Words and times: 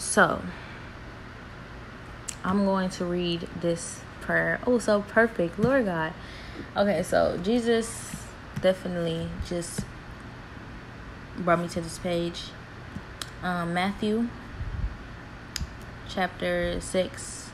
So, 0.00 0.40
I'm 2.42 2.64
going 2.64 2.88
to 2.88 3.04
read 3.04 3.46
this 3.60 4.00
prayer. 4.22 4.58
Oh, 4.66 4.78
so 4.78 5.02
perfect. 5.02 5.58
Lord 5.58 5.84
God. 5.84 6.14
Okay, 6.74 7.02
so 7.02 7.38
Jesus 7.42 8.16
definitely 8.62 9.28
just 9.46 9.80
brought 11.36 11.60
me 11.60 11.68
to 11.68 11.82
this 11.82 11.98
page. 11.98 12.44
Um, 13.42 13.74
Matthew 13.74 14.28
chapter 16.08 16.80
6, 16.80 17.50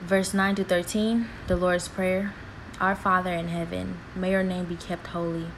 verse 0.00 0.32
9 0.32 0.54
to 0.54 0.64
13, 0.64 1.28
the 1.48 1.56
Lord's 1.56 1.86
Prayer. 1.86 2.32
Our 2.80 2.96
Father 2.96 3.34
in 3.34 3.48
heaven, 3.48 3.98
may 4.16 4.30
your 4.30 4.42
name 4.42 4.64
be 4.64 4.76
kept 4.76 5.08
holy. 5.08 5.48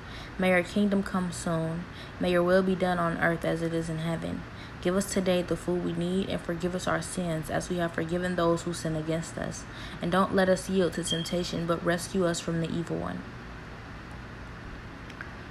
May 0.41 0.49
your 0.49 0.65
kingdom 0.65 1.05
come 1.05 1.31
soon. 1.31 1.85
May 2.19 2.33
your 2.33 2.43
will 2.43 2.63
be 2.65 2.75
done 2.75 2.99
on 2.99 3.19
earth 3.19 3.45
as 3.45 3.63
it 3.63 3.73
is 3.73 3.89
in 3.89 3.99
heaven. 3.99 4.43
Give 4.83 4.97
us 4.97 5.13
today 5.13 5.43
the 5.43 5.57
food 5.57 5.85
we 5.85 5.93
need 5.93 6.29
and 6.29 6.41
forgive 6.41 6.75
us 6.75 6.87
our 6.87 7.03
sins 7.03 7.51
as 7.51 7.69
we 7.69 7.77
have 7.77 7.93
forgiven 7.93 8.37
those 8.37 8.63
who 8.63 8.73
sin 8.73 8.97
against 8.97 9.37
us. 9.37 9.65
And 10.01 10.11
don't 10.11 10.35
let 10.35 10.49
us 10.49 10.71
yield 10.71 10.95
to 10.95 11.05
temptation, 11.05 11.67
but 11.67 11.85
rescue 11.85 12.25
us 12.25 12.41
from 12.41 12.61
the 12.61 12.71
evil 12.71 12.97
one. 12.97 13.23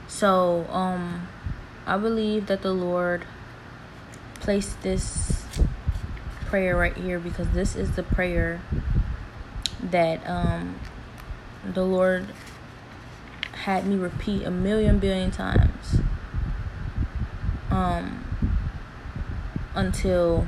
So, 0.07 0.65
um, 0.69 1.27
I 1.85 1.97
believe 1.97 2.47
that 2.47 2.61
the 2.61 2.73
Lord 2.73 3.25
placed 4.39 4.81
this 4.81 5.45
prayer 6.47 6.75
right 6.75 6.97
here 6.97 7.19
because 7.19 7.47
this 7.49 7.75
is 7.75 7.95
the 7.95 8.01
prayer 8.01 8.59
that 9.83 10.27
um 10.27 10.75
the 11.63 11.83
Lord 11.83 12.25
had 13.51 13.85
me 13.85 13.95
repeat 13.95 14.43
a 14.43 14.51
million 14.51 14.97
billion 14.97 15.29
times. 15.29 15.97
Um 17.69 18.28
until 19.75 20.47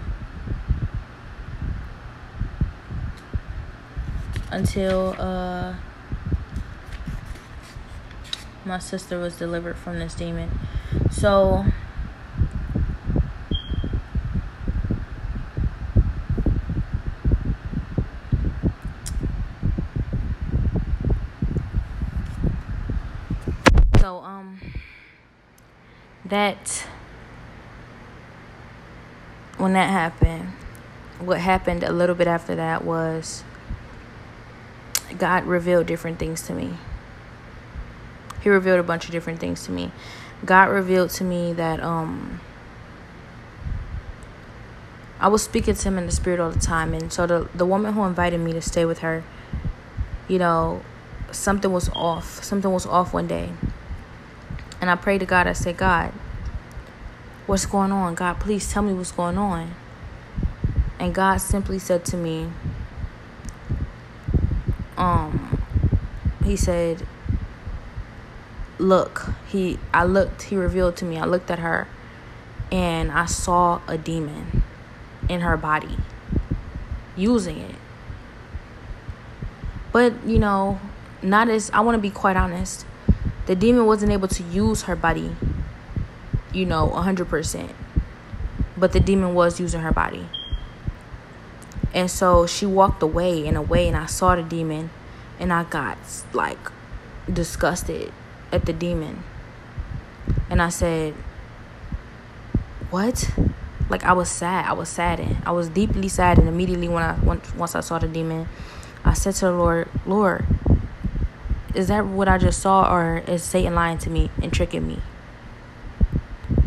until 4.52 5.16
uh 5.20 5.74
my 8.66 8.80
sister 8.80 9.20
was 9.20 9.36
delivered 9.38 9.78
from 9.78 10.00
this 10.00 10.14
demon. 10.14 10.50
So 11.10 11.66
So 24.00 24.18
um 24.20 24.60
that 26.26 26.88
when 29.62 29.74
that 29.74 29.92
happened, 29.92 30.50
what 31.20 31.40
happened 31.40 31.84
a 31.84 31.92
little 31.92 32.16
bit 32.16 32.28
after 32.28 32.56
that 32.56 32.84
was 32.84 33.44
God 35.18 35.46
revealed 35.46 35.86
different 35.86 36.18
things 36.18 36.42
to 36.48 36.54
me. 36.54 36.74
He 38.42 38.50
revealed 38.50 38.80
a 38.80 38.84
bunch 38.84 39.06
of 39.06 39.12
different 39.12 39.40
things 39.40 39.64
to 39.66 39.72
me. 39.72 39.92
God 40.44 40.70
revealed 40.70 41.12
to 41.12 41.24
me 41.24 41.54
that 41.54 41.80
um 41.82 42.42
I 45.20 45.28
was 45.28 45.44
speaking 45.44 45.76
to 45.76 45.88
him 45.88 46.00
in 46.00 46.08
the 46.08 46.12
spirit 46.12 46.40
all 46.40 46.50
the 46.50 46.60
time 46.60 46.96
and 46.96 47.14
so 47.14 47.28
the 47.28 47.48
the 47.54 47.66
woman 47.66 47.94
who 47.94 48.04
invited 48.06 48.40
me 48.40 48.54
to 48.54 48.62
stay 48.62 48.84
with 48.84 49.00
her, 49.00 49.24
you 50.28 50.40
know, 50.40 50.82
something 51.32 51.72
was 51.72 51.88
off. 51.90 52.44
Something 52.44 52.72
was 52.72 52.88
off 52.88 53.14
one 53.14 53.28
day. 53.28 53.52
And 54.82 54.90
I 54.90 54.96
prayed 54.96 55.20
to 55.20 55.28
God, 55.28 55.46
I 55.46 55.54
said, 55.54 55.78
God, 55.78 56.12
what's 57.48 57.66
going 57.66 57.92
on? 57.92 58.16
God, 58.16 58.40
please 58.40 58.72
tell 58.72 58.84
me 58.84 58.94
what's 58.94 59.12
going 59.12 59.38
on. 59.38 59.76
And 61.00 61.14
God 61.14 61.38
simply 61.38 61.80
said 61.80 62.06
to 62.06 62.18
me, 62.18 62.50
um, 64.98 65.62
he 66.44 66.56
said, 66.56 67.06
look, 68.78 69.30
he 69.48 69.80
I 69.94 70.04
looked, 70.04 70.44
he 70.44 70.56
revealed 70.56 70.96
to 70.98 71.06
me, 71.06 71.18
I 71.18 71.26
looked 71.26 71.50
at 71.50 71.60
her 71.60 71.88
and 72.72 73.12
I 73.12 73.26
saw 73.26 73.82
a 73.88 73.98
demon 73.98 74.64
in 75.28 75.42
her 75.42 75.58
body 75.58 75.98
using 77.16 77.58
it. 77.58 77.76
But, 79.92 80.14
you 80.26 80.40
know, 80.40 80.80
not 81.22 81.50
as 81.50 81.70
I 81.72 81.82
want 81.82 81.96
to 81.96 82.02
be 82.02 82.10
quite 82.10 82.38
honest. 82.38 82.86
The 83.46 83.56
demon 83.56 83.86
wasn't 83.86 84.12
able 84.12 84.28
to 84.30 84.44
use 84.44 84.84
her 84.84 84.96
body, 84.96 85.36
you 86.54 86.66
know, 86.66 86.90
100%. 86.94 87.74
But 88.78 88.94
the 88.94 89.00
demon 89.00 89.34
was 89.34 89.60
using 89.60 89.82
her 89.82 89.92
body. 89.92 90.28
And 91.94 92.10
so 92.10 92.48
she 92.48 92.66
walked 92.66 93.04
away 93.04 93.48
and 93.48 93.58
away, 93.58 93.88
and 93.88 93.98
I 93.98 94.06
saw 94.06 94.36
the 94.36 94.44
demon, 94.44 94.90
and 95.40 95.52
I 95.52 95.64
got 95.64 95.98
like 96.34 96.58
disgusted 97.32 98.12
at 98.52 98.66
the 98.66 98.74
demon. 98.74 99.24
And 100.50 100.62
I 100.62 100.70
said, 100.70 101.14
What? 102.90 103.32
Like 103.90 104.06
I 104.06 104.14
was 104.14 104.30
sad. 104.30 104.66
I 104.66 104.74
was 104.74 104.88
saddened. 104.88 105.38
I 105.46 105.52
was 105.52 105.68
deeply 105.68 106.08
saddened 106.08 106.48
immediately 106.48 106.88
when 106.88 107.04
I 107.04 107.20
once 107.20 107.76
I 107.76 107.82
saw 107.82 108.00
the 108.00 108.08
demon. 108.08 108.48
I 109.04 109.14
said 109.14 109.34
to 109.36 109.46
the 109.46 109.52
Lord, 109.52 109.90
Lord, 110.06 110.46
is 111.74 111.88
that 111.88 112.06
what 112.06 112.28
I 112.28 112.38
just 112.38 112.62
saw, 112.62 112.94
or 112.94 113.18
is 113.28 113.44
Satan 113.44 113.76
lying 113.76 113.98
to 114.00 114.10
me 114.10 114.30
and 114.42 114.54
tricking 114.54 114.88
me? 114.88 115.00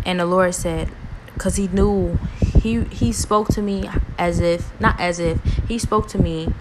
And 0.05 0.21
the 0.21 0.27
Lord 0.27 0.55
said, 0.55 0.91
because 1.35 1.57
he 1.57 1.69
knew 1.69 2.19
he 2.39 2.85
he 2.85 3.13
spoke 3.13 3.49
to 3.49 3.63
me 3.63 3.89
as 4.19 4.41
if 4.41 4.79
not 4.81 4.99
as 5.01 5.19
if 5.19 5.43
he 5.69 5.79
spoke 5.79 6.09
to 6.09 6.19
me 6.19 6.53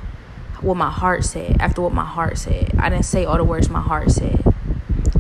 what 0.62 0.78
my 0.78 0.90
heart 0.90 1.24
said 1.24 1.58
after 1.60 1.82
what 1.82 1.94
my 1.94 2.06
heart 2.06 2.38
said. 2.38 2.72
I 2.80 2.90
didn't 2.90 3.06
say 3.06 3.26
all 3.26 3.38
the 3.38 3.44
words 3.44 3.70
my 3.70 3.82
heart 3.82 4.12
said. 4.12 4.44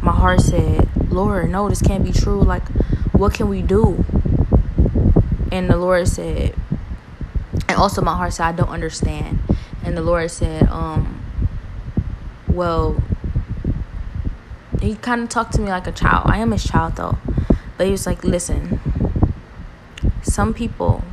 My 0.01 0.13
heart 0.13 0.41
said, 0.41 0.89
Lord, 1.12 1.50
no, 1.50 1.69
this 1.69 1.81
can't 1.81 2.03
be 2.03 2.12
true. 2.12 2.41
Like, 2.41 2.67
what 3.13 3.33
can 3.33 3.50
we 3.50 3.62
do? 3.62 4.03
And 5.51 5.69
the 5.69 5.78
Lord 5.78 6.07
said, 6.07 6.56
and 7.69 7.78
also 7.78 8.01
my 8.01 8.16
heart 8.16 8.33
said, 8.33 8.45
I 8.45 8.51
don't 8.53 8.69
understand. 8.69 9.39
And 9.83 9.95
the 9.95 10.01
Lord 10.01 10.31
said, 10.31 10.63
um, 10.69 11.22
well, 12.47 13.01
he 14.81 14.95
kind 14.95 15.22
of 15.22 15.29
talked 15.29 15.53
to 15.53 15.62
me 15.62 15.69
like 15.69 15.88
a 15.88 15.91
child. 15.91 16.23
I 16.25 16.39
am 16.39 16.51
his 16.51 16.63
child 16.63 16.95
though. 16.95 17.17
But 17.83 17.88
he 17.88 17.91
was 17.91 18.05
like, 18.05 18.23
listen, 18.23 18.79
some 20.21 20.53
people, 20.53 21.03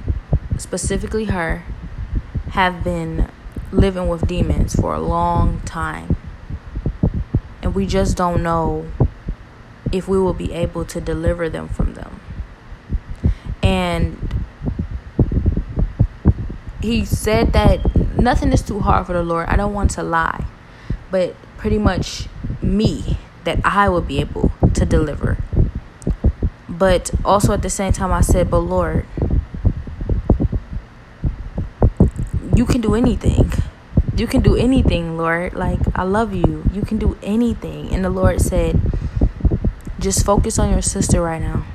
specifically 0.57 1.25
her, 1.25 1.65
have 2.51 2.85
been 2.85 3.29
living 3.73 4.07
with 4.07 4.29
demons 4.29 4.77
for 4.77 4.95
a 4.95 5.01
long 5.01 5.63
time. 5.63 6.15
And 7.61 7.75
we 7.75 7.87
just 7.87 8.17
don't 8.17 8.45
know 8.45 8.87
if 9.91 10.07
we 10.07 10.17
will 10.21 10.33
be 10.33 10.53
able 10.53 10.85
to 10.85 11.01
deliver 11.01 11.49
them 11.49 11.67
from 11.67 11.95
them. 11.95 12.21
And 13.65 14.45
he 16.81 17.05
said 17.05 17.53
that 17.53 18.17
nothing 18.17 18.53
is 18.53 18.63
too 18.63 18.79
hard 18.79 19.09
for 19.09 19.13
the 19.13 19.25
Lord. 19.25 19.49
I 19.49 19.57
don't 19.57 19.75
want 19.75 19.91
to 19.99 20.05
lie, 20.05 20.45
but 21.11 21.35
pretty 21.57 21.79
much 21.79 22.29
me 22.63 23.19
that 23.43 23.59
I 23.65 23.89
will 23.89 24.03
be 24.03 24.21
able 24.21 24.53
to 24.75 24.87
deliver. 24.87 25.40
But 26.81 27.11
also 27.27 27.53
at 27.53 27.61
the 27.61 27.69
same 27.69 27.93
time, 27.93 28.11
I 28.11 28.23
said, 28.23 28.51
But 28.51 28.61
Lord, 28.61 29.05
you 32.57 32.65
can 32.65 32.81
do 32.81 32.95
anything. 32.95 33.53
You 34.17 34.27
can 34.27 34.41
do 34.41 34.57
anything, 34.57 35.19
Lord. 35.19 35.53
Like, 35.53 35.81
I 35.95 36.05
love 36.05 36.33
you. 36.33 36.65
You 36.73 36.81
can 36.81 36.97
do 36.97 37.19
anything. 37.23 37.93
And 37.93 38.03
the 38.03 38.09
Lord 38.09 38.41
said, 38.41 38.81
Just 39.99 40.25
focus 40.25 40.59
on 40.59 40.71
your 40.71 40.81
sister 40.81 41.21
right 41.21 41.43
now. 41.43 41.67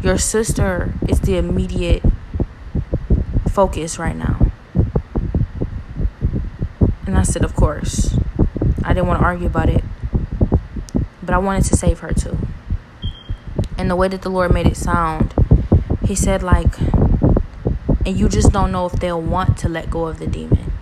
Your 0.00 0.16
sister 0.16 0.94
is 1.08 1.18
the 1.18 1.36
immediate 1.36 2.04
focus 3.50 3.98
right 3.98 4.14
now. 4.14 4.52
And 7.04 7.18
I 7.18 7.24
said, 7.24 7.44
Of 7.44 7.56
course. 7.56 8.16
I 8.84 8.94
didn't 8.94 9.08
want 9.08 9.18
to 9.18 9.26
argue 9.26 9.48
about 9.48 9.68
it. 9.68 9.82
But 11.20 11.34
I 11.34 11.38
wanted 11.38 11.64
to 11.64 11.76
save 11.76 11.98
her 11.98 12.12
too. 12.12 12.38
And 13.82 13.90
the 13.90 13.96
way 13.96 14.06
that 14.06 14.22
the 14.22 14.28
Lord 14.28 14.54
made 14.54 14.68
it 14.68 14.76
sound, 14.76 15.34
He 16.06 16.14
said, 16.14 16.40
like, 16.40 16.78
and 18.06 18.16
you 18.16 18.28
just 18.28 18.52
don't 18.52 18.70
know 18.70 18.86
if 18.86 18.92
they'll 18.92 19.20
want 19.20 19.58
to 19.58 19.68
let 19.68 19.90
go 19.90 20.06
of 20.06 20.20
the 20.20 20.28
demon. 20.28 20.72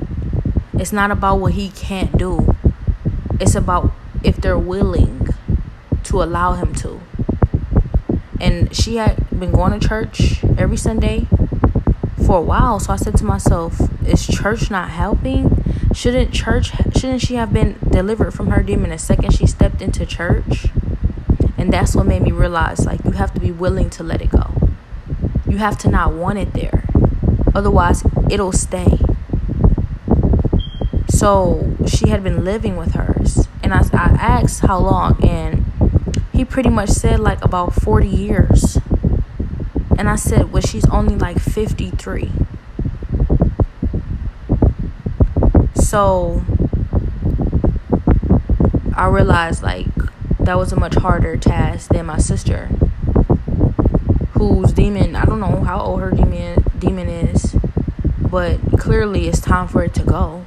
It's 0.74 0.92
not 0.92 1.10
about 1.10 1.36
what 1.36 1.54
He 1.54 1.70
can't 1.70 2.18
do, 2.18 2.54
it's 3.40 3.54
about 3.54 3.90
if 4.22 4.36
they're 4.36 4.58
willing 4.58 5.28
to 6.04 6.22
allow 6.22 6.52
Him 6.52 6.74
to. 6.74 7.00
And 8.38 8.76
she 8.76 8.96
had 8.96 9.16
been 9.30 9.52
going 9.52 9.80
to 9.80 9.88
church 9.88 10.44
every 10.58 10.76
Sunday 10.76 11.26
for 12.26 12.36
a 12.36 12.42
while. 12.42 12.80
So 12.80 12.92
I 12.92 12.96
said 12.96 13.16
to 13.16 13.24
myself, 13.24 13.80
is 14.06 14.26
church 14.26 14.70
not 14.70 14.90
helping? 14.90 15.64
Shouldn't 15.94 16.34
church 16.34 16.72
shouldn't 16.94 17.22
she 17.22 17.36
have 17.36 17.50
been 17.50 17.78
delivered 17.88 18.34
from 18.34 18.48
her 18.48 18.62
demon 18.62 18.90
the 18.90 18.98
second 18.98 19.32
she 19.32 19.46
stepped 19.46 19.80
into 19.80 20.04
church? 20.04 20.66
And 21.60 21.70
that's 21.70 21.94
what 21.94 22.06
made 22.06 22.22
me 22.22 22.32
realize 22.32 22.86
like 22.86 23.04
you 23.04 23.10
have 23.10 23.34
to 23.34 23.40
be 23.40 23.52
willing 23.52 23.90
to 23.90 24.02
let 24.02 24.22
it 24.22 24.30
go. 24.30 24.50
You 25.46 25.58
have 25.58 25.76
to 25.78 25.90
not 25.90 26.14
want 26.14 26.38
it 26.38 26.54
there. 26.54 26.84
Otherwise, 27.54 28.02
it'll 28.30 28.52
stay. 28.52 28.98
So 31.08 31.76
she 31.86 32.08
had 32.08 32.24
been 32.24 32.44
living 32.44 32.76
with 32.76 32.94
hers. 32.94 33.46
And 33.62 33.74
I, 33.74 33.80
I 33.92 34.08
asked 34.18 34.60
how 34.60 34.78
long, 34.78 35.22
and 35.22 35.66
he 36.32 36.46
pretty 36.46 36.70
much 36.70 36.88
said 36.88 37.20
like 37.20 37.44
about 37.44 37.74
40 37.74 38.08
years. 38.08 38.78
And 39.98 40.08
I 40.08 40.16
said, 40.16 40.50
well, 40.52 40.62
she's 40.62 40.88
only 40.88 41.14
like 41.14 41.38
53. 41.38 42.30
So 45.74 46.42
I 48.96 49.08
realized 49.08 49.62
like 49.62 49.86
that 50.44 50.56
was 50.56 50.72
a 50.72 50.76
much 50.76 50.94
harder 50.94 51.36
task 51.36 51.90
than 51.90 52.06
my 52.06 52.18
sister, 52.18 52.66
whose 54.32 54.72
demon, 54.72 55.16
I 55.16 55.24
don't 55.24 55.40
know 55.40 55.62
how 55.62 55.80
old 55.80 56.00
her 56.00 56.10
demon, 56.10 56.64
demon 56.78 57.08
is, 57.08 57.56
but 58.20 58.58
clearly 58.78 59.28
it's 59.28 59.40
time 59.40 59.68
for 59.68 59.82
it 59.84 59.94
to 59.94 60.02
go. 60.02 60.44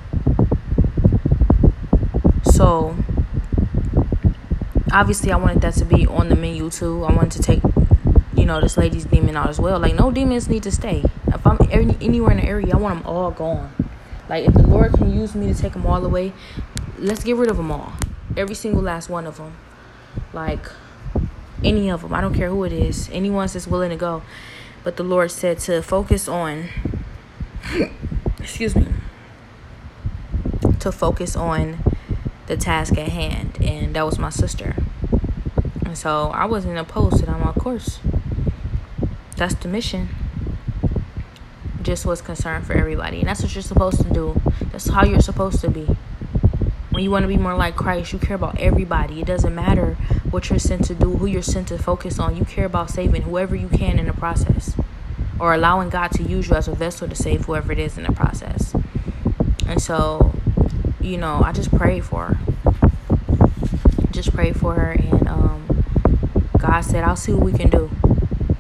So 2.44 2.96
obviously 4.92 5.32
I 5.32 5.38
wanted 5.38 5.62
that 5.62 5.74
to 5.76 5.86
be 5.86 6.06
on 6.06 6.30
the 6.30 6.36
menu 6.36 6.70
too. 6.70 7.04
I 7.04 7.14
wanted 7.14 7.32
to 7.32 7.42
take 7.42 7.62
you 8.36 8.46
know 8.46 8.60
this 8.60 8.78
lady's 8.78 9.06
demon 9.06 9.38
out 9.38 9.50
as 9.50 9.60
well. 9.60 9.80
Like 9.80 9.96
no 9.96 10.12
demons 10.12 10.50
need 10.50 10.64
to 10.64 10.72
stay. 10.72 11.04
If 11.28 11.48
I'm 11.48 11.58
any, 11.72 11.98
anywhere 12.02 12.32
in 12.32 12.38
the 12.38 12.46
area, 12.46 12.74
I 12.74 12.78
want 12.78 13.00
them 13.00 13.08
all 13.08 13.32
gone. 13.32 13.74
Like 14.28 14.46
if 14.46 14.54
the 14.54 14.68
Lord 14.68 14.94
can 14.94 15.18
use 15.18 15.34
me 15.36 15.52
to 15.54 15.58
take 15.58 15.74
them 15.74 15.86
all 15.86 16.04
away, 16.04 16.34
let's 17.00 17.24
get 17.24 17.36
rid 17.36 17.50
of 17.50 17.58
them 17.58 17.72
all. 17.72 17.94
Every 18.36 18.56
single 18.56 18.82
last 18.82 19.10
one 19.10 19.28
of 19.28 19.38
them. 19.38 19.56
Like 20.34 20.66
any 21.64 21.90
of 21.90 22.02
them. 22.02 22.14
I 22.14 22.22
don't 22.22 22.34
care 22.34 22.50
who 22.50 22.64
it 22.64 22.74
is. 22.74 23.10
Anyone 23.12 23.48
that's 23.48 23.68
willing 23.68 23.90
to 23.90 23.96
go. 23.96 24.24
But 24.84 24.98
the 24.98 25.04
Lord 25.04 25.32
said 25.32 25.60
to 25.60 25.82
focus 25.82 26.28
on 26.28 26.70
excuse 28.40 28.76
me. 28.76 28.88
To 30.80 30.92
focus 30.92 31.36
on 31.36 31.80
the 32.48 32.58
task 32.58 32.98
at 32.98 33.10
hand 33.10 33.58
and 33.62 33.96
that 33.96 34.06
was 34.06 34.20
my 34.20 34.30
sister. 34.30 34.76
And 35.86 35.98
so 35.98 36.32
I 36.34 36.46
wasn't 36.46 36.78
opposed 36.78 37.20
to 37.20 37.26
them, 37.26 37.44
of 37.44 37.56
course. 37.56 38.00
That's 39.38 39.56
the 39.56 39.68
mission. 39.68 40.10
Just 41.82 42.06
was 42.06 42.22
concerned 42.22 42.66
for 42.66 42.74
everybody. 42.74 43.20
And 43.20 43.28
that's 43.28 43.42
what 43.42 43.54
you're 43.54 43.62
supposed 43.62 44.02
to 44.02 44.10
do. 44.10 44.42
That's 44.72 44.88
how 44.88 45.06
you're 45.06 45.22
supposed 45.22 45.62
to 45.62 45.70
be. 45.70 45.88
When 46.94 47.04
you 47.04 47.10
want 47.10 47.24
to 47.24 47.28
be 47.28 47.38
more 47.38 47.56
like 47.56 47.76
Christ, 47.76 48.14
you 48.14 48.20
care 48.20 48.36
about 48.36 48.60
everybody. 48.60 49.20
It 49.20 49.26
doesn't 49.26 49.56
matter 49.56 49.96
what 50.30 50.52
you're 50.52 50.60
sent 50.60 50.86
to 50.86 50.94
do, 50.94 51.18
who 51.18 51.26
you're 51.26 51.42
sent 51.42 51.70
to 51.70 51.80
focus 51.80 52.20
on. 52.20 52.38
You 52.38 52.46
care 52.46 52.66
about 52.66 52.92
saving 52.92 53.24
whoever 53.24 53.56
you 53.56 53.68
can 53.68 53.98
in 53.98 54.06
the 54.06 54.14
process. 54.14 54.76
Or 55.40 55.56
allowing 55.56 55.90
God 55.90 56.12
to 56.12 56.22
use 56.22 56.50
you 56.50 56.56
as 56.56 56.68
a 56.68 56.76
vessel 56.76 57.08
to 57.08 57.16
save 57.16 57.46
whoever 57.46 57.72
it 57.72 57.80
is 57.80 57.98
in 57.98 58.04
the 58.04 58.12
process. 58.12 58.76
And 59.66 59.82
so, 59.82 60.36
you 61.02 61.18
know, 61.18 61.42
I 61.44 61.52
just 61.52 61.76
prayed 61.76 62.06
for 62.06 62.28
her. 62.28 62.38
Just 64.12 64.32
prayed 64.32 64.56
for 64.56 64.76
her 64.76 64.92
and 64.92 65.28
um 65.28 65.84
God 66.60 66.82
said, 66.82 67.04
I'll 67.04 67.16
see 67.16 67.34
what 67.34 67.44
we 67.44 67.54
can 67.54 67.72
do. 67.72 67.90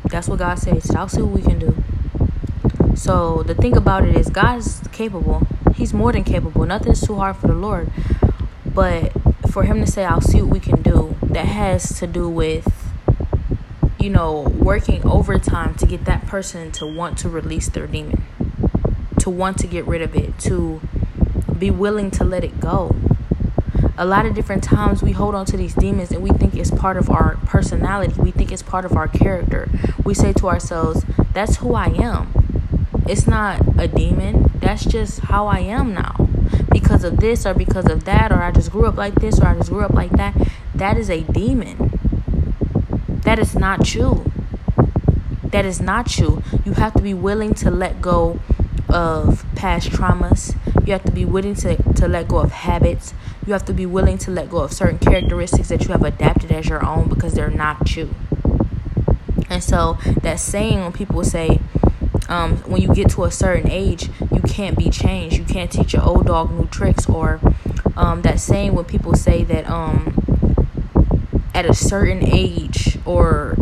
That's 0.06 0.28
what 0.28 0.40
God 0.40 0.58
says. 0.58 0.90
I'll 0.90 1.08
see 1.08 1.22
what 1.22 1.34
we 1.34 1.44
can 1.44 1.60
do. 1.60 1.84
So 2.96 3.44
the 3.44 3.54
thing 3.54 3.78
about 3.78 4.08
it 4.08 4.16
is, 4.16 4.30
God's 4.30 4.82
capable. 4.92 5.46
He's 5.76 5.94
more 5.94 6.12
than 6.12 6.24
capable. 6.24 6.66
Nothing's 6.66 7.02
too 7.02 7.16
hard 7.16 7.36
for 7.36 7.48
the 7.48 7.54
Lord. 7.54 7.92
But 8.74 9.12
for 9.52 9.64
Him 9.64 9.80
to 9.84 9.88
say, 9.90 10.06
I'll 10.06 10.22
see 10.22 10.42
what 10.42 10.52
we 10.52 10.60
can 10.60 10.82
do, 10.82 11.16
that 11.24 11.46
has 11.46 12.00
to 12.00 12.08
do 12.08 12.30
with, 12.30 12.92
you 14.00 14.10
know, 14.10 14.42
working 14.42 15.06
overtime 15.08 15.76
to 15.76 15.86
get 15.86 16.06
that 16.06 16.26
person 16.28 16.72
to 16.74 16.86
want 16.86 17.18
to 17.20 17.30
release 17.30 17.70
their 17.70 17.88
demon, 17.88 18.24
to 19.20 19.30
want 19.30 19.58
to 19.60 19.68
get 19.68 19.86
rid 19.86 20.02
of 20.02 20.16
it, 20.16 20.38
to 20.40 20.82
be 21.58 21.70
willing 21.70 22.12
to 22.12 22.24
let 22.24 22.44
it 22.44 22.60
go 22.60 22.96
a 23.98 24.06
lot 24.06 24.26
of 24.26 24.34
different 24.34 24.64
times 24.64 25.04
we 25.04 25.12
hold 25.12 25.36
on 25.36 25.46
to 25.46 25.58
these 25.58 25.76
demons 25.76 26.12
and 26.12 26.24
we 26.24 26.30
think 26.32 26.56
it's 26.56 26.72
part 26.72 26.98
of 26.98 27.10
our 27.10 27.38
personality. 27.46 28.14
We 28.20 28.32
think 28.32 28.52
it's 28.52 28.64
part 28.64 28.86
of 28.86 28.94
our 28.94 29.08
character. 29.08 29.70
We 30.04 30.14
say 30.14 30.34
to 30.34 30.48
ourselves, 30.48 31.06
that's 31.32 31.58
who 31.58 31.76
I 31.76 31.88
am. 31.88 32.34
It's 33.08 33.28
not 33.28 33.62
a 33.78 33.88
demon. 33.88 34.52
That's 34.56 34.86
just 34.86 35.20
how 35.20 35.48
I 35.48 35.60
am 35.60 35.94
now. 35.94 36.23
Because 36.74 37.04
of 37.04 37.18
this 37.18 37.46
or 37.46 37.54
because 37.54 37.86
of 37.90 38.04
that, 38.04 38.32
or 38.32 38.42
I 38.42 38.52
just 38.52 38.72
grew 38.72 38.86
up 38.88 38.98
like 38.98 39.16
this 39.16 39.40
or 39.40 39.48
I 39.48 39.56
just 39.56 39.70
grew 39.70 39.82
up 39.82 39.94
like 39.94 40.12
that. 40.12 40.36
That 40.76 40.98
is 40.98 41.10
a 41.10 41.22
demon. 41.22 42.00
That 43.24 43.40
is 43.40 43.56
not 43.56 43.94
you. 43.96 44.32
That 45.44 45.66
is 45.66 45.80
not 45.80 46.18
you. 46.18 46.44
You 46.66 46.74
have 46.74 46.94
to 46.96 47.02
be 47.02 47.14
willing 47.14 47.54
to 47.56 47.72
let 47.72 48.02
go 48.02 48.40
of 48.90 49.46
past 49.56 49.90
traumas. 49.90 50.56
You 50.86 50.94
have 50.94 51.04
to 51.04 51.12
be 51.12 51.26
willing 51.26 51.56
to, 51.56 51.78
to 51.94 52.08
let 52.08 52.28
go 52.28 52.40
of 52.40 52.52
habits. 52.52 53.14
You 53.46 53.54
have 53.54 53.66
to 53.66 53.74
be 53.74 53.86
willing 53.86 54.18
to 54.20 54.32
let 54.32 54.50
go 54.50 54.60
of 54.60 54.74
certain 54.74 55.00
characteristics 55.00 55.70
that 55.70 55.84
you 55.84 55.90
have 55.90 56.04
adapted 56.04 56.52
as 56.52 56.68
your 56.68 56.86
own 56.86 57.08
because 57.08 57.34
they're 57.34 57.50
not 57.50 57.96
you. 57.96 58.14
And 59.50 59.64
so 59.64 59.98
that 60.22 60.40
saying 60.40 60.80
when 60.82 60.92
people 60.92 61.24
say, 61.24 61.60
um, 62.30 62.58
when 62.60 62.82
you 62.82 62.94
get 62.94 63.10
to 63.12 63.24
a 63.26 63.32
certain 63.32 63.70
age, 63.70 64.10
you 64.32 64.42
can't 64.42 64.78
be 64.78 64.90
changed. 64.90 65.38
You 65.38 65.46
can't 65.46 65.72
teach 65.72 65.94
your 65.94 66.04
old 66.04 66.28
dog 66.28 66.52
new 66.52 66.68
tricks. 66.68 67.08
Or 67.08 67.40
um, 67.96 68.22
that 68.22 68.40
saying 68.40 68.74
when 68.74 68.86
people 68.86 69.16
say 69.16 69.44
that 69.44 69.70
um, 69.70 70.16
at 71.54 71.66
a 71.66 71.74
certain 71.74 72.24
age 72.24 72.98
or 73.06 73.56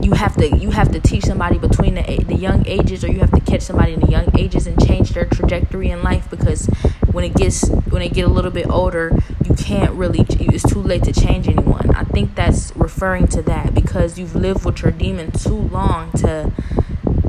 you 0.00 0.12
have 0.12 0.36
to 0.36 0.56
you 0.56 0.70
have 0.70 0.90
to 0.90 1.00
teach 1.00 1.24
somebody 1.24 1.58
between 1.58 1.94
the 1.94 2.24
the 2.26 2.34
young 2.34 2.66
ages 2.66 3.04
or 3.04 3.08
you 3.08 3.20
have 3.20 3.30
to 3.30 3.40
catch 3.40 3.62
somebody 3.62 3.92
in 3.92 4.00
the 4.00 4.10
young 4.10 4.26
ages 4.38 4.66
and 4.66 4.82
change 4.86 5.10
their 5.10 5.26
trajectory 5.26 5.90
in 5.90 6.02
life 6.02 6.28
because 6.30 6.66
when 7.12 7.24
it 7.24 7.34
gets 7.34 7.68
when 7.68 8.00
they 8.00 8.08
get 8.08 8.24
a 8.24 8.28
little 8.28 8.50
bit 8.50 8.66
older 8.70 9.16
you 9.44 9.54
can't 9.54 9.92
really 9.92 10.24
it's 10.30 10.68
too 10.72 10.80
late 10.80 11.02
to 11.02 11.12
change 11.12 11.46
anyone 11.48 11.94
i 11.94 12.04
think 12.04 12.34
that's 12.34 12.74
referring 12.76 13.26
to 13.26 13.42
that 13.42 13.74
because 13.74 14.18
you've 14.18 14.34
lived 14.34 14.64
with 14.64 14.82
your 14.82 14.92
demon 14.92 15.30
too 15.30 15.54
long 15.54 16.10
to 16.12 16.50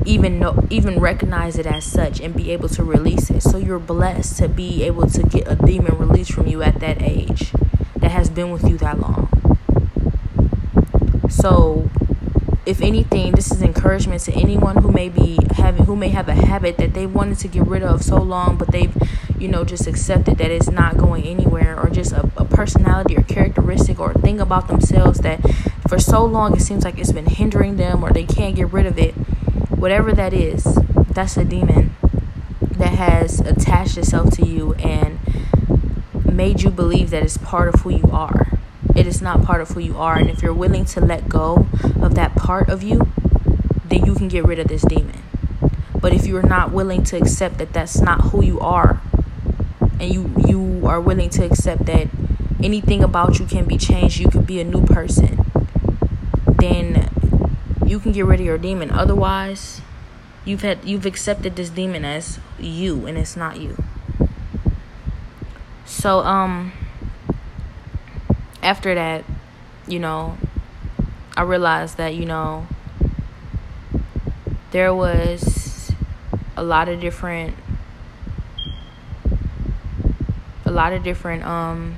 even 0.05 0.39
know 0.39 0.65
even 0.69 0.99
recognize 0.99 1.57
it 1.57 1.65
as 1.65 1.83
such 1.83 2.19
and 2.19 2.35
be 2.35 2.51
able 2.51 2.69
to 2.69 2.83
release 2.83 3.29
it 3.29 3.41
so 3.41 3.57
you're 3.57 3.79
blessed 3.79 4.37
to 4.37 4.47
be 4.47 4.83
able 4.83 5.07
to 5.07 5.23
get 5.23 5.47
a 5.47 5.55
demon 5.55 5.97
released 5.97 6.31
from 6.31 6.47
you 6.47 6.61
at 6.61 6.79
that 6.79 7.01
age 7.01 7.51
that 7.95 8.11
has 8.11 8.29
been 8.29 8.51
with 8.51 8.63
you 8.67 8.77
that 8.77 8.99
long 8.99 9.29
so 11.29 11.89
if 12.69 12.81
anything, 12.81 13.31
this 13.31 13.51
is 13.51 13.63
encouragement 13.63 14.21
to 14.21 14.33
anyone 14.33 14.77
who 14.77 14.91
may 14.91 15.09
be 15.09 15.39
having 15.55 15.85
who 15.85 15.95
may 15.95 16.09
have 16.09 16.29
a 16.29 16.35
habit 16.35 16.77
that 16.77 16.93
they 16.93 17.07
wanted 17.07 17.39
to 17.39 17.47
get 17.47 17.65
rid 17.65 17.81
of 17.81 18.03
so 18.03 18.17
long, 18.17 18.57
but 18.57 18.71
they've, 18.71 18.95
you 19.39 19.47
know, 19.47 19.63
just 19.63 19.87
accepted 19.87 20.37
that 20.37 20.51
it's 20.51 20.69
not 20.69 20.95
going 20.95 21.23
anywhere, 21.25 21.79
or 21.79 21.89
just 21.89 22.11
a, 22.11 22.29
a 22.37 22.45
personality 22.45 23.17
or 23.17 23.23
characteristic 23.23 23.99
or 23.99 24.13
thing 24.13 24.39
about 24.39 24.67
themselves 24.67 25.21
that 25.21 25.39
for 25.87 25.97
so 25.97 26.23
long 26.23 26.55
it 26.55 26.61
seems 26.61 26.83
like 26.83 26.99
it's 26.99 27.11
been 27.11 27.25
hindering 27.25 27.77
them 27.77 28.03
or 28.03 28.11
they 28.11 28.23
can't 28.23 28.55
get 28.55 28.71
rid 28.71 28.85
of 28.85 28.99
it. 28.99 29.15
Whatever 29.79 30.11
that 30.13 30.33
is, 30.33 30.63
that's 31.09 31.37
a 31.37 31.45
demon 31.45 31.95
that 32.61 32.93
has 32.93 33.39
attached 33.39 33.97
itself 33.97 34.31
to 34.35 34.45
you 34.45 34.73
and 34.75 35.19
made 36.31 36.61
you 36.61 36.69
believe 36.69 37.09
that 37.09 37.23
it's 37.23 37.37
part 37.37 37.67
of 37.73 37.81
who 37.81 37.89
you 37.89 38.09
are 38.11 38.59
it 38.99 39.07
is 39.07 39.21
not 39.21 39.43
part 39.43 39.61
of 39.61 39.69
who 39.69 39.79
you 39.79 39.97
are. 39.97 40.17
And 40.17 40.29
if 40.29 40.41
you're 40.41 40.53
willing 40.53 40.83
to 40.85 40.99
let 40.99 41.29
go 41.29 41.67
of 42.01 42.15
that 42.15 42.35
part 42.35 42.69
of 42.69 42.83
you, 42.83 43.07
then 43.85 44.05
you 44.05 44.13
can 44.13 44.27
get 44.27 44.43
rid 44.43 44.59
of 44.59 44.67
this 44.67 44.81
demon. 44.81 45.23
But 45.99 46.13
if 46.13 46.25
you're 46.25 46.43
not 46.43 46.71
willing 46.71 47.03
to 47.05 47.17
accept 47.17 47.57
that 47.59 47.71
that's 47.71 48.01
not 48.01 48.21
who 48.31 48.43
you 48.43 48.59
are, 48.59 49.01
and 49.99 50.13
you 50.13 50.33
you 50.47 50.85
are 50.85 50.99
willing 50.99 51.29
to 51.31 51.45
accept 51.45 51.85
that 51.85 52.07
anything 52.61 53.03
about 53.03 53.39
you 53.39 53.45
can 53.45 53.65
be 53.65 53.77
changed, 53.77 54.19
you 54.19 54.29
could 54.29 54.45
be 54.45 54.59
a 54.59 54.65
new 54.65 54.85
person, 54.85 55.45
then 56.57 57.09
you 57.89 57.99
can 57.99 58.11
get 58.11 58.25
rid 58.25 58.39
of 58.39 58.45
your 58.45 58.59
demon. 58.59 58.91
Otherwise, 58.91 59.81
you've 60.45 60.61
had 60.61 60.85
you've 60.85 61.07
accepted 61.07 61.55
this 61.55 61.69
demon 61.69 62.05
as 62.05 62.39
you 62.59 63.07
and 63.07 63.17
it's 63.17 63.35
not 63.35 63.59
you. 63.59 63.75
So 65.85 66.19
um 66.19 66.71
after 68.61 68.93
that, 68.93 69.25
you 69.87 69.97
know, 69.97 70.37
I 71.35 71.41
realized 71.41 71.97
that, 71.97 72.13
you 72.13 72.25
know, 72.25 72.67
there 74.71 74.93
was 74.93 75.91
a 76.55 76.63
lot 76.63 76.89
of 76.89 77.01
different 77.01 77.55
a 80.63 80.71
lot 80.71 80.93
of 80.93 81.03
different 81.03 81.43
um 81.43 81.95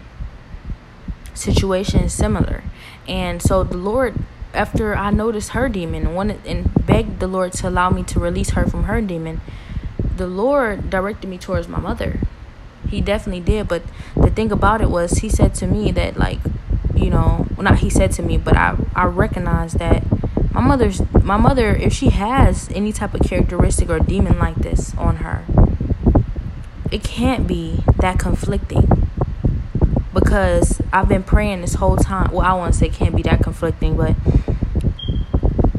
situations 1.33 2.13
similar. 2.13 2.63
And 3.09 3.41
so 3.41 3.63
the 3.65 3.77
Lord 3.77 4.15
after 4.53 4.95
I 4.95 5.11
noticed 5.11 5.49
her 5.49 5.69
demon 5.69 6.07
and 6.07 6.15
wanted 6.15 6.45
and 6.45 6.69
begged 6.85 7.19
the 7.19 7.27
Lord 7.27 7.53
to 7.53 7.69
allow 7.69 7.89
me 7.89 8.03
to 8.03 8.19
release 8.19 8.51
her 8.51 8.65
from 8.65 8.83
her 8.83 9.01
demon, 9.01 9.41
the 10.17 10.27
Lord 10.27 10.89
directed 10.89 11.27
me 11.27 11.37
towards 11.37 11.67
my 11.67 11.79
mother 11.79 12.19
he 12.89 12.99
definitely 12.99 13.39
did 13.39 13.67
but 13.69 13.81
the 14.17 14.29
thing 14.29 14.51
about 14.51 14.81
it 14.81 14.89
was 14.89 15.19
he 15.19 15.29
said 15.29 15.53
to 15.55 15.65
me 15.65 15.91
that 15.91 16.17
like 16.17 16.39
you 16.93 17.09
know 17.09 17.47
well 17.55 17.63
not 17.63 17.79
he 17.79 17.89
said 17.89 18.11
to 18.11 18.21
me 18.21 18.37
but 18.37 18.57
i 18.57 18.75
i 18.95 19.05
recognized 19.05 19.79
that 19.79 20.03
My 20.53 20.59
mother's 20.59 21.01
my 21.23 21.37
mother, 21.37 21.73
if 21.75 21.93
she 21.93 22.09
has 22.09 22.69
any 22.75 22.91
type 22.91 23.13
of 23.13 23.21
characteristic 23.21 23.89
or 23.89 23.99
demon 23.99 24.37
like 24.37 24.55
this 24.55 24.93
on 24.97 25.17
her, 25.17 25.45
it 26.91 27.03
can't 27.05 27.47
be 27.47 27.83
that 27.99 28.19
conflicting. 28.19 29.00
Because 30.13 30.81
I've 30.91 31.07
been 31.07 31.23
praying 31.23 31.61
this 31.61 31.75
whole 31.75 31.97
time. 31.97 32.31
Well, 32.31 32.45
I 32.45 32.53
want 32.53 32.73
to 32.73 32.79
say 32.79 32.89
can't 32.89 33.15
be 33.15 33.21
that 33.23 33.41
conflicting, 33.41 33.95
but 33.95 34.15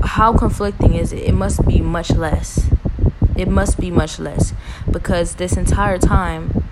how 0.04 0.36
conflicting 0.36 0.94
is 0.94 1.12
it? 1.12 1.18
It 1.18 1.32
must 1.32 1.66
be 1.66 1.80
much 1.80 2.10
less. 2.10 2.68
It 3.36 3.48
must 3.48 3.78
be 3.78 3.90
much 3.90 4.18
less 4.18 4.52
because 4.90 5.36
this 5.36 5.56
entire 5.56 5.98
time 5.98 6.62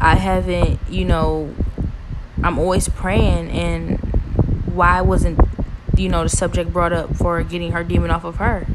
I 0.00 0.14
haven't, 0.14 0.80
you 0.88 1.04
know, 1.04 1.54
I'm 2.42 2.58
always 2.58 2.88
praying 2.88 3.50
and 3.50 3.98
why 4.66 5.00
wasn't 5.00 5.40
you 5.96 6.08
know 6.08 6.22
the 6.22 6.28
subject 6.28 6.72
brought 6.72 6.92
up 6.92 7.16
for 7.16 7.42
getting 7.42 7.72
her 7.72 7.82
demon 7.82 8.10
off 8.10 8.24
of 8.24 8.36
her? 8.36 8.66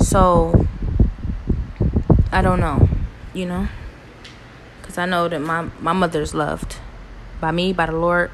So 0.00 0.66
I 2.32 2.40
don't 2.42 2.58
know, 2.58 2.88
you 3.34 3.46
know? 3.46 3.68
Cuz 4.82 4.98
I 4.98 5.06
know 5.06 5.28
that 5.28 5.40
my 5.40 5.68
my 5.80 5.92
mother's 5.92 6.34
loved 6.34 6.76
by 7.40 7.50
me, 7.50 7.72
by 7.72 7.86
the 7.86 7.92
Lord. 7.92 8.30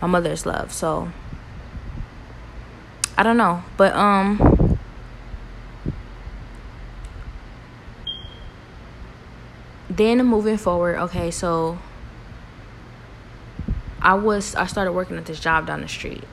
My 0.00 0.06
mother's 0.06 0.44
loved. 0.44 0.72
So 0.72 1.10
I 3.16 3.22
don't 3.22 3.38
know, 3.38 3.62
but 3.76 3.94
um 3.94 4.78
then 9.88 10.24
moving 10.26 10.58
forward, 10.58 10.98
okay, 10.98 11.30
so 11.30 11.78
I 14.02 14.14
was 14.14 14.54
I 14.54 14.66
started 14.66 14.92
working 14.92 15.16
at 15.16 15.24
this 15.24 15.40
job 15.40 15.66
down 15.66 15.80
the 15.80 15.88
street. 15.88 16.24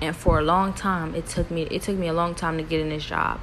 And 0.00 0.14
for 0.14 0.38
a 0.38 0.42
long 0.42 0.74
time 0.74 1.14
it 1.14 1.26
took 1.26 1.50
me 1.50 1.62
it 1.62 1.82
took 1.82 1.96
me 1.96 2.08
a 2.08 2.12
long 2.12 2.34
time 2.34 2.58
to 2.58 2.62
get 2.62 2.80
in 2.80 2.90
this 2.90 3.04
job. 3.04 3.40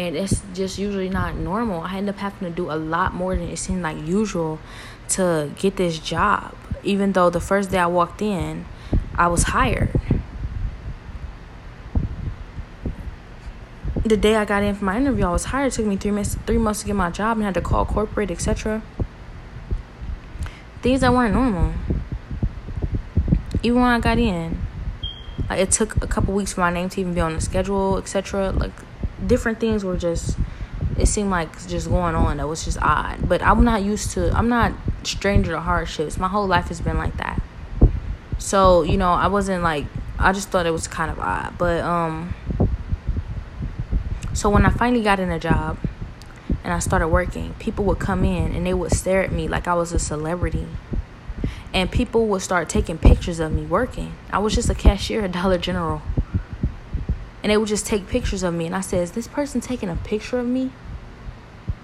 And 0.00 0.16
it's 0.16 0.40
just 0.54 0.78
usually 0.78 1.10
not 1.10 1.36
normal. 1.36 1.82
I 1.82 1.98
end 1.98 2.08
up 2.08 2.16
having 2.16 2.48
to 2.48 2.56
do 2.56 2.70
a 2.70 2.78
lot 2.96 3.12
more 3.12 3.36
than 3.36 3.50
it 3.50 3.58
seemed 3.58 3.82
like 3.82 3.98
usual 3.98 4.58
to 5.10 5.52
get 5.58 5.76
this 5.76 5.98
job. 5.98 6.54
Even 6.82 7.12
though 7.12 7.28
the 7.28 7.38
first 7.38 7.70
day 7.70 7.76
I 7.76 7.86
walked 7.86 8.22
in, 8.22 8.64
I 9.14 9.26
was 9.26 9.42
hired. 9.42 9.90
the 14.02 14.16
day 14.16 14.36
I 14.36 14.46
got 14.46 14.62
in 14.62 14.74
for 14.74 14.86
my 14.86 14.96
interview, 14.96 15.26
I 15.26 15.32
was 15.32 15.44
hired. 15.44 15.74
It 15.74 15.76
took 15.76 15.84
me 15.84 15.98
three 15.98 16.12
months, 16.12 16.34
three 16.46 16.56
months 16.56 16.80
to 16.80 16.86
get 16.86 16.96
my 16.96 17.10
job, 17.10 17.36
and 17.36 17.44
had 17.44 17.52
to 17.52 17.60
call 17.60 17.84
corporate, 17.84 18.30
etc. 18.30 18.82
Things 20.80 21.02
that 21.02 21.12
weren't 21.12 21.34
normal. 21.34 21.74
Even 23.62 23.82
when 23.82 23.90
I 23.90 24.00
got 24.00 24.18
in, 24.18 24.58
like 25.50 25.60
it 25.60 25.70
took 25.70 26.02
a 26.02 26.06
couple 26.06 26.32
weeks 26.32 26.54
for 26.54 26.62
my 26.62 26.72
name 26.72 26.88
to 26.88 27.00
even 27.02 27.12
be 27.12 27.20
on 27.20 27.34
the 27.34 27.40
schedule, 27.42 27.98
etc. 27.98 28.50
Like 28.50 28.72
different 29.26 29.60
things 29.60 29.84
were 29.84 29.96
just. 29.96 30.36
It 30.98 31.06
seemed 31.06 31.30
like 31.30 31.66
just 31.66 31.88
going 31.88 32.14
on 32.14 32.38
that 32.38 32.48
was 32.48 32.64
just 32.64 32.78
odd. 32.82 33.28
But 33.28 33.42
I'm 33.42 33.64
not 33.64 33.82
used 33.82 34.10
to. 34.12 34.30
I'm 34.36 34.48
not 34.48 34.72
stranger 35.02 35.52
to 35.52 35.60
hardships. 35.60 36.18
My 36.18 36.28
whole 36.28 36.46
life 36.46 36.68
has 36.68 36.80
been 36.80 36.98
like 36.98 37.16
that. 37.16 37.40
So 38.38 38.82
you 38.82 38.96
know, 38.96 39.12
I 39.12 39.28
wasn't 39.28 39.62
like. 39.62 39.86
I 40.18 40.32
just 40.32 40.50
thought 40.50 40.66
it 40.66 40.70
was 40.70 40.86
kind 40.86 41.10
of 41.10 41.18
odd, 41.18 41.56
but 41.56 41.80
um 41.80 42.34
so 44.32 44.48
when 44.48 44.64
I 44.64 44.70
finally 44.70 45.02
got 45.02 45.20
in 45.20 45.30
a 45.30 45.38
job 45.38 45.76
and 46.62 46.72
I 46.72 46.78
started 46.78 47.08
working, 47.08 47.54
people 47.58 47.84
would 47.84 47.98
come 47.98 48.24
in 48.24 48.54
and 48.54 48.64
they 48.64 48.72
would 48.72 48.92
stare 48.92 49.22
at 49.22 49.32
me 49.32 49.48
like 49.48 49.68
I 49.68 49.74
was 49.74 49.92
a 49.92 49.98
celebrity. 49.98 50.66
And 51.74 51.90
people 51.90 52.26
would 52.28 52.40
start 52.40 52.68
taking 52.68 52.96
pictures 52.96 53.38
of 53.38 53.52
me 53.52 53.66
working. 53.66 54.14
I 54.32 54.38
was 54.38 54.54
just 54.54 54.70
a 54.70 54.74
cashier 54.74 55.24
at 55.24 55.32
Dollar 55.32 55.58
General. 55.58 56.00
And 57.42 57.50
they 57.50 57.56
would 57.56 57.68
just 57.68 57.86
take 57.86 58.08
pictures 58.08 58.42
of 58.42 58.54
me. 58.54 58.66
And 58.66 58.74
I 58.74 58.80
said, 58.80 59.02
Is 59.02 59.12
this 59.12 59.28
person 59.28 59.60
taking 59.60 59.88
a 59.88 59.96
picture 59.96 60.38
of 60.38 60.46
me? 60.46 60.72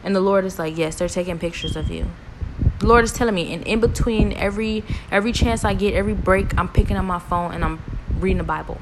And 0.04 0.14
the 0.14 0.20
Lord 0.20 0.44
is 0.44 0.58
like, 0.58 0.76
Yes, 0.76 0.96
they're 0.96 1.08
taking 1.08 1.38
pictures 1.38 1.76
of 1.76 1.90
you. 1.90 2.06
The 2.78 2.86
Lord 2.86 3.04
is 3.04 3.12
telling 3.12 3.34
me, 3.34 3.52
and 3.52 3.66
in 3.66 3.80
between 3.80 4.32
every 4.34 4.84
every 5.10 5.32
chance 5.32 5.64
I 5.64 5.74
get, 5.74 5.94
every 5.94 6.14
break, 6.14 6.56
I'm 6.58 6.68
picking 6.68 6.96
up 6.96 7.04
my 7.04 7.18
phone 7.18 7.52
and 7.52 7.64
I'm 7.64 7.82
reading 8.18 8.38
the 8.38 8.44
Bible. 8.44 8.80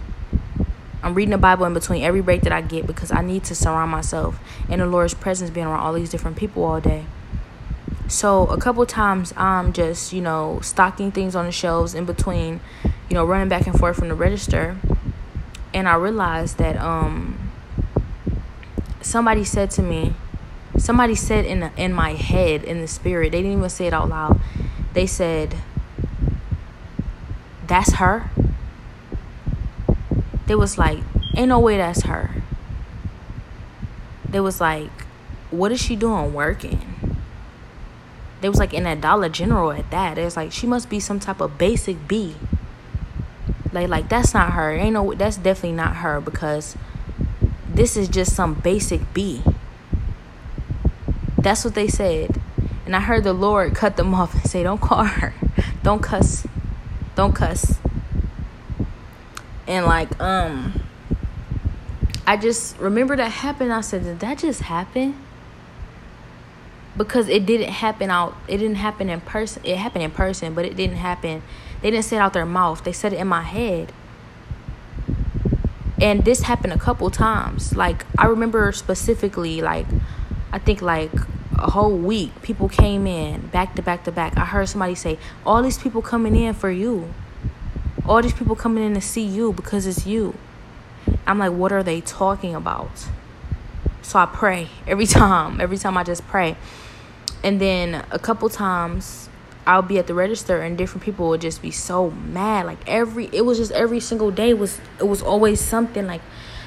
I'm 1.03 1.15
reading 1.15 1.33
the 1.33 1.39
Bible 1.39 1.67
in 1.67 1.75
between 1.75 2.03
every 2.03 2.23
break 2.23 2.43
that 2.43 2.53
I 2.53 2.63
get 2.63 2.87
because 2.87 3.13
I 3.13 3.21
need 3.21 3.45
to 3.45 3.55
surround 3.55 3.91
myself 3.91 4.41
in 4.71 4.79
the 4.79 4.87
Lord's 4.87 5.13
presence, 5.13 5.51
being 5.51 5.67
around 5.67 5.81
all 5.81 5.93
these 5.93 6.09
different 6.11 6.37
people 6.37 6.65
all 6.65 6.81
day. 6.81 7.05
So 8.09 8.47
a 8.47 8.59
couple 8.59 8.85
times 8.87 9.35
I'm 9.37 9.73
just, 9.73 10.13
you 10.13 10.23
know, 10.23 10.61
stocking 10.63 11.13
things 11.13 11.37
on 11.37 11.47
the 11.47 11.53
shelves 11.53 11.95
in 11.95 12.05
between, 12.05 12.61
you 12.85 13.15
know, 13.15 13.25
running 13.25 13.49
back 13.49 13.67
and 13.67 13.79
forth 13.79 13.97
from 13.97 14.09
the 14.09 14.15
register. 14.15 14.79
And 15.75 15.87
I 15.87 15.97
realized 15.97 16.57
that 16.59 16.79
um 16.79 17.51
somebody 19.03 19.45
said 19.45 19.71
to 19.73 19.83
me, 19.83 20.15
somebody 20.79 21.15
said 21.15 21.45
in 21.45 21.61
the, 21.61 21.71
in 21.77 21.93
my 21.93 22.15
head 22.15 22.65
in 22.65 22.81
the 22.81 22.89
spirit, 22.89 23.33
they 23.33 23.43
didn't 23.43 23.59
even 23.59 23.69
say 23.69 23.89
it 23.89 23.93
out 23.93 24.09
loud. 24.09 24.41
They 24.95 25.07
said, 25.07 25.57
"That's 27.67 27.95
her." 27.95 28.31
they 30.47 30.55
was 30.55 30.79
like, 30.79 30.99
ain't 31.37 31.49
no 31.49 31.59
way 31.59 31.77
that's 31.77 32.03
her. 32.03 32.31
They 34.29 34.41
was 34.41 34.61
like, 34.61 34.91
what 35.51 35.73
is 35.73 35.81
she 35.81 35.97
doing 35.97 36.35
working? 36.35 37.17
They 38.41 38.49
was 38.49 38.59
like 38.59 38.75
in 38.75 38.87
a 38.87 38.97
Dollar 38.97 39.29
General 39.29 39.73
at 39.73 39.91
that. 39.91 40.19
It 40.19 40.25
was 40.25 40.37
like 40.37 40.53
she 40.53 40.67
must 40.67 40.91
be 40.91 41.01
some 41.01 41.19
type 41.19 41.41
of 41.41 41.57
basic 41.57 42.07
B. 42.07 42.37
Like 43.75 43.89
like 43.89 44.09
that's 44.09 44.33
not 44.33 44.53
her. 44.53 44.73
Ain't 44.73 44.95
no 44.95 45.13
that's 45.13 45.37
definitely 45.37 45.73
not 45.73 45.97
her 45.97 46.21
because 46.21 46.77
this 47.69 47.97
is 47.97 48.09
just 48.09 48.35
some 48.35 48.55
basic 48.55 49.13
B. 49.13 49.43
That's 51.37 51.65
what 51.65 51.75
they 51.75 51.89
said. 51.89 52.41
And 52.87 52.97
I 52.97 53.01
heard 53.01 53.25
the 53.25 53.33
Lord 53.35 53.75
cut 53.75 53.97
them 53.97 54.15
off 54.15 54.33
and 54.35 54.51
say, 54.51 54.63
Don't 54.63 54.81
call 54.81 55.05
her. 55.05 55.35
Don't 55.83 56.03
cuss. 56.03 56.47
Don't 57.15 57.35
cuss 57.35 57.79
and 59.67 59.87
like 59.87 60.21
um 60.21 60.81
I 62.27 62.39
just 62.39 62.79
remember 62.79 63.17
that 63.17 63.31
happened. 63.31 63.71
I 63.71 63.83
said, 63.83 64.05
Did 64.05 64.21
that 64.21 64.39
just 64.39 64.63
happen? 64.63 65.21
Because 66.97 67.29
it 67.29 67.45
didn't 67.45 67.71
happen 67.71 68.09
out 68.11 68.35
it 68.49 68.59
didn't 68.59 68.77
happen 68.77 69.11
in 69.11 69.21
person. 69.21 69.63
It 69.65 69.77
happened 69.77 70.05
in 70.05 70.11
person, 70.11 70.55
but 70.55 70.65
it 70.65 70.77
didn't 70.77 70.97
happen. 70.97 71.43
They 71.85 71.93
didn't 71.93 72.07
say 72.07 72.17
it 72.17 72.21
out 72.21 72.33
their 72.33 72.45
mouth. 72.47 72.83
They 72.83 72.93
said 72.93 73.13
it 73.13 73.21
in 73.21 73.29
my 73.29 73.43
head. 73.43 73.93
And 76.01 76.25
this 76.25 76.41
happened 76.41 76.73
a 76.73 76.79
couple 76.79 77.09
times. 77.11 77.77
Like 77.77 78.05
I 78.19 78.27
remember 78.27 78.73
specifically 78.73 79.61
like 79.61 79.87
I 80.51 80.59
think 80.59 80.83
like 80.83 81.13
a 81.57 81.71
whole 81.71 81.97
week 81.97 82.43
people 82.43 82.69
came 82.69 83.07
in 83.07 83.47
back 83.49 83.77
to 83.77 83.83
back 83.83 84.03
to 84.05 84.11
back. 84.11 84.37
I 84.37 84.47
heard 84.47 84.69
somebody 84.69 84.97
say, 84.97 85.19
All 85.47 85.63
these 85.63 85.79
people 85.79 86.03
coming 86.03 86.35
in 86.35 86.55
for 86.55 86.71
you 86.71 87.13
all 88.07 88.21
these 88.21 88.35
people 88.35 88.55
coming 88.55 88.85
in 88.85 88.95
to 88.95 89.01
see 89.01 89.25
you 89.25 89.53
because 89.53 89.87
it's 89.87 90.07
you. 90.07 90.35
I'm 91.27 91.39
like, 91.39 91.53
what 91.53 91.73
are 91.73 91.83
they 91.83 92.01
talking 92.01 92.55
about? 92.55 93.07
So 94.03 94.19
I 94.19 94.27
pray 94.27 94.69
every 94.87 95.07
time. 95.21 95.61
Every 95.61 95.79
time 95.79 95.97
I 95.97 96.05
just 96.05 96.27
pray. 96.27 96.57
And 97.43 97.61
then 97.61 98.05
a 98.11 98.19
couple 98.19 98.49
times 98.49 99.29
I'll 99.67 99.83
be 99.83 99.99
at 99.99 100.07
the 100.07 100.15
register 100.15 100.61
and 100.61 100.77
different 100.77 101.05
people 101.05 101.29
would 101.31 101.41
just 101.41 101.63
be 101.63 101.71
so 101.71 102.11
mad. 102.11 102.67
Like 102.67 102.87
every 102.87 103.31
it 103.33 103.43
was 103.43 103.59
just 103.59 103.73
every 103.73 104.01
single 104.01 104.31
day 104.31 104.55
was 104.55 104.81
it 104.99 105.07
was 105.07 105.23
always 105.23 105.61
something 105.61 106.07
like 106.07 106.21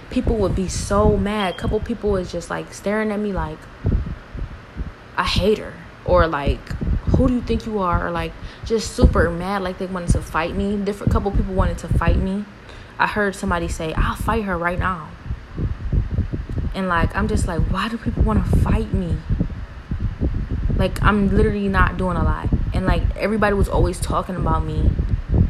people 0.10 0.36
would 0.38 0.56
be 0.56 0.68
so 0.68 1.18
mad. 1.18 1.56
A 1.56 1.58
couple 1.58 1.80
people 1.80 2.12
was 2.12 2.32
just 2.32 2.50
like 2.50 2.74
staring 2.74 3.12
at 3.12 3.20
me 3.20 3.32
like 3.32 3.60
I 5.16 5.24
hate 5.24 5.60
her 5.60 5.74
or 6.06 6.28
like 6.28 6.60
who 7.18 7.28
do 7.28 7.34
you 7.36 7.42
think 7.42 7.66
you 7.66 7.80
are? 7.80 8.08
Or 8.08 8.12
like 8.12 8.34
just 8.66 8.96
super 8.96 9.30
mad, 9.30 9.62
like 9.62 9.78
they 9.78 9.86
wanted 9.86 10.10
to 10.10 10.22
fight 10.22 10.56
me. 10.56 10.78
Different 10.78 11.12
couple 11.12 11.32
people 11.32 11.54
wanted 11.54 11.78
to 11.80 11.88
fight 11.88 12.18
me. 12.18 12.46
I 13.00 13.08
heard 13.08 13.36
somebody 13.36 13.68
say, 13.68 13.94
I'll 13.94 14.16
fight 14.16 14.44
her 14.44 14.58
right 14.58 14.80
now. 14.80 15.10
And 16.74 16.88
like 16.88 17.16
I'm 17.16 17.28
just 17.28 17.48
like, 17.48 17.62
why 17.72 17.90
do 17.90 17.98
people 17.98 18.24
want 18.24 18.44
to 18.46 18.60
fight 18.60 18.94
me? 18.94 19.18
Like 20.76 21.02
I'm 21.02 21.30
literally 21.36 21.68
not 21.68 21.98
doing 21.98 22.18
a 22.18 22.24
lot. 22.24 22.50
And 22.74 22.86
like 22.86 23.04
everybody 23.16 23.54
was 23.56 23.70
always 23.70 24.00
talking 24.00 24.36
about 24.36 24.64
me 24.64 24.90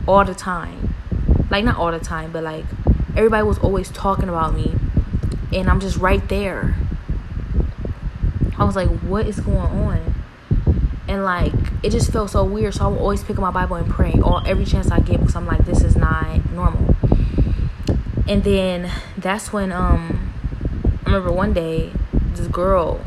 all 0.08 0.24
the 0.26 0.36
time. 0.36 0.94
Like 1.50 1.64
not 1.66 1.78
all 1.78 1.92
the 1.92 2.00
time, 2.00 2.32
but 2.32 2.44
like 2.44 2.66
everybody 3.16 3.44
was 3.44 3.58
always 3.60 3.90
talking 3.90 4.30
about 4.30 4.54
me. 4.54 4.76
And 5.54 5.70
I'm 5.70 5.80
just 5.80 5.98
right 5.98 6.28
there. 6.30 6.76
I 8.58 8.64
was 8.64 8.76
like, 8.76 8.90
what 9.02 9.28
is 9.28 9.40
going 9.40 9.58
on? 9.58 10.16
and 11.08 11.24
like 11.24 11.54
it 11.84 11.90
just 11.92 12.12
felt 12.12 12.30
so 12.30 12.44
weird 12.44 12.74
so 12.74 12.86
i 12.86 12.88
would 12.88 13.00
always 13.00 13.24
pick 13.24 13.38
up 13.38 13.42
my 13.42 13.52
bible 13.52 13.76
and 13.76 13.90
pray 13.90 14.14
all 14.24 14.42
every 14.46 14.66
chance 14.66 14.92
i 14.92 15.00
get 15.00 15.20
because 15.20 15.36
i'm 15.36 15.46
like 15.46 15.66
this 15.66 15.82
is 15.84 15.96
not 15.96 16.52
normal 16.52 16.96
and 18.28 18.44
then 18.44 18.92
that's 19.18 19.54
when 19.54 19.72
um 19.72 20.34
i 21.06 21.06
remember 21.06 21.32
one 21.32 21.54
day 21.54 21.92
this 22.34 22.48
girl 22.48 23.00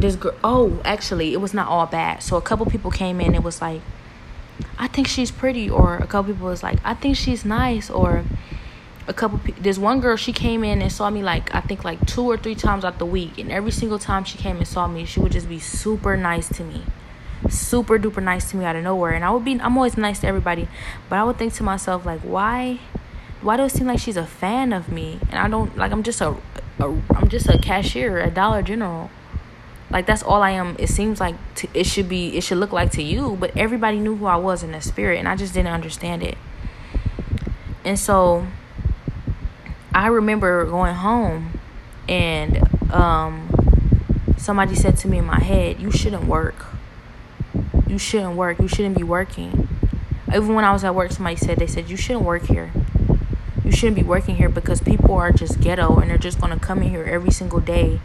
this 0.00 0.16
girl 0.16 0.34
oh 0.42 0.80
actually 0.84 1.32
it 1.32 1.40
was 1.40 1.54
not 1.54 1.68
all 1.68 1.86
bad 1.86 2.22
so 2.22 2.36
a 2.36 2.42
couple 2.42 2.66
people 2.66 2.90
came 2.90 3.20
in 3.20 3.34
it 3.34 3.42
was 3.42 3.60
like 3.60 3.80
I 4.78 4.88
think 4.88 5.08
she's 5.08 5.30
pretty, 5.30 5.68
or 5.68 5.96
a 5.96 6.06
couple 6.06 6.32
people 6.32 6.46
was 6.46 6.62
like, 6.62 6.78
I 6.84 6.94
think 6.94 7.16
she's 7.16 7.44
nice, 7.44 7.90
or 7.90 8.24
a 9.06 9.12
couple. 9.12 9.40
This 9.58 9.78
one 9.78 10.00
girl 10.00 10.16
she 10.16 10.32
came 10.32 10.64
in 10.64 10.82
and 10.82 10.90
saw 10.90 11.10
me 11.10 11.22
like 11.22 11.54
I 11.54 11.60
think 11.60 11.84
like 11.84 12.04
two 12.06 12.24
or 12.24 12.36
three 12.36 12.54
times 12.54 12.84
out 12.84 12.98
the 12.98 13.06
week, 13.06 13.38
and 13.38 13.50
every 13.50 13.72
single 13.72 13.98
time 13.98 14.24
she 14.24 14.38
came 14.38 14.56
and 14.56 14.66
saw 14.66 14.86
me, 14.86 15.04
she 15.04 15.20
would 15.20 15.32
just 15.32 15.48
be 15.48 15.58
super 15.58 16.16
nice 16.16 16.48
to 16.56 16.64
me, 16.64 16.84
super 17.48 17.98
duper 17.98 18.22
nice 18.22 18.50
to 18.50 18.56
me 18.56 18.64
out 18.64 18.76
of 18.76 18.84
nowhere. 18.84 19.12
And 19.12 19.24
I 19.24 19.30
would 19.30 19.44
be, 19.44 19.60
I'm 19.60 19.76
always 19.76 19.96
nice 19.96 20.20
to 20.20 20.26
everybody, 20.26 20.68
but 21.08 21.18
I 21.18 21.24
would 21.24 21.38
think 21.38 21.54
to 21.54 21.62
myself 21.62 22.06
like, 22.06 22.20
why, 22.20 22.80
why 23.42 23.56
do 23.56 23.64
it 23.64 23.70
seem 23.70 23.86
like 23.86 24.00
she's 24.00 24.16
a 24.16 24.26
fan 24.26 24.72
of 24.72 24.90
me? 24.90 25.18
And 25.30 25.38
I 25.38 25.48
don't 25.48 25.76
like 25.76 25.92
I'm 25.92 26.02
just 26.02 26.20
a, 26.20 26.36
a 26.78 26.96
I'm 27.14 27.28
just 27.28 27.48
a 27.48 27.58
cashier 27.58 28.18
at 28.18 28.34
Dollar 28.34 28.62
General 28.62 29.10
like 29.90 30.06
that's 30.06 30.22
all 30.22 30.42
I 30.42 30.50
am. 30.50 30.76
It 30.78 30.88
seems 30.88 31.20
like 31.20 31.34
to, 31.56 31.68
it 31.74 31.84
should 31.84 32.08
be 32.08 32.36
it 32.36 32.42
should 32.42 32.58
look 32.58 32.72
like 32.72 32.92
to 32.92 33.02
you, 33.02 33.36
but 33.40 33.56
everybody 33.56 33.98
knew 33.98 34.16
who 34.16 34.26
I 34.26 34.36
was 34.36 34.62
in 34.62 34.72
the 34.72 34.80
spirit 34.80 35.18
and 35.18 35.28
I 35.28 35.36
just 35.36 35.52
didn't 35.52 35.72
understand 35.72 36.22
it. 36.22 36.38
And 37.84 37.98
so 37.98 38.46
I 39.92 40.06
remember 40.06 40.64
going 40.66 40.94
home 40.94 41.58
and 42.08 42.62
um 42.92 43.48
somebody 44.36 44.74
said 44.74 44.96
to 44.98 45.08
me 45.08 45.18
in 45.18 45.24
my 45.24 45.40
head, 45.40 45.80
"You 45.80 45.90
shouldn't 45.90 46.24
work. 46.24 46.66
You 47.86 47.98
shouldn't 47.98 48.36
work. 48.36 48.60
You 48.60 48.68
shouldn't 48.68 48.96
be 48.96 49.04
working." 49.04 49.68
Even 50.28 50.54
when 50.54 50.64
I 50.64 50.72
was 50.72 50.84
at 50.84 50.94
work, 50.94 51.10
somebody 51.10 51.34
said 51.36 51.58
they 51.58 51.66
said, 51.66 51.90
"You 51.90 51.96
shouldn't 51.96 52.24
work 52.24 52.44
here." 52.46 52.70
You 53.64 53.72
shouldn't 53.72 53.96
be 53.96 54.02
working 54.02 54.34
here 54.34 54.48
because 54.48 54.80
people 54.80 55.14
are 55.14 55.30
just 55.30 55.60
ghetto 55.60 55.98
and 55.98 56.10
they're 56.10 56.18
just 56.18 56.40
to 56.40 56.58
come 56.58 56.82
in 56.82 56.90
here 56.90 57.04
every 57.04 57.30
single 57.30 57.60
day 57.60 58.00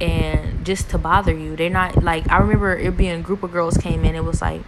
and 0.00 0.64
just 0.64 0.90
to 0.90 0.98
bother 0.98 1.34
you. 1.34 1.56
They're 1.56 1.70
not 1.70 2.02
like 2.02 2.28
I 2.30 2.38
remember 2.38 2.76
it 2.76 2.96
being 2.96 3.20
a 3.20 3.22
group 3.22 3.42
of 3.42 3.52
girls 3.52 3.76
came 3.76 4.04
in. 4.04 4.14
It 4.14 4.24
was 4.24 4.40
like 4.40 4.62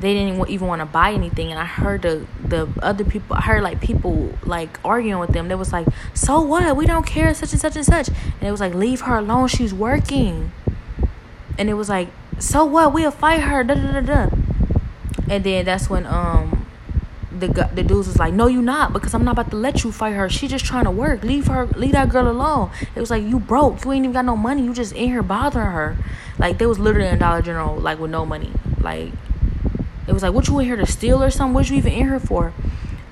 they 0.00 0.14
didn't 0.14 0.48
even 0.48 0.66
want 0.66 0.80
to 0.80 0.86
buy 0.86 1.12
anything, 1.12 1.50
and 1.50 1.58
I 1.58 1.64
heard 1.66 2.02
the 2.02 2.26
the 2.42 2.68
other 2.82 3.04
people. 3.04 3.36
I 3.36 3.42
heard 3.42 3.62
like 3.62 3.80
people 3.80 4.34
like 4.44 4.80
arguing 4.84 5.18
with 5.18 5.30
them. 5.30 5.48
They 5.48 5.54
was 5.54 5.72
like, 5.72 5.86
"So 6.14 6.40
what? 6.40 6.76
We 6.76 6.86
don't 6.86 7.06
care, 7.06 7.32
such 7.34 7.52
and 7.52 7.60
such 7.60 7.76
and 7.76 7.84
such." 7.84 8.08
And 8.08 8.42
it 8.42 8.50
was 8.50 8.60
like, 8.60 8.74
"Leave 8.74 9.02
her 9.02 9.16
alone. 9.16 9.48
She's 9.48 9.74
working." 9.74 10.52
And 11.58 11.68
it 11.68 11.74
was 11.74 11.88
like, 11.88 12.08
"So 12.38 12.64
what? 12.64 12.94
We'll 12.94 13.10
fight 13.10 13.40
her." 13.40 13.62
Da 13.62 13.74
da 13.74 14.00
da 14.00 14.00
da. 14.00 14.36
And 15.28 15.44
then 15.44 15.66
that's 15.66 15.90
when 15.90 16.06
um 16.06 16.59
the 17.40 17.70
the 17.74 17.82
dudes 17.82 18.06
was 18.06 18.18
like, 18.18 18.32
"No, 18.32 18.46
you 18.46 18.62
not, 18.62 18.92
because 18.92 19.14
I'm 19.14 19.24
not 19.24 19.32
about 19.32 19.50
to 19.50 19.56
let 19.56 19.82
you 19.82 19.92
fight 19.92 20.14
her. 20.14 20.28
She 20.28 20.46
just 20.48 20.64
trying 20.64 20.84
to 20.84 20.90
work. 20.90 21.22
Leave 21.24 21.46
her, 21.46 21.66
leave 21.76 21.92
that 21.92 22.08
girl 22.08 22.28
alone." 22.28 22.70
It 22.94 23.00
was 23.00 23.10
like, 23.10 23.24
"You 23.24 23.40
broke. 23.40 23.84
You 23.84 23.92
ain't 23.92 24.04
even 24.04 24.12
got 24.12 24.24
no 24.24 24.36
money. 24.36 24.62
You 24.62 24.74
just 24.74 24.92
in 24.92 25.08
here 25.08 25.22
bothering 25.22 25.72
her." 25.72 25.96
Like 26.38 26.58
they 26.58 26.66
was 26.66 26.78
literally 26.78 27.08
in 27.08 27.18
Dollar 27.18 27.42
General, 27.42 27.76
like 27.76 27.98
with 27.98 28.10
no 28.10 28.24
money. 28.24 28.52
Like 28.80 29.12
it 30.06 30.12
was 30.12 30.22
like, 30.22 30.32
"What 30.32 30.48
you 30.48 30.58
in 30.60 30.66
here 30.66 30.76
to 30.76 30.86
steal 30.86 31.22
or 31.22 31.30
something? 31.30 31.54
What 31.54 31.70
you 31.70 31.76
even 31.76 31.92
in 31.92 32.08
here 32.08 32.20
for?" 32.20 32.52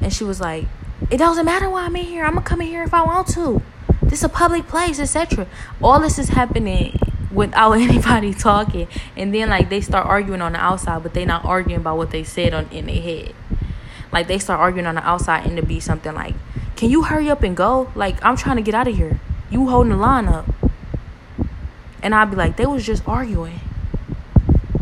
And 0.01 0.13
she 0.13 0.25
was 0.25 0.41
like, 0.41 0.67
"It 1.11 1.19
doesn't 1.19 1.45
matter 1.45 1.69
why 1.69 1.85
I'm 1.85 1.97
in 1.97 2.05
here. 2.05 2.25
I'm 2.25 2.35
gonna 2.35 2.47
come 2.47 2.61
in 2.61 2.69
here 2.69 2.83
if 2.83 2.95
I 2.95 3.03
want 3.03 3.29
to. 3.29 3.63
This 4.03 4.21
is 4.21 4.25
a 4.25 4.29
public 4.29 4.69
place, 4.69 5.01
etc." 5.01 5.47
All 5.83 6.01
this 6.01 6.19
is 6.19 6.31
happening 6.31 6.99
without 7.33 7.73
anybody 7.89 8.35
talking, 8.35 8.89
and 9.17 9.35
then 9.35 9.49
like 9.49 9.69
they 9.71 9.81
start 9.81 10.07
arguing 10.07 10.43
on 10.43 10.53
the 10.53 10.59
outside, 10.59 11.03
but 11.03 11.15
they 11.15 11.25
not 11.25 11.45
arguing 11.45 11.81
about 11.81 11.97
what 11.97 12.11
they 12.11 12.25
said 12.25 12.55
on 12.55 12.69
in 12.71 12.87
their 12.87 13.01
head. 13.01 13.35
Like 14.13 14.27
they 14.27 14.39
start 14.39 14.61
arguing 14.61 14.87
on 14.87 14.95
the 14.95 15.07
outside 15.07 15.47
and 15.47 15.57
to 15.57 15.63
be 15.63 15.81
something 15.81 16.15
like, 16.15 16.35
Can 16.77 16.91
you 16.91 17.03
hurry 17.05 17.31
up 17.31 17.43
and 17.43 17.57
go? 17.57 17.91
Like 17.95 18.23
I'm 18.25 18.37
trying 18.37 18.57
to 18.57 18.63
get 18.63 18.75
out 18.75 18.89
of 18.89 18.97
here. 18.97 19.21
You 19.51 19.69
holding 19.69 19.91
the 19.91 19.97
line 19.97 20.27
up. 20.27 20.47
And 22.03 22.15
I'd 22.15 22.31
be 22.31 22.37
like, 22.37 22.57
they 22.57 22.67
was 22.67 22.85
just 22.87 23.07
arguing. 23.09 23.61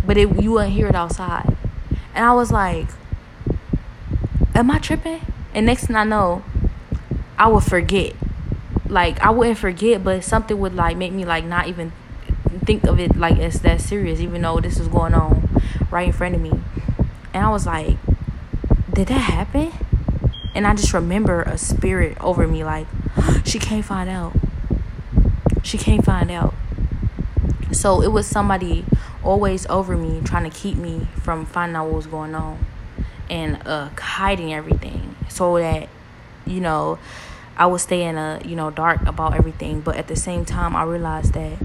But 0.04 0.16
it, 0.16 0.42
you 0.42 0.52
wouldn't 0.52 0.72
hear 0.72 0.86
it 0.86 0.94
outside. 0.94 1.56
And 2.14 2.24
I 2.24 2.32
was 2.32 2.52
like, 2.52 2.88
Am 4.54 4.70
I 4.70 4.78
tripping? 4.78 5.20
And 5.52 5.66
next 5.66 5.86
thing 5.86 5.96
I 5.96 6.04
know, 6.04 6.42
I 7.38 7.48
would 7.48 7.64
forget. 7.64 8.14
Like 8.88 9.20
I 9.20 9.30
wouldn't 9.30 9.58
forget, 9.58 10.04
but 10.04 10.22
something 10.22 10.58
would 10.58 10.74
like 10.74 10.96
make 10.96 11.12
me 11.12 11.24
like 11.24 11.44
not 11.44 11.66
even 11.66 11.92
think 12.64 12.84
of 12.84 12.98
it 12.98 13.16
like 13.16 13.38
it's 13.38 13.60
that 13.60 13.80
serious, 13.80 14.20
even 14.20 14.42
though 14.42 14.60
this 14.60 14.78
is 14.78 14.88
going 14.88 15.14
on 15.14 15.48
right 15.90 16.08
in 16.08 16.12
front 16.12 16.34
of 16.34 16.40
me. 16.40 16.52
And 17.32 17.44
I 17.44 17.48
was 17.48 17.66
like, 17.66 17.96
did 18.96 19.08
that 19.08 19.20
happen? 19.20 19.70
And 20.54 20.66
I 20.66 20.74
just 20.74 20.94
remember 20.94 21.42
a 21.42 21.58
spirit 21.58 22.16
over 22.18 22.48
me 22.48 22.64
like, 22.64 22.86
she 23.44 23.58
can't 23.58 23.84
find 23.84 24.08
out. 24.08 24.32
She 25.62 25.76
can't 25.76 26.02
find 26.02 26.30
out. 26.30 26.54
So 27.72 28.00
it 28.00 28.10
was 28.10 28.26
somebody 28.26 28.86
always 29.22 29.66
over 29.66 29.98
me 29.98 30.22
trying 30.24 30.50
to 30.50 30.56
keep 30.56 30.78
me 30.78 31.08
from 31.20 31.44
finding 31.44 31.76
out 31.76 31.88
what 31.88 31.96
was 31.96 32.06
going 32.06 32.34
on 32.34 32.64
and 33.28 33.60
uh, 33.66 33.90
hiding 33.98 34.54
everything 34.54 35.14
so 35.28 35.58
that, 35.58 35.90
you 36.46 36.62
know, 36.62 36.98
I 37.58 37.66
would 37.66 37.82
stay 37.82 38.02
in 38.02 38.16
a, 38.16 38.40
you 38.46 38.56
know, 38.56 38.70
dark 38.70 39.02
about 39.06 39.34
everything. 39.34 39.82
But 39.82 39.96
at 39.96 40.08
the 40.08 40.16
same 40.16 40.46
time, 40.46 40.74
I 40.74 40.84
realized 40.84 41.34
that 41.34 41.58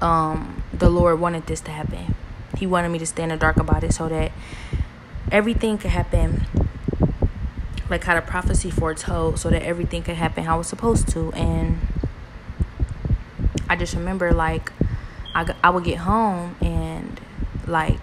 um, 0.00 0.62
the 0.72 0.88
Lord 0.88 1.18
wanted 1.18 1.48
this 1.48 1.60
to 1.62 1.72
happen. 1.72 2.14
He 2.56 2.68
wanted 2.68 2.90
me 2.90 3.00
to 3.00 3.06
stay 3.06 3.24
in 3.24 3.30
the 3.30 3.36
dark 3.36 3.56
about 3.56 3.82
it 3.82 3.92
so 3.92 4.08
that 4.08 4.30
everything 5.30 5.78
could 5.78 5.90
happen 5.90 6.46
like 7.88 8.04
how 8.04 8.14
the 8.14 8.22
prophecy 8.22 8.70
foretold 8.70 9.38
so 9.38 9.50
that 9.50 9.62
everything 9.62 10.02
could 10.02 10.14
happen 10.14 10.44
how 10.44 10.60
it's 10.60 10.68
supposed 10.68 11.08
to. 11.08 11.32
And 11.32 11.80
i 13.68 13.76
just 13.76 13.94
remember 13.94 14.32
like 14.32 14.72
I, 15.34 15.54
I 15.62 15.70
would 15.70 15.84
get 15.84 15.98
home 15.98 16.56
and 16.60 17.20
like 17.68 18.00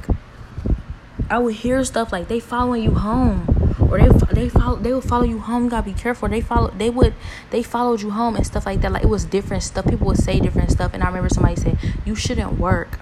i 1.29 1.37
would 1.37 1.55
hear 1.55 1.83
stuff 1.83 2.13
like 2.13 2.29
they 2.29 2.39
following 2.39 2.83
you 2.83 2.91
home 2.91 3.57
or 3.91 3.99
they 3.99 4.07
they 4.33 4.49
follow 4.49 4.75
they 4.77 4.93
would 4.93 5.03
follow 5.03 5.23
you 5.23 5.39
home 5.39 5.65
you 5.65 5.69
gotta 5.69 5.85
be 5.85 5.93
careful. 5.93 6.27
They 6.29 6.41
follow 6.41 6.69
they 6.69 6.89
would 6.89 7.13
they 7.49 7.63
followed 7.63 8.01
you 8.01 8.11
home 8.11 8.35
and 8.35 8.45
stuff 8.45 8.65
like 8.65 8.81
that. 8.81 8.91
Like 8.91 9.03
it 9.03 9.09
was 9.09 9.25
different 9.25 9.63
stuff. 9.63 9.87
People 9.87 10.07
would 10.07 10.17
say 10.17 10.39
different 10.39 10.71
stuff. 10.71 10.93
And 10.93 11.03
i 11.03 11.07
remember 11.07 11.29
somebody 11.29 11.55
said 11.55 11.77
you 12.05 12.15
shouldn't 12.15 12.59
work. 12.59 12.99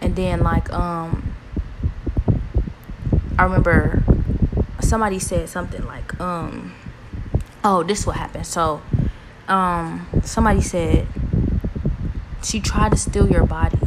And 0.00 0.16
then 0.16 0.40
like 0.40 0.72
um 0.72 1.31
I 3.42 3.44
remember 3.46 4.04
somebody 4.78 5.18
said 5.18 5.48
something 5.48 5.84
like, 5.84 6.20
um, 6.20 6.72
oh, 7.64 7.82
this 7.82 8.06
what 8.06 8.14
happened. 8.14 8.46
So, 8.46 8.80
um, 9.48 10.06
somebody 10.22 10.60
said 10.60 11.08
she 12.44 12.60
tried 12.60 12.92
to 12.92 12.96
steal 12.96 13.28
your 13.28 13.44
body. 13.44 13.80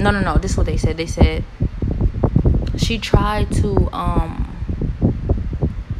No, 0.00 0.10
no, 0.10 0.20
no. 0.20 0.36
This 0.36 0.50
is 0.50 0.56
what 0.56 0.66
they 0.66 0.76
said. 0.76 0.96
They 0.96 1.06
said 1.06 1.44
she 2.76 2.98
tried 2.98 3.52
to, 3.52 3.88
um, 3.92 4.52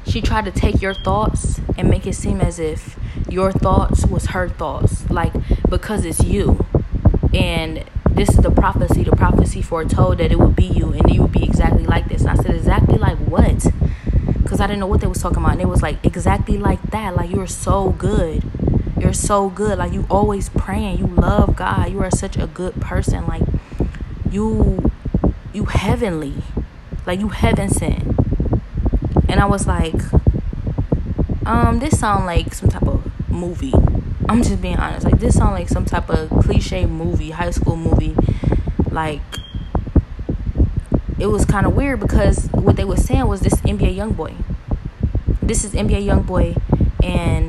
she 0.04 0.20
tried 0.20 0.46
to 0.46 0.50
take 0.50 0.82
your 0.82 0.94
thoughts 0.94 1.60
and 1.78 1.88
make 1.88 2.04
it 2.04 2.16
seem 2.16 2.40
as 2.40 2.58
if 2.58 2.98
your 3.28 3.52
thoughts 3.52 4.04
was 4.06 4.26
her 4.26 4.48
thoughts, 4.48 5.08
like 5.08 5.32
because 5.70 6.04
it's 6.04 6.24
you, 6.24 6.66
and 7.32 7.84
this 8.14 8.28
is 8.30 8.36
the 8.36 8.50
prophecy. 8.50 9.04
The 9.04 9.16
prophecy 9.16 9.62
foretold 9.62 10.18
that 10.18 10.30
it 10.30 10.38
would 10.38 10.54
be 10.54 10.66
you 10.66 10.92
and 10.92 11.12
you 11.12 11.22
would 11.22 11.32
be 11.32 11.44
exactly 11.44 11.84
like 11.84 12.08
this. 12.08 12.22
And 12.22 12.30
I 12.30 12.34
said, 12.34 12.54
exactly 12.54 12.98
like 12.98 13.18
what? 13.18 13.66
Because 14.42 14.60
I 14.60 14.66
didn't 14.66 14.80
know 14.80 14.86
what 14.86 15.00
they 15.00 15.06
was 15.06 15.22
talking 15.22 15.38
about. 15.38 15.52
And 15.52 15.62
it 15.62 15.68
was 15.68 15.82
like, 15.82 16.04
exactly 16.04 16.58
like 16.58 16.82
that. 16.90 17.16
Like, 17.16 17.30
you're 17.30 17.46
so 17.46 17.90
good. 17.90 18.42
You're 18.98 19.12
so 19.12 19.48
good. 19.48 19.78
Like, 19.78 19.92
you 19.92 20.06
always 20.10 20.48
praying. 20.50 20.98
You 20.98 21.06
love 21.06 21.56
God. 21.56 21.90
You 21.90 22.00
are 22.02 22.10
such 22.10 22.36
a 22.36 22.46
good 22.46 22.80
person. 22.80 23.26
Like, 23.26 23.42
you, 24.30 24.90
you 25.52 25.64
heavenly. 25.64 26.42
Like, 27.06 27.18
you 27.20 27.30
heaven 27.30 27.68
sent. 27.68 28.04
And 29.28 29.40
I 29.40 29.46
was 29.46 29.66
like, 29.66 30.00
um, 31.46 31.78
this 31.78 31.98
sound 31.98 32.26
like 32.26 32.54
some 32.54 32.68
type 32.68 32.86
of 32.86 33.10
movie. 33.30 33.72
I'm 34.28 34.42
just 34.42 34.60
being 34.60 34.76
honest. 34.76 35.04
Like 35.04 35.18
this 35.18 35.36
sound 35.36 35.52
like 35.52 35.68
some 35.68 35.84
type 35.84 36.08
of 36.08 36.30
cliche 36.44 36.86
movie, 36.86 37.30
high 37.30 37.50
school 37.50 37.76
movie. 37.76 38.16
Like 38.90 39.20
it 41.18 41.26
was 41.26 41.44
kind 41.44 41.66
of 41.66 41.74
weird 41.76 42.00
because 42.00 42.48
what 42.52 42.76
they 42.76 42.84
were 42.84 42.96
saying 42.96 43.26
was 43.26 43.40
this 43.40 43.54
NBA 43.62 43.96
YoungBoy. 43.96 44.34
This 45.42 45.64
is 45.64 45.72
NBA 45.72 46.06
YoungBoy, 46.06 46.60
and 47.04 47.48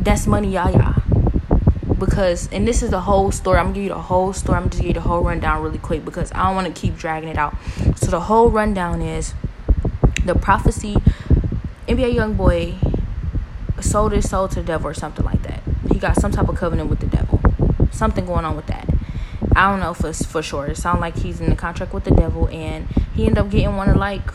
that's 0.00 0.26
Money 0.26 0.52
Yaya. 0.52 1.02
Because 1.98 2.48
and 2.52 2.66
this 2.66 2.82
is 2.82 2.90
the 2.90 3.00
whole 3.00 3.32
story. 3.32 3.58
I'm 3.58 3.66
gonna 3.66 3.74
give 3.74 3.82
you 3.84 3.88
the 3.90 3.96
whole 3.96 4.32
story. 4.32 4.56
I'm 4.56 4.62
gonna 4.62 4.70
just 4.70 4.82
give 4.82 4.88
you 4.88 4.94
the 4.94 5.00
whole 5.00 5.22
rundown 5.22 5.62
really 5.62 5.78
quick 5.78 6.04
because 6.04 6.32
I 6.32 6.44
don't 6.44 6.54
want 6.54 6.66
to 6.66 6.80
keep 6.80 6.96
dragging 6.96 7.28
it 7.28 7.36
out. 7.36 7.56
So 7.96 8.06
the 8.06 8.20
whole 8.20 8.50
rundown 8.50 9.02
is 9.02 9.34
the 10.24 10.34
prophecy. 10.34 10.96
NBA 11.88 12.14
YoungBoy 12.14 12.97
sold 13.84 14.12
his 14.12 14.28
soul 14.28 14.48
to 14.48 14.56
the 14.56 14.62
devil 14.62 14.88
or 14.88 14.94
something 14.94 15.24
like 15.24 15.42
that. 15.42 15.62
He 15.90 15.98
got 15.98 16.16
some 16.16 16.32
type 16.32 16.48
of 16.48 16.56
covenant 16.56 16.90
with 16.90 17.00
the 17.00 17.06
devil. 17.06 17.40
Something 17.90 18.26
going 18.26 18.44
on 18.44 18.56
with 18.56 18.66
that. 18.66 18.88
I 19.54 19.70
don't 19.70 19.80
know 19.80 19.94
for 19.94 20.12
for 20.12 20.42
sure. 20.42 20.66
It 20.66 20.76
sounds 20.76 21.00
like 21.00 21.16
he's 21.16 21.40
in 21.40 21.50
the 21.50 21.56
contract 21.56 21.92
with 21.92 22.04
the 22.04 22.12
devil, 22.12 22.48
and 22.48 22.86
he 23.14 23.26
ended 23.26 23.38
up 23.38 23.50
getting 23.50 23.76
one 23.76 23.88
of 23.88 23.96
like. 23.96 24.30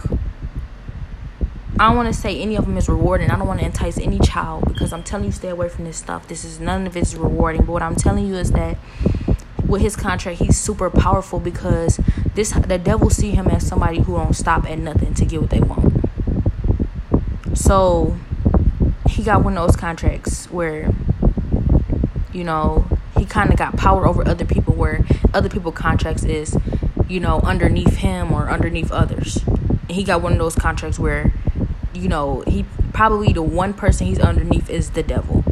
I 1.79 1.87
don't 1.87 1.95
want 1.95 2.13
to 2.13 2.19
say 2.19 2.39
any 2.39 2.55
of 2.55 2.65
them 2.65 2.77
is 2.77 2.87
rewarding. 2.87 3.31
I 3.31 3.37
don't 3.37 3.47
want 3.47 3.59
to 3.59 3.65
entice 3.65 3.97
any 3.97 4.19
child 4.19 4.65
because 4.67 4.93
I'm 4.93 5.01
telling 5.01 5.25
you 5.25 5.31
stay 5.31 5.49
away 5.49 5.69
from 5.69 5.85
this 5.85 5.97
stuff. 5.97 6.27
This 6.27 6.45
is 6.45 6.59
none 6.59 6.85
of 6.85 6.95
it's 6.95 7.15
rewarding. 7.15 7.63
But 7.65 7.71
what 7.71 7.81
I'm 7.81 7.95
telling 7.95 8.27
you 8.27 8.35
is 8.35 8.51
that 8.51 8.77
with 9.65 9.81
his 9.81 9.95
contract, 9.95 10.39
he's 10.39 10.57
super 10.57 10.89
powerful 10.89 11.39
because 11.39 11.99
this 12.35 12.51
the 12.51 12.77
devil 12.77 13.09
see 13.09 13.31
him 13.31 13.47
as 13.47 13.65
somebody 13.65 14.01
who 14.01 14.17
don't 14.17 14.35
stop 14.35 14.69
at 14.69 14.77
nothing 14.77 15.13
to 15.15 15.25
get 15.25 15.41
what 15.41 15.49
they 15.49 15.61
want. 15.61 15.93
So 17.55 18.17
he 19.13 19.21
got 19.21 19.43
one 19.43 19.55
of 19.55 19.67
those 19.67 19.75
contracts 19.75 20.47
where 20.47 20.91
you 22.31 22.43
know 22.43 22.83
he 23.15 23.25
kind 23.25 23.51
of 23.51 23.57
got 23.57 23.77
power 23.77 24.07
over 24.07 24.27
other 24.27 24.43
people 24.43 24.73
where 24.73 25.05
other 25.35 25.49
people 25.49 25.71
contracts 25.71 26.23
is 26.23 26.57
you 27.07 27.19
know 27.19 27.39
underneath 27.41 27.97
him 27.97 28.31
or 28.31 28.49
underneath 28.49 28.91
others. 28.91 29.43
And 29.45 29.91
he 29.91 30.03
got 30.03 30.23
one 30.23 30.31
of 30.31 30.39
those 30.39 30.55
contracts 30.55 30.97
where 30.97 31.31
you 31.93 32.09
know 32.09 32.43
he 32.47 32.65
probably 32.91 33.31
the 33.31 33.43
one 33.43 33.75
person 33.75 34.07
he's 34.07 34.19
underneath 34.19 34.67
is 34.67 34.89
the 34.91 35.03
devil. 35.03 35.43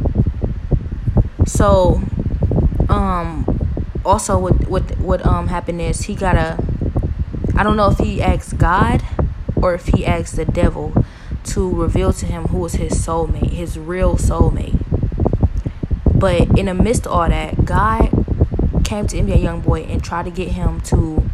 So 1.46 2.02
um 2.88 3.46
also 4.04 4.40
what 4.40 4.68
what 4.68 4.98
what 4.98 5.24
um 5.24 5.46
happened 5.46 5.80
is 5.80 6.02
he 6.02 6.16
got 6.16 6.34
a 6.34 6.58
I 7.54 7.62
don't 7.62 7.76
know 7.76 7.90
if 7.90 7.98
he 7.98 8.20
asked 8.20 8.58
God 8.58 9.04
or 9.54 9.72
if 9.74 9.86
he 9.86 10.04
asked 10.04 10.34
the 10.34 10.44
devil 10.44 10.92
to 11.44 11.70
reveal 11.70 12.12
to 12.12 12.26
him 12.26 12.44
who 12.44 12.58
was 12.58 12.74
his 12.74 12.92
soulmate, 12.92 13.50
his 13.50 13.78
real 13.78 14.16
soulmate. 14.16 14.78
But 16.14 16.58
in 16.58 16.66
the 16.66 16.74
midst 16.74 17.06
of 17.06 17.12
all 17.12 17.28
that, 17.28 17.64
God 17.64 18.10
came 18.84 19.06
to 19.08 19.16
NBA 19.16 19.42
Youngboy 19.42 19.90
and 19.90 20.02
tried 20.02 20.24
to 20.24 20.30
get 20.30 20.48
him 20.48 20.80
to 20.82 21.28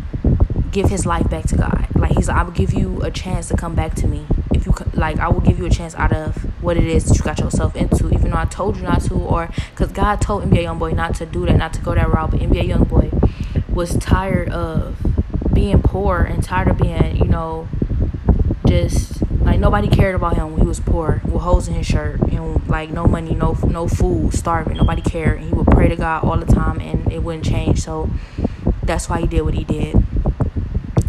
give 0.70 0.90
his 0.90 1.04
life 1.04 1.28
back 1.28 1.46
to 1.46 1.56
God. 1.56 1.88
Like 1.94 2.12
he's 2.12 2.28
like, 2.28 2.36
I 2.36 2.42
will 2.42 2.52
give 2.52 2.72
you 2.72 3.02
a 3.02 3.10
chance 3.10 3.48
to 3.48 3.56
come 3.56 3.74
back 3.74 3.94
to 3.96 4.06
me. 4.06 4.26
If 4.54 4.64
you 4.64 4.74
like, 4.94 5.18
I 5.18 5.28
will 5.28 5.40
give 5.40 5.58
you 5.58 5.66
a 5.66 5.70
chance 5.70 5.94
out 5.94 6.12
of 6.12 6.36
what 6.62 6.76
it 6.76 6.84
is 6.84 7.04
that 7.04 7.18
you 7.18 7.22
got 7.22 7.38
yourself 7.38 7.76
into, 7.76 8.12
even 8.12 8.30
though 8.30 8.38
I 8.38 8.44
told 8.44 8.76
you 8.76 8.82
not 8.82 9.02
to, 9.02 9.14
or 9.14 9.50
because 9.70 9.92
God 9.92 10.20
told 10.20 10.44
NBA 10.44 10.64
Youngboy 10.64 10.94
not 10.94 11.14
to 11.16 11.26
do 11.26 11.46
that, 11.46 11.56
not 11.56 11.72
to 11.74 11.80
go 11.80 11.94
that 11.94 12.08
route. 12.08 12.30
But 12.30 12.40
NBA 12.40 12.68
Youngboy 12.68 13.68
was 13.68 13.96
tired 13.98 14.48
of 14.50 14.96
being 15.52 15.82
poor 15.82 16.22
and 16.22 16.42
tired 16.42 16.68
of 16.68 16.78
being, 16.78 17.16
you 17.16 17.26
know, 17.26 17.68
just 18.66 19.22
like 19.58 19.62
nobody 19.62 19.88
cared 19.88 20.14
about 20.14 20.36
him 20.36 20.52
when 20.52 20.60
he 20.60 20.66
was 20.66 20.78
poor, 20.78 21.20
with 21.24 21.42
holes 21.42 21.66
in 21.66 21.74
his 21.74 21.84
shirt, 21.86 22.20
and 22.20 22.68
like 22.68 22.90
no 22.90 23.06
money, 23.06 23.34
no 23.34 23.56
no 23.66 23.88
food, 23.88 24.32
starving. 24.32 24.76
Nobody 24.76 25.02
cared, 25.02 25.38
and 25.40 25.48
he 25.48 25.52
would 25.52 25.66
pray 25.66 25.88
to 25.88 25.96
God 25.96 26.22
all 26.22 26.36
the 26.36 26.46
time, 26.46 26.80
and 26.80 27.12
it 27.12 27.24
wouldn't 27.24 27.44
change. 27.44 27.82
So 27.82 28.08
that's 28.84 29.08
why 29.08 29.20
he 29.20 29.26
did 29.26 29.42
what 29.42 29.54
he 29.54 29.64
did. 29.64 29.96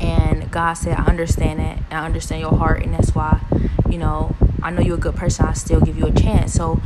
And 0.02 0.50
God 0.50 0.74
said, 0.74 0.98
"I 0.98 1.04
understand 1.04 1.60
that. 1.60 1.78
I 1.92 2.04
understand 2.04 2.42
your 2.42 2.56
heart, 2.56 2.82
and 2.82 2.94
that's 2.94 3.14
why, 3.14 3.40
you 3.88 4.00
know, 4.00 4.36
I 4.64 4.72
know 4.72 4.82
you're 4.82 4.98
a 4.98 5.00
good 5.00 5.16
person. 5.16 5.46
I 5.46 5.54
still 5.54 5.82
give 5.82 5.96
you 5.96 6.08
a 6.08 6.12
chance." 6.12 6.54
So 6.54 6.82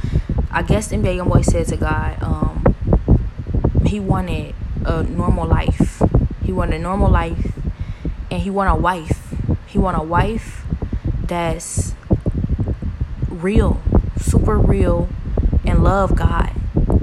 I 0.52 0.64
guess 0.64 0.92
NBA 0.92 1.16
Youngboy 1.16 1.46
said 1.46 1.68
to 1.68 1.78
God, 1.78 2.22
um, 2.22 2.76
he 3.86 4.02
wanted 4.02 4.54
a 4.86 5.04
normal 5.04 5.48
life. 5.48 6.02
He 6.44 6.52
wanted 6.52 6.76
a 6.76 6.84
normal 6.84 7.10
life, 7.10 7.54
and 8.30 8.42
he 8.42 8.50
wanted 8.50 8.72
a 8.72 8.82
wife. 8.82 9.34
He 9.66 9.80
wanted 9.80 10.02
a 10.02 10.04
wife 10.04 10.63
that's 11.24 11.96
real, 13.30 13.82
super 14.18 14.58
real, 14.58 15.10
and 15.66 15.84
love 15.84 16.16
God. 16.16 16.52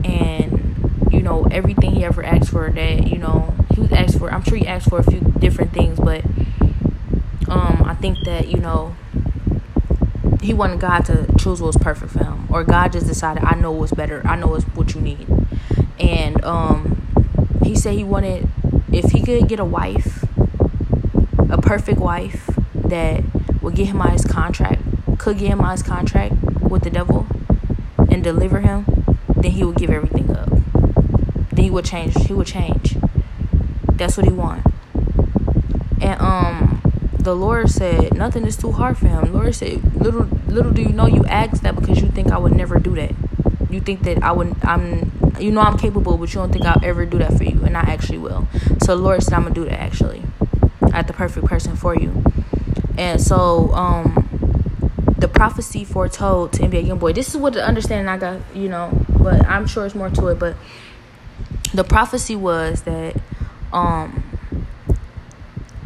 And, 0.05 1.09
you 1.11 1.23
know, 1.23 1.47
everything 1.51 1.93
he 1.93 2.05
ever 2.05 2.25
asked 2.25 2.51
for 2.51 2.71
that, 2.71 3.07
you 3.07 3.19
know, 3.19 3.55
he 3.75 3.81
was 3.81 3.93
asked 3.93 4.19
for, 4.19 4.33
I'm 4.33 4.43
sure 4.43 4.59
he 4.59 4.67
asked 4.67 4.89
for 4.89 4.99
a 4.99 5.03
few 5.03 5.21
different 5.21 5.73
things, 5.73 5.99
but 5.99 6.25
um, 7.49 7.83
I 7.85 7.95
think 7.95 8.21
that, 8.25 8.49
you 8.49 8.59
know, 8.59 8.95
he 10.41 10.55
wanted 10.55 10.81
God 10.81 11.05
to 11.07 11.27
choose 11.39 11.61
what 11.61 11.69
was 11.69 11.77
perfect 11.77 12.13
for 12.13 12.25
him. 12.25 12.47
Or 12.51 12.65
God 12.65 12.93
just 12.93 13.07
decided, 13.07 13.45
I 13.45 13.55
know 13.57 13.73
what's 13.73 13.93
better. 13.93 14.27
I 14.27 14.37
know 14.37 14.49
what 14.49 14.95
you 14.95 15.01
need. 15.01 15.27
And 15.99 16.43
um, 16.45 17.03
he 17.63 17.75
said 17.77 17.95
he 17.95 18.05
wanted, 18.05 18.49
if 18.93 19.11
he 19.13 19.23
could 19.23 19.49
get 19.49 19.61
a 19.61 19.65
wife, 19.65 20.25
a 21.51 21.61
perfect 21.61 21.99
wife 21.99 22.49
that 22.75 23.23
would 23.71 23.77
get 23.77 23.87
him 23.87 24.03
out 24.03 24.11
his 24.11 24.25
contract, 24.25 24.83
could 25.19 25.39
get 25.39 25.49
him 25.49 25.61
out 25.61 25.71
his 25.73 25.83
contract 25.83 26.35
with 26.61 26.83
the 26.83 26.91
devil 26.91 27.27
and 28.11 28.25
deliver 28.25 28.61
him, 28.61 28.85
then 29.37 29.53
he 29.53 29.63
would 29.63 29.77
give 29.77 29.91
everything 29.91 30.29
up. 30.35 30.49
Then 31.53 31.65
he 31.65 31.71
would 31.71 31.85
change. 31.85 32.15
He 32.27 32.33
would 32.33 32.49
change. 32.49 32.97
That's 33.93 34.17
what 34.17 34.27
he 34.27 34.33
want. 34.33 34.67
And 36.01 36.21
um 36.21 36.83
the 37.21 37.37
Lord 37.37 37.71
said 37.71 38.15
nothing 38.15 38.45
is 38.45 38.57
too 38.57 38.73
hard 38.73 38.99
for 38.99 39.07
him. 39.07 39.27
The 39.27 39.33
Lord 39.33 39.55
said, 39.55 39.95
little 39.95 40.25
little 40.49 40.73
do 40.73 40.83
you 40.83 40.89
know 40.89 41.07
you 41.07 41.25
asked 41.27 41.63
that 41.63 41.77
because 41.77 42.01
you 42.01 42.09
think 42.09 42.33
I 42.33 42.39
would 42.39 42.57
never 42.57 42.81
do 42.81 42.97
that. 42.97 43.13
You 43.71 43.81
think 43.81 44.03
that 44.03 44.23
I 44.23 44.33
would 44.33 44.57
I'm 44.65 45.13
you 45.39 45.53
know 45.53 45.61
I'm 45.61 45.79
capable, 45.79 46.17
but 46.17 46.31
you 46.31 46.41
don't 46.41 46.53
think 46.53 46.65
I'll 46.65 46.85
ever 46.85 47.07
do 47.07 47.19
that 47.19 47.37
for 47.37 47.45
you, 47.45 47.63
and 47.65 47.77
I 47.77 47.83
actually 47.83 48.19
will. 48.19 48.49
So 48.83 48.97
the 48.97 49.03
Lord 49.03 49.23
said 49.23 49.35
I'm 49.35 49.45
gonna 49.45 49.55
do 49.55 49.65
that 49.67 49.79
actually. 49.79 50.25
I 50.93 51.03
the 51.03 51.13
perfect 51.13 51.47
person 51.47 51.77
for 51.77 51.95
you. 51.95 52.25
And 53.01 53.19
so, 53.19 53.73
um, 53.73 54.29
the 55.17 55.27
prophecy 55.27 55.87
foretold 55.87 56.53
to 56.53 56.61
NBA 56.61 56.87
Youngboy. 56.87 57.15
This 57.15 57.31
is 57.31 57.37
what 57.39 57.55
the 57.55 57.65
understanding 57.67 58.09
I 58.09 58.19
got, 58.19 58.41
you 58.55 58.69
know, 58.69 58.91
but 59.09 59.47
I'm 59.47 59.67
sure 59.67 59.87
it's 59.87 59.95
more 59.95 60.11
to 60.11 60.29
it. 60.29 60.39
But 60.39 60.55
the 61.73 61.83
prophecy 61.83 62.37
was 62.37 62.83
that 62.83 63.17
um, 63.73 64.23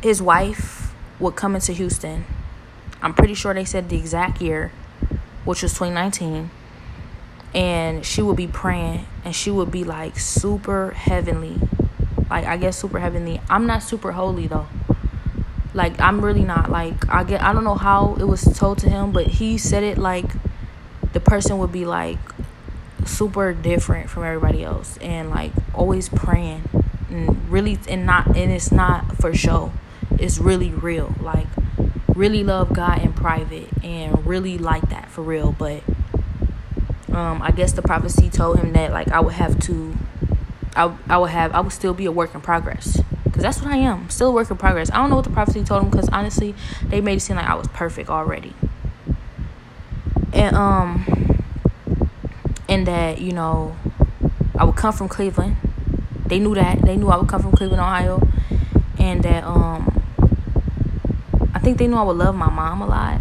his 0.02 0.20
wife 0.20 0.92
would 1.20 1.36
come 1.36 1.54
into 1.54 1.72
Houston. 1.72 2.24
I'm 3.00 3.14
pretty 3.14 3.34
sure 3.34 3.54
they 3.54 3.64
said 3.64 3.90
the 3.90 3.96
exact 3.96 4.42
year, 4.42 4.72
which 5.44 5.62
was 5.62 5.72
2019. 5.72 6.50
And 7.54 8.04
she 8.04 8.22
would 8.22 8.36
be 8.36 8.48
praying, 8.48 9.06
and 9.24 9.36
she 9.36 9.52
would 9.52 9.70
be 9.70 9.84
like 9.84 10.18
super 10.18 10.90
heavenly. 10.90 11.60
Like, 12.28 12.44
I 12.44 12.56
guess 12.56 12.76
super 12.76 12.98
heavenly. 12.98 13.40
I'm 13.48 13.68
not 13.68 13.84
super 13.84 14.10
holy 14.10 14.48
though. 14.48 14.66
Like 15.74 16.00
I'm 16.00 16.24
really 16.24 16.44
not 16.44 16.70
like 16.70 17.08
I 17.12 17.24
get 17.24 17.42
I 17.42 17.52
don't 17.52 17.64
know 17.64 17.74
how 17.74 18.14
it 18.20 18.24
was 18.24 18.44
told 18.56 18.78
to 18.78 18.88
him, 18.88 19.10
but 19.10 19.26
he 19.26 19.58
said 19.58 19.82
it 19.82 19.98
like 19.98 20.30
the 21.12 21.20
person 21.20 21.58
would 21.58 21.72
be 21.72 21.84
like 21.84 22.18
super 23.04 23.52
different 23.52 24.08
from 24.08 24.22
everybody 24.22 24.62
else 24.62 24.96
and 24.98 25.30
like 25.30 25.52
always 25.74 26.08
praying 26.08 26.62
and 27.10 27.50
really 27.50 27.78
and 27.88 28.06
not 28.06 28.28
and 28.28 28.52
it's 28.52 28.70
not 28.70 29.16
for 29.16 29.34
show. 29.34 29.72
It's 30.18 30.38
really 30.38 30.70
real. 30.70 31.12
Like 31.20 31.48
really 32.14 32.44
love 32.44 32.72
God 32.72 33.02
in 33.02 33.12
private 33.12 33.68
and 33.82 34.24
really 34.24 34.56
like 34.56 34.88
that 34.90 35.10
for 35.10 35.22
real, 35.22 35.50
but 35.52 35.82
um 37.12 37.42
I 37.42 37.50
guess 37.50 37.72
the 37.72 37.82
prophecy 37.82 38.30
told 38.30 38.60
him 38.60 38.72
that 38.74 38.92
like 38.92 39.08
I 39.08 39.18
would 39.18 39.34
have 39.34 39.58
to 39.60 39.96
I 40.76 40.94
I 41.08 41.18
would 41.18 41.30
have 41.30 41.52
I 41.52 41.60
would 41.60 41.72
still 41.72 41.94
be 41.94 42.06
a 42.06 42.12
work 42.12 42.32
in 42.32 42.40
progress 42.40 43.00
because 43.34 43.42
that's 43.42 43.60
what 43.60 43.72
I 43.74 43.78
am. 43.78 44.08
Still 44.10 44.28
a 44.28 44.30
work 44.30 44.48
in 44.48 44.56
progress. 44.56 44.92
I 44.92 44.98
don't 44.98 45.10
know 45.10 45.16
what 45.16 45.24
the 45.24 45.32
prophecy 45.32 45.64
told 45.64 45.82
him 45.82 45.90
because 45.90 46.08
honestly, 46.10 46.54
they 46.84 47.00
made 47.00 47.16
it 47.16 47.20
seem 47.20 47.34
like 47.34 47.48
I 47.48 47.56
was 47.56 47.66
perfect 47.66 48.08
already. 48.08 48.54
And 50.32 50.54
um, 50.54 51.42
and 52.68 52.86
that 52.86 53.20
you 53.20 53.32
know, 53.32 53.74
I 54.56 54.62
would 54.62 54.76
come 54.76 54.92
from 54.92 55.08
Cleveland. 55.08 55.56
They 56.26 56.38
knew 56.38 56.54
that. 56.54 56.82
They 56.82 56.96
knew 56.96 57.08
I 57.08 57.16
would 57.16 57.28
come 57.28 57.42
from 57.42 57.50
Cleveland, 57.50 57.80
Ohio, 57.80 58.22
and 59.00 59.24
that 59.24 59.42
um, 59.42 60.00
I 61.52 61.58
think 61.58 61.78
they 61.78 61.88
knew 61.88 61.96
I 61.96 62.04
would 62.04 62.16
love 62.16 62.36
my 62.36 62.50
mom 62.50 62.82
a 62.82 62.86
lot. 62.86 63.20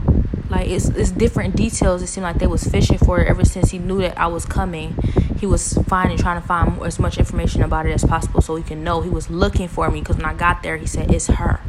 Like 0.51 0.69
it's 0.69 0.89
it's 0.89 1.09
different 1.09 1.55
details. 1.55 2.03
It 2.03 2.07
seemed 2.07 2.25
like 2.25 2.37
they 2.37 2.45
was 2.45 2.63
fishing 2.63 2.99
for 2.99 3.19
it 3.19 3.27
ever 3.27 3.43
since 3.43 3.71
he 3.71 3.79
knew 3.79 3.97
that 4.01 4.15
I 4.19 4.27
was 4.27 4.45
coming 4.45 4.95
he 5.43 5.47
was 5.47 5.73
finding 5.89 6.17
trying 6.17 6.41
to 6.41 6.47
find 6.47 6.81
as 6.83 6.99
much 6.99 7.17
information 7.17 7.63
about 7.63 7.85
it 7.85 7.91
as 7.91 8.05
possible 8.05 8.39
so 8.39 8.55
he 8.55 8.63
can 8.63 8.81
know 8.81 9.01
he 9.01 9.09
was 9.09 9.29
looking 9.29 9.67
for 9.67 9.91
me 9.91 9.99
because 9.99 10.15
when 10.15 10.25
I 10.25 10.33
got 10.33 10.63
there 10.63 10.77
he 10.77 10.85
said 10.85 11.11
it's 11.11 11.27
her. 11.27 11.59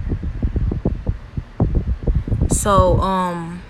So 2.49 3.01
um 3.01 3.63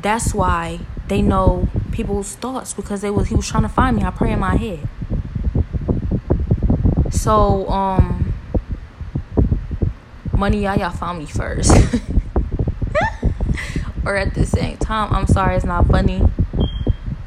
that's 0.00 0.32
why 0.32 0.78
they 1.08 1.22
know 1.22 1.68
people's 1.90 2.36
thoughts 2.36 2.72
because 2.72 3.00
they 3.00 3.10
was 3.10 3.26
he 3.26 3.34
was 3.34 3.48
trying 3.48 3.64
to 3.64 3.68
find 3.68 3.96
me. 3.96 4.04
I 4.04 4.12
pray 4.12 4.30
in 4.30 4.38
my 4.38 4.54
head. 4.54 4.88
So 7.10 7.68
um 7.68 8.32
money 10.32 10.62
y'all 10.62 10.90
found 10.90 11.18
me 11.18 11.26
first. 11.26 11.72
or 14.04 14.14
at 14.14 14.34
the 14.34 14.46
same 14.46 14.76
time, 14.76 15.12
I'm 15.12 15.26
sorry 15.26 15.56
it's 15.56 15.64
not 15.64 15.88
funny 15.88 16.22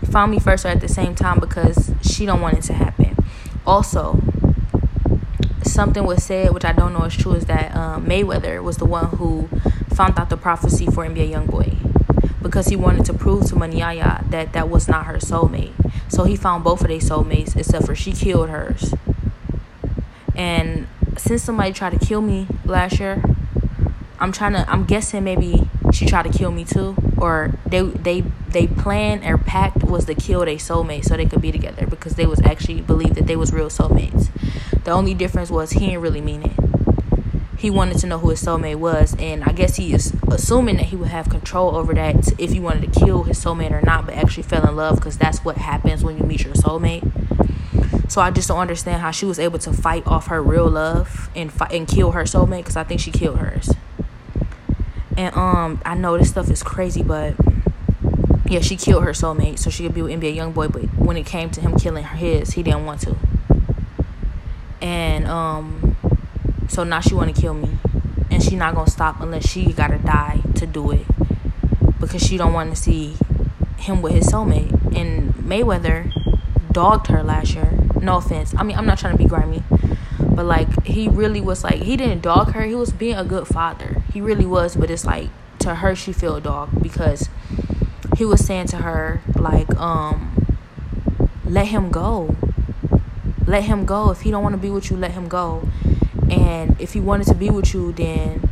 found 0.09 0.31
me 0.31 0.39
first 0.39 0.65
or 0.65 0.69
at 0.69 0.81
the 0.81 0.87
same 0.87 1.15
time 1.15 1.39
because 1.39 1.91
she 2.01 2.25
don't 2.25 2.41
want 2.41 2.57
it 2.57 2.63
to 2.63 2.73
happen. 2.73 3.15
Also, 3.65 4.21
something 5.63 6.03
was 6.03 6.23
said, 6.23 6.53
which 6.53 6.65
I 6.65 6.71
don't 6.71 6.93
know 6.93 7.03
is 7.03 7.15
true, 7.15 7.33
is 7.33 7.45
that 7.45 7.75
um, 7.75 8.05
Mayweather 8.05 8.61
was 8.63 8.77
the 8.77 8.85
one 8.85 9.07
who 9.17 9.47
found 9.93 10.19
out 10.19 10.29
the 10.29 10.37
prophecy 10.37 10.85
for 10.85 11.05
NBA 11.05 11.31
YoungBoy 11.31 12.41
because 12.41 12.67
he 12.67 12.75
wanted 12.75 13.05
to 13.05 13.13
prove 13.13 13.45
to 13.47 13.55
Maniaya 13.55 14.29
that 14.31 14.53
that 14.53 14.69
was 14.69 14.87
not 14.87 15.05
her 15.05 15.17
soulmate. 15.17 15.73
So 16.07 16.23
he 16.23 16.35
found 16.35 16.63
both 16.63 16.81
of 16.81 16.87
their 16.87 16.97
soulmates, 16.97 17.55
except 17.55 17.85
for 17.85 17.95
she 17.95 18.11
killed 18.11 18.49
hers. 18.49 18.93
And 20.35 20.87
since 21.17 21.43
somebody 21.43 21.73
tried 21.73 21.99
to 21.99 22.05
kill 22.05 22.21
me 22.21 22.47
last 22.65 22.99
year, 22.99 23.21
I'm 24.19 24.31
trying 24.31 24.53
to, 24.53 24.69
I'm 24.69 24.85
guessing 24.85 25.23
maybe 25.23 25.69
she 25.93 26.05
tried 26.05 26.23
to 26.31 26.37
kill 26.37 26.51
me 26.51 26.65
too, 26.65 26.95
or 27.17 27.53
they 27.65 27.81
they 27.81 28.23
they 28.51 28.67
plan 28.67 29.23
or 29.23 29.37
pact 29.37 29.83
was 29.83 30.05
to 30.05 30.15
kill 30.15 30.41
their 30.41 30.55
soulmate 30.55 31.05
so 31.05 31.15
they 31.15 31.25
could 31.25 31.41
be 31.41 31.51
together 31.51 31.85
because 31.85 32.15
they 32.15 32.25
was 32.25 32.41
actually 32.41 32.81
believed 32.81 33.15
that 33.15 33.27
they 33.27 33.35
was 33.35 33.53
real 33.53 33.69
soulmates. 33.69 34.29
The 34.83 34.91
only 34.91 35.13
difference 35.13 35.49
was 35.49 35.71
he 35.71 35.87
didn't 35.87 36.01
really 36.01 36.21
mean 36.21 36.43
it. 36.43 36.51
He 37.57 37.69
wanted 37.69 37.97
to 37.99 38.07
know 38.07 38.19
who 38.19 38.29
his 38.29 38.41
soulmate 38.41 38.77
was, 38.77 39.15
and 39.19 39.43
I 39.43 39.51
guess 39.51 39.75
he 39.75 39.93
is 39.93 40.13
assuming 40.29 40.77
that 40.77 40.85
he 40.85 40.95
would 40.95 41.09
have 41.09 41.29
control 41.29 41.75
over 41.75 41.93
that 41.93 42.39
if 42.39 42.51
he 42.51 42.59
wanted 42.59 42.93
to 42.93 42.99
kill 42.99 43.23
his 43.23 43.43
soulmate 43.43 43.71
or 43.71 43.81
not, 43.81 44.05
but 44.05 44.15
actually 44.15 44.43
fell 44.43 44.67
in 44.67 44.77
love 44.77 44.95
because 44.95 45.17
that's 45.17 45.43
what 45.43 45.57
happens 45.57 46.03
when 46.03 46.17
you 46.17 46.23
meet 46.23 46.45
your 46.45 46.53
soulmate. 46.53 47.03
So 48.09 48.21
I 48.21 48.31
just 48.31 48.47
don't 48.47 48.59
understand 48.59 49.01
how 49.01 49.11
she 49.11 49.25
was 49.25 49.39
able 49.39 49.59
to 49.59 49.73
fight 49.73 50.07
off 50.07 50.27
her 50.27 50.41
real 50.41 50.69
love 50.69 51.29
and 51.35 51.51
fight 51.51 51.73
and 51.73 51.87
kill 51.87 52.13
her 52.13 52.23
soulmate 52.23 52.59
because 52.59 52.77
I 52.77 52.83
think 52.83 53.01
she 53.01 53.11
killed 53.11 53.37
hers. 53.37 53.71
And 55.17 55.35
um, 55.35 55.81
I 55.85 55.95
know 55.95 56.17
this 56.17 56.29
stuff 56.29 56.49
is 56.49 56.63
crazy, 56.63 57.03
but 57.03 57.35
yeah, 58.49 58.61
she 58.61 58.75
killed 58.75 59.03
her 59.03 59.11
soulmate 59.11 59.59
so 59.59 59.69
she 59.69 59.83
could 59.83 59.93
be 59.93 60.01
with 60.01 60.11
NBA 60.11 60.35
YoungBoy. 60.35 60.71
But 60.71 60.81
when 60.97 61.17
it 61.17 61.25
came 61.25 61.51
to 61.51 61.61
him 61.61 61.77
killing 61.77 62.03
his, 62.03 62.51
he 62.51 62.63
didn't 62.63 62.85
want 62.85 63.01
to. 63.01 63.15
And 64.81 65.27
um, 65.27 65.95
so 66.67 66.83
now 66.83 66.99
she 66.99 67.13
want 67.13 67.33
to 67.33 67.39
kill 67.39 67.53
me, 67.53 67.77
and 68.31 68.41
she 68.41 68.55
not 68.55 68.73
gonna 68.73 68.89
stop 68.89 69.21
unless 69.21 69.47
she 69.47 69.71
gotta 69.71 69.99
die 69.99 70.41
to 70.55 70.65
do 70.65 70.91
it, 70.91 71.05
because 71.99 72.23
she 72.23 72.37
don't 72.37 72.53
want 72.53 72.71
to 72.71 72.75
see 72.75 73.15
him 73.77 74.01
with 74.01 74.13
his 74.13 74.27
soulmate. 74.27 74.71
And 74.95 75.33
Mayweather 75.35 76.11
dogged 76.71 77.07
her 77.07 77.21
last 77.21 77.53
year. 77.53 77.77
No 78.01 78.17
offense. 78.17 78.55
I 78.57 78.63
mean, 78.63 78.77
I'm 78.77 78.85
not 78.85 78.97
trying 78.97 79.13
to 79.13 79.17
be 79.17 79.29
grimy, 79.29 79.63
but 80.19 80.45
like 80.45 80.85
he 80.85 81.07
really 81.07 81.41
was 81.41 81.63
like 81.63 81.83
he 81.83 81.95
didn't 81.95 82.21
dog 82.21 82.53
her. 82.53 82.63
He 82.63 82.73
was 82.73 82.91
being 82.91 83.15
a 83.15 83.25
good 83.25 83.47
father. 83.47 84.01
He 84.11 84.21
really 84.21 84.45
was. 84.45 84.75
But 84.75 84.89
it's 84.89 85.05
like 85.05 85.29
to 85.59 85.75
her 85.75 85.93
she 85.93 86.13
feel 86.13 86.39
dog 86.39 86.81
because 86.81 87.29
he 88.19 88.25
was 88.25 88.45
saying 88.45 88.67
to 88.67 88.75
her 88.75 89.21
like 89.35 89.73
um 89.77 90.35
let 91.45 91.67
him 91.67 91.89
go. 91.89 92.35
Let 93.47 93.63
him 93.63 93.85
go. 93.85 94.11
If 94.11 94.21
he 94.21 94.29
don't 94.29 94.43
want 94.43 94.53
to 94.53 94.61
be 94.61 94.69
with 94.69 94.91
you 94.91 94.97
let 94.97 95.11
him 95.11 95.29
go. 95.29 95.69
And 96.29 96.79
if 96.81 96.93
he 96.93 96.99
wanted 96.99 97.27
to 97.27 97.33
be 97.33 97.49
with 97.49 97.73
you 97.73 97.93
then 97.93 98.47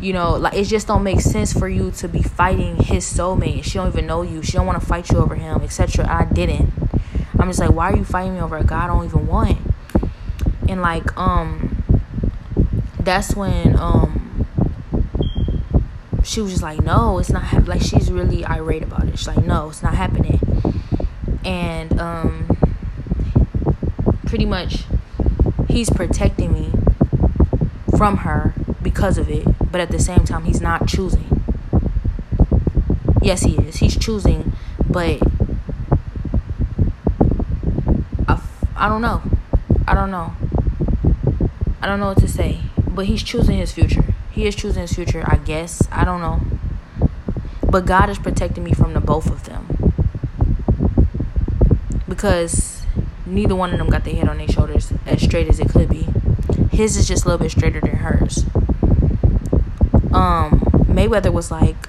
you 0.00 0.14
know 0.14 0.36
like 0.36 0.54
it 0.54 0.64
just 0.64 0.86
don't 0.86 1.02
make 1.02 1.20
sense 1.20 1.52
for 1.52 1.68
you 1.68 1.90
to 1.92 2.08
be 2.08 2.22
fighting 2.22 2.76
his 2.76 3.04
soulmate. 3.04 3.64
She 3.64 3.74
don't 3.74 3.88
even 3.88 4.06
know 4.06 4.22
you. 4.22 4.42
She 4.42 4.52
don't 4.52 4.66
want 4.66 4.80
to 4.80 4.86
fight 4.86 5.10
you 5.10 5.18
over 5.18 5.34
him 5.34 5.60
etc 5.60 6.08
i 6.08 6.24
didn't. 6.24 6.72
I'm 7.38 7.48
just 7.48 7.60
like 7.60 7.72
why 7.72 7.92
are 7.92 7.96
you 7.96 8.04
fighting 8.04 8.34
me 8.34 8.40
over 8.40 8.56
a 8.56 8.64
guy 8.64 8.84
i 8.84 8.86
don't 8.86 9.04
even 9.04 9.26
want? 9.26 9.58
And 10.66 10.80
like 10.80 11.14
um 11.18 11.84
that's 13.00 13.36
when 13.36 13.78
um 13.78 14.17
she 16.28 16.42
was 16.42 16.50
just 16.50 16.62
like 16.62 16.82
no 16.84 17.18
it's 17.18 17.30
not 17.30 17.42
happening 17.42 17.70
like 17.70 17.80
she's 17.80 18.10
really 18.12 18.44
irate 18.44 18.82
about 18.82 19.08
it. 19.08 19.18
She's 19.18 19.26
like 19.26 19.44
no 19.44 19.70
it's 19.70 19.82
not 19.82 19.94
happening. 19.94 20.38
And 21.42 21.98
um 21.98 22.58
pretty 24.26 24.44
much 24.44 24.84
he's 25.68 25.88
protecting 25.88 26.52
me 26.52 26.70
from 27.96 28.18
her 28.18 28.52
because 28.82 29.16
of 29.16 29.30
it 29.30 29.46
but 29.72 29.80
at 29.80 29.90
the 29.90 29.98
same 29.98 30.24
time 30.24 30.44
he's 30.44 30.60
not 30.60 30.86
choosing. 30.86 31.42
Yes 33.22 33.42
he 33.44 33.56
is. 33.56 33.76
He's 33.76 33.96
choosing 33.96 34.52
but 34.86 35.20
I, 38.28 38.38
I 38.76 38.88
don't 38.90 39.00
know. 39.00 39.22
I 39.86 39.94
don't 39.94 40.10
know. 40.10 40.34
I 41.80 41.86
don't 41.86 42.00
know 42.00 42.08
what 42.08 42.18
to 42.18 42.28
say, 42.28 42.60
but 42.86 43.06
he's 43.06 43.22
choosing 43.22 43.56
his 43.56 43.72
future. 43.72 44.04
He 44.38 44.46
is 44.46 44.54
choosing 44.54 44.82
his 44.82 44.92
future, 44.92 45.24
I 45.26 45.34
guess. 45.38 45.88
I 45.90 46.04
don't 46.04 46.20
know. 46.20 46.40
But 47.68 47.86
God 47.86 48.08
is 48.08 48.20
protecting 48.20 48.62
me 48.62 48.72
from 48.72 48.94
the 48.94 49.00
both 49.00 49.28
of 49.28 49.42
them. 49.42 49.66
Because 52.08 52.86
neither 53.26 53.56
one 53.56 53.72
of 53.72 53.78
them 53.78 53.90
got 53.90 54.04
their 54.04 54.14
head 54.14 54.28
on 54.28 54.38
their 54.38 54.46
shoulders 54.46 54.92
as 55.06 55.22
straight 55.22 55.48
as 55.48 55.58
it 55.58 55.70
could 55.70 55.88
be. 55.88 56.06
His 56.70 56.96
is 56.96 57.08
just 57.08 57.24
a 57.24 57.28
little 57.28 57.44
bit 57.44 57.50
straighter 57.50 57.80
than 57.80 57.96
hers. 57.96 58.44
Um, 60.12 60.60
Mayweather 60.86 61.32
was 61.32 61.50
like, 61.50 61.88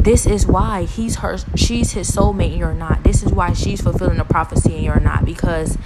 this 0.00 0.24
is 0.24 0.46
why 0.46 0.84
he's 0.84 1.16
her 1.16 1.36
she's 1.54 1.92
his 1.92 2.10
soulmate 2.10 2.52
and 2.52 2.58
you're 2.58 2.72
not. 2.72 3.04
This 3.04 3.22
is 3.22 3.32
why 3.32 3.52
she's 3.52 3.82
fulfilling 3.82 4.16
the 4.16 4.24
prophecy 4.24 4.76
and 4.76 4.82
you're 4.82 4.98
not. 4.98 5.26
Because 5.26 5.76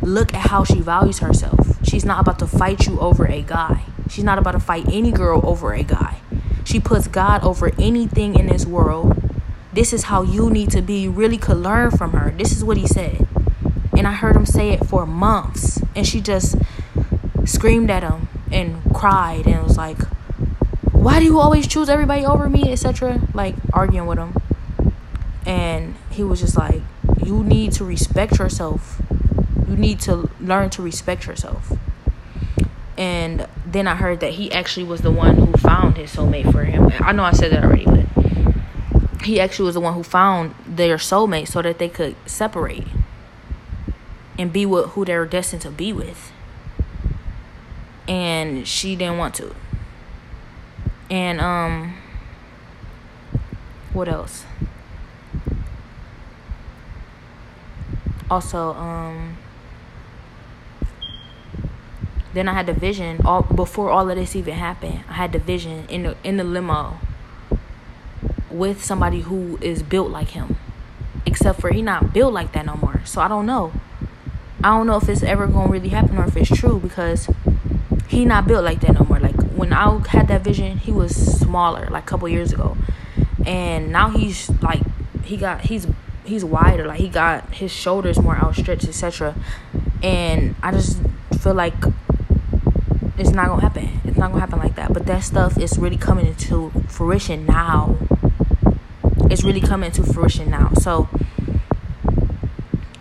look 0.00 0.32
at 0.32 0.46
how 0.48 0.64
she 0.64 0.80
values 0.80 1.18
herself 1.18 1.76
She's 1.86 2.06
not 2.06 2.20
about 2.20 2.38
to 2.38 2.46
fight 2.46 2.86
you 2.86 2.98
over 2.98 3.26
a 3.26 3.42
guy. 3.42 3.85
She's 4.08 4.24
not 4.24 4.38
about 4.38 4.52
to 4.52 4.60
fight 4.60 4.86
any 4.90 5.12
girl 5.12 5.40
over 5.44 5.72
a 5.72 5.82
guy. 5.82 6.20
She 6.64 6.80
puts 6.80 7.06
God 7.08 7.42
over 7.44 7.72
anything 7.78 8.38
in 8.38 8.46
this 8.46 8.66
world. 8.66 9.32
This 9.72 9.92
is 9.92 10.04
how 10.04 10.22
you 10.22 10.50
need 10.50 10.70
to 10.70 10.82
be. 10.82 11.02
You 11.02 11.10
really 11.10 11.38
could 11.38 11.58
learn 11.58 11.90
from 11.90 12.12
her. 12.12 12.30
This 12.30 12.52
is 12.52 12.64
what 12.64 12.76
he 12.76 12.86
said. 12.86 13.26
And 13.96 14.06
I 14.06 14.12
heard 14.12 14.36
him 14.36 14.46
say 14.46 14.70
it 14.70 14.86
for 14.86 15.06
months. 15.06 15.80
And 15.94 16.06
she 16.06 16.20
just 16.20 16.56
screamed 17.44 17.90
at 17.90 18.02
him 18.02 18.28
and 18.50 18.82
cried 18.94 19.46
and 19.46 19.62
was 19.62 19.76
like, 19.76 20.00
Why 20.92 21.18
do 21.18 21.24
you 21.24 21.38
always 21.38 21.66
choose 21.66 21.88
everybody 21.88 22.24
over 22.24 22.48
me? 22.48 22.72
etc. 22.72 23.20
Like 23.34 23.54
arguing 23.72 24.06
with 24.06 24.18
him. 24.18 24.34
And 25.44 25.94
he 26.10 26.22
was 26.22 26.40
just 26.40 26.56
like, 26.56 26.82
You 27.24 27.44
need 27.44 27.72
to 27.72 27.84
respect 27.84 28.38
yourself 28.38 29.00
you 29.68 29.76
need 29.76 30.00
to 30.00 30.30
learn 30.40 30.70
to 30.70 30.82
respect 30.82 31.26
yourself. 31.26 31.72
And 32.96 33.46
then 33.76 33.86
I 33.86 33.94
heard 33.94 34.20
that 34.20 34.32
he 34.32 34.50
actually 34.52 34.84
was 34.84 35.02
the 35.02 35.10
one 35.10 35.36
who 35.36 35.52
found 35.58 35.98
his 35.98 36.14
soulmate 36.14 36.50
for 36.50 36.64
him. 36.64 36.90
I 37.00 37.12
know 37.12 37.24
I 37.24 37.32
said 37.32 37.52
that 37.52 37.62
already, 37.62 37.84
but 37.84 39.22
he 39.22 39.38
actually 39.38 39.66
was 39.66 39.74
the 39.74 39.80
one 39.80 39.92
who 39.92 40.02
found 40.02 40.54
their 40.66 40.96
soulmate 40.96 41.48
so 41.48 41.60
that 41.60 41.78
they 41.78 41.90
could 41.90 42.16
separate 42.24 42.86
and 44.38 44.50
be 44.50 44.64
with 44.64 44.90
who 44.90 45.04
they 45.04 45.14
were 45.16 45.26
destined 45.26 45.60
to 45.62 45.70
be 45.70 45.92
with. 45.92 46.32
And 48.08 48.66
she 48.66 48.96
didn't 48.96 49.18
want 49.18 49.34
to. 49.34 49.54
And 51.10 51.38
um 51.38 51.96
what 53.92 54.08
else? 54.08 54.44
Also, 58.30 58.72
um 58.72 59.36
then 62.36 62.48
I 62.48 62.52
had 62.52 62.66
the 62.66 62.74
vision 62.74 63.24
all 63.24 63.42
before 63.42 63.90
all 63.90 64.10
of 64.10 64.16
this 64.16 64.36
even 64.36 64.54
happened. 64.54 65.04
I 65.08 65.14
had 65.14 65.32
the 65.32 65.38
vision 65.38 65.86
in 65.88 66.02
the 66.02 66.16
in 66.22 66.36
the 66.36 66.44
limo 66.44 66.98
with 68.50 68.84
somebody 68.84 69.20
who 69.22 69.58
is 69.62 69.82
built 69.82 70.10
like 70.10 70.28
him. 70.28 70.56
Except 71.24 71.60
for 71.60 71.70
he 71.70 71.80
not 71.80 72.12
built 72.12 72.34
like 72.34 72.52
that 72.52 72.66
no 72.66 72.76
more. 72.76 73.00
So 73.04 73.22
I 73.22 73.28
don't 73.28 73.46
know. 73.46 73.72
I 74.62 74.76
don't 74.76 74.86
know 74.86 74.96
if 74.96 75.08
it's 75.08 75.22
ever 75.22 75.46
gonna 75.46 75.70
really 75.70 75.88
happen 75.88 76.18
or 76.18 76.26
if 76.26 76.36
it's 76.36 76.50
true 76.50 76.78
because 76.78 77.28
he 78.08 78.26
not 78.26 78.46
built 78.46 78.64
like 78.64 78.80
that 78.80 78.92
no 78.92 79.06
more. 79.06 79.18
Like 79.18 79.36
when 79.54 79.72
I 79.72 79.98
had 80.08 80.28
that 80.28 80.42
vision, 80.42 80.76
he 80.76 80.92
was 80.92 81.16
smaller 81.16 81.88
like 81.90 82.04
a 82.04 82.06
couple 82.06 82.28
years 82.28 82.52
ago, 82.52 82.76
and 83.46 83.90
now 83.90 84.10
he's 84.10 84.50
like 84.60 84.82
he 85.24 85.38
got 85.38 85.62
he's 85.62 85.86
he's 86.26 86.44
wider. 86.44 86.86
Like 86.86 87.00
he 87.00 87.08
got 87.08 87.54
his 87.54 87.72
shoulders 87.72 88.20
more 88.20 88.36
outstretched, 88.36 88.86
etc. 88.86 89.34
And 90.02 90.54
I 90.62 90.70
just 90.70 91.00
feel 91.40 91.54
like 91.54 91.74
it's 93.18 93.30
not 93.30 93.48
gonna 93.48 93.62
happen. 93.62 94.00
It's 94.04 94.16
not 94.16 94.30
gonna 94.30 94.40
happen 94.40 94.58
like 94.58 94.76
that. 94.76 94.92
But 94.92 95.06
that 95.06 95.22
stuff 95.24 95.58
is 95.58 95.78
really 95.78 95.96
coming 95.96 96.26
into 96.26 96.70
fruition 96.88 97.46
now. 97.46 97.96
It's 99.30 99.42
really 99.42 99.60
coming 99.60 99.86
into 99.88 100.02
fruition 100.02 100.50
now. 100.50 100.72
So 100.74 101.08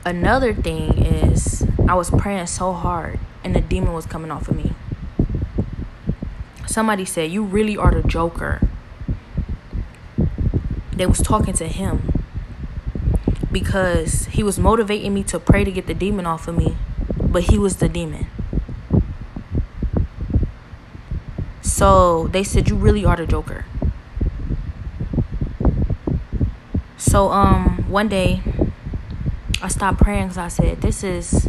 another 0.06 0.54
thing 0.54 0.98
is 0.98 1.66
I 1.88 1.96
was 1.96 2.10
praying 2.10 2.48
so 2.48 2.74
hard 2.74 3.20
and 3.44 3.56
the 3.56 3.62
demon 3.62 3.94
was 3.94 4.06
coming 4.06 4.32
off 4.32 4.48
of 4.48 4.56
me. 4.56 4.74
Somebody 6.66 7.06
said, 7.06 7.32
You 7.32 7.44
really 7.44 7.78
are 7.78 7.92
the 7.92 8.08
joker. 8.08 8.62
They 10.92 11.06
was 11.06 11.20
talking 11.22 11.54
to 11.56 11.68
him 11.68 12.12
because 13.52 14.26
he 14.28 14.44
was 14.44 14.58
motivating 14.58 15.14
me 15.14 15.24
to 15.24 15.40
pray 15.40 15.64
to 15.64 15.72
get 15.72 15.88
the 15.88 15.94
demon 15.94 16.26
off 16.26 16.48
of 16.48 16.58
me, 16.58 16.78
but 17.18 17.44
he 17.44 17.58
was 17.58 17.78
the 17.78 17.90
demon. 17.90 18.28
So 21.86 22.28
they 22.30 22.44
said 22.44 22.68
you 22.68 22.76
really 22.76 23.06
are 23.06 23.16
the 23.16 23.28
Joker. 23.28 23.64
So 26.98 27.30
um 27.30 27.86
one 27.88 28.08
day 28.08 28.42
I 29.62 29.68
stopped 29.68 30.00
praying 30.00 30.30
because 30.30 30.40
I 30.40 30.48
said 30.48 30.82
this 30.82 31.04
is 31.04 31.48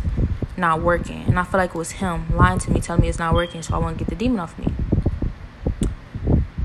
not 0.59 0.83
working, 0.83 1.23
and 1.23 1.39
I 1.39 1.45
feel 1.45 1.57
like 1.57 1.71
it 1.71 1.79
was 1.79 1.93
him 1.93 2.37
lying 2.37 2.59
to 2.59 2.71
me, 2.71 2.83
telling 2.83 3.01
me 3.01 3.09
it's 3.09 3.19
not 3.19 3.33
working, 3.33 3.63
so 3.63 3.77
I 3.77 3.79
want 3.79 3.97
to 3.97 4.05
get 4.05 4.11
the 4.11 4.15
demon 4.15 4.39
off 4.41 4.59
me. 4.59 4.67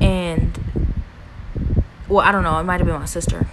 And 0.01 0.59
well, 2.09 2.27
I 2.27 2.33
don't 2.33 2.43
know. 2.43 2.59
It 2.59 2.63
might 2.63 2.81
have 2.81 2.87
been 2.87 2.99
my 2.99 3.05
sister, 3.05 3.47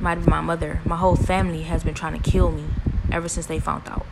might 0.00 0.14
have 0.14 0.24
been 0.24 0.30
my 0.30 0.40
mother. 0.40 0.80
My 0.86 0.96
whole 0.96 1.16
family 1.16 1.64
has 1.64 1.84
been 1.84 1.92
trying 1.92 2.18
to 2.18 2.30
kill 2.30 2.50
me 2.50 2.64
ever 3.12 3.28
since 3.28 3.44
they 3.44 3.60
found 3.60 3.86
out, 3.88 4.06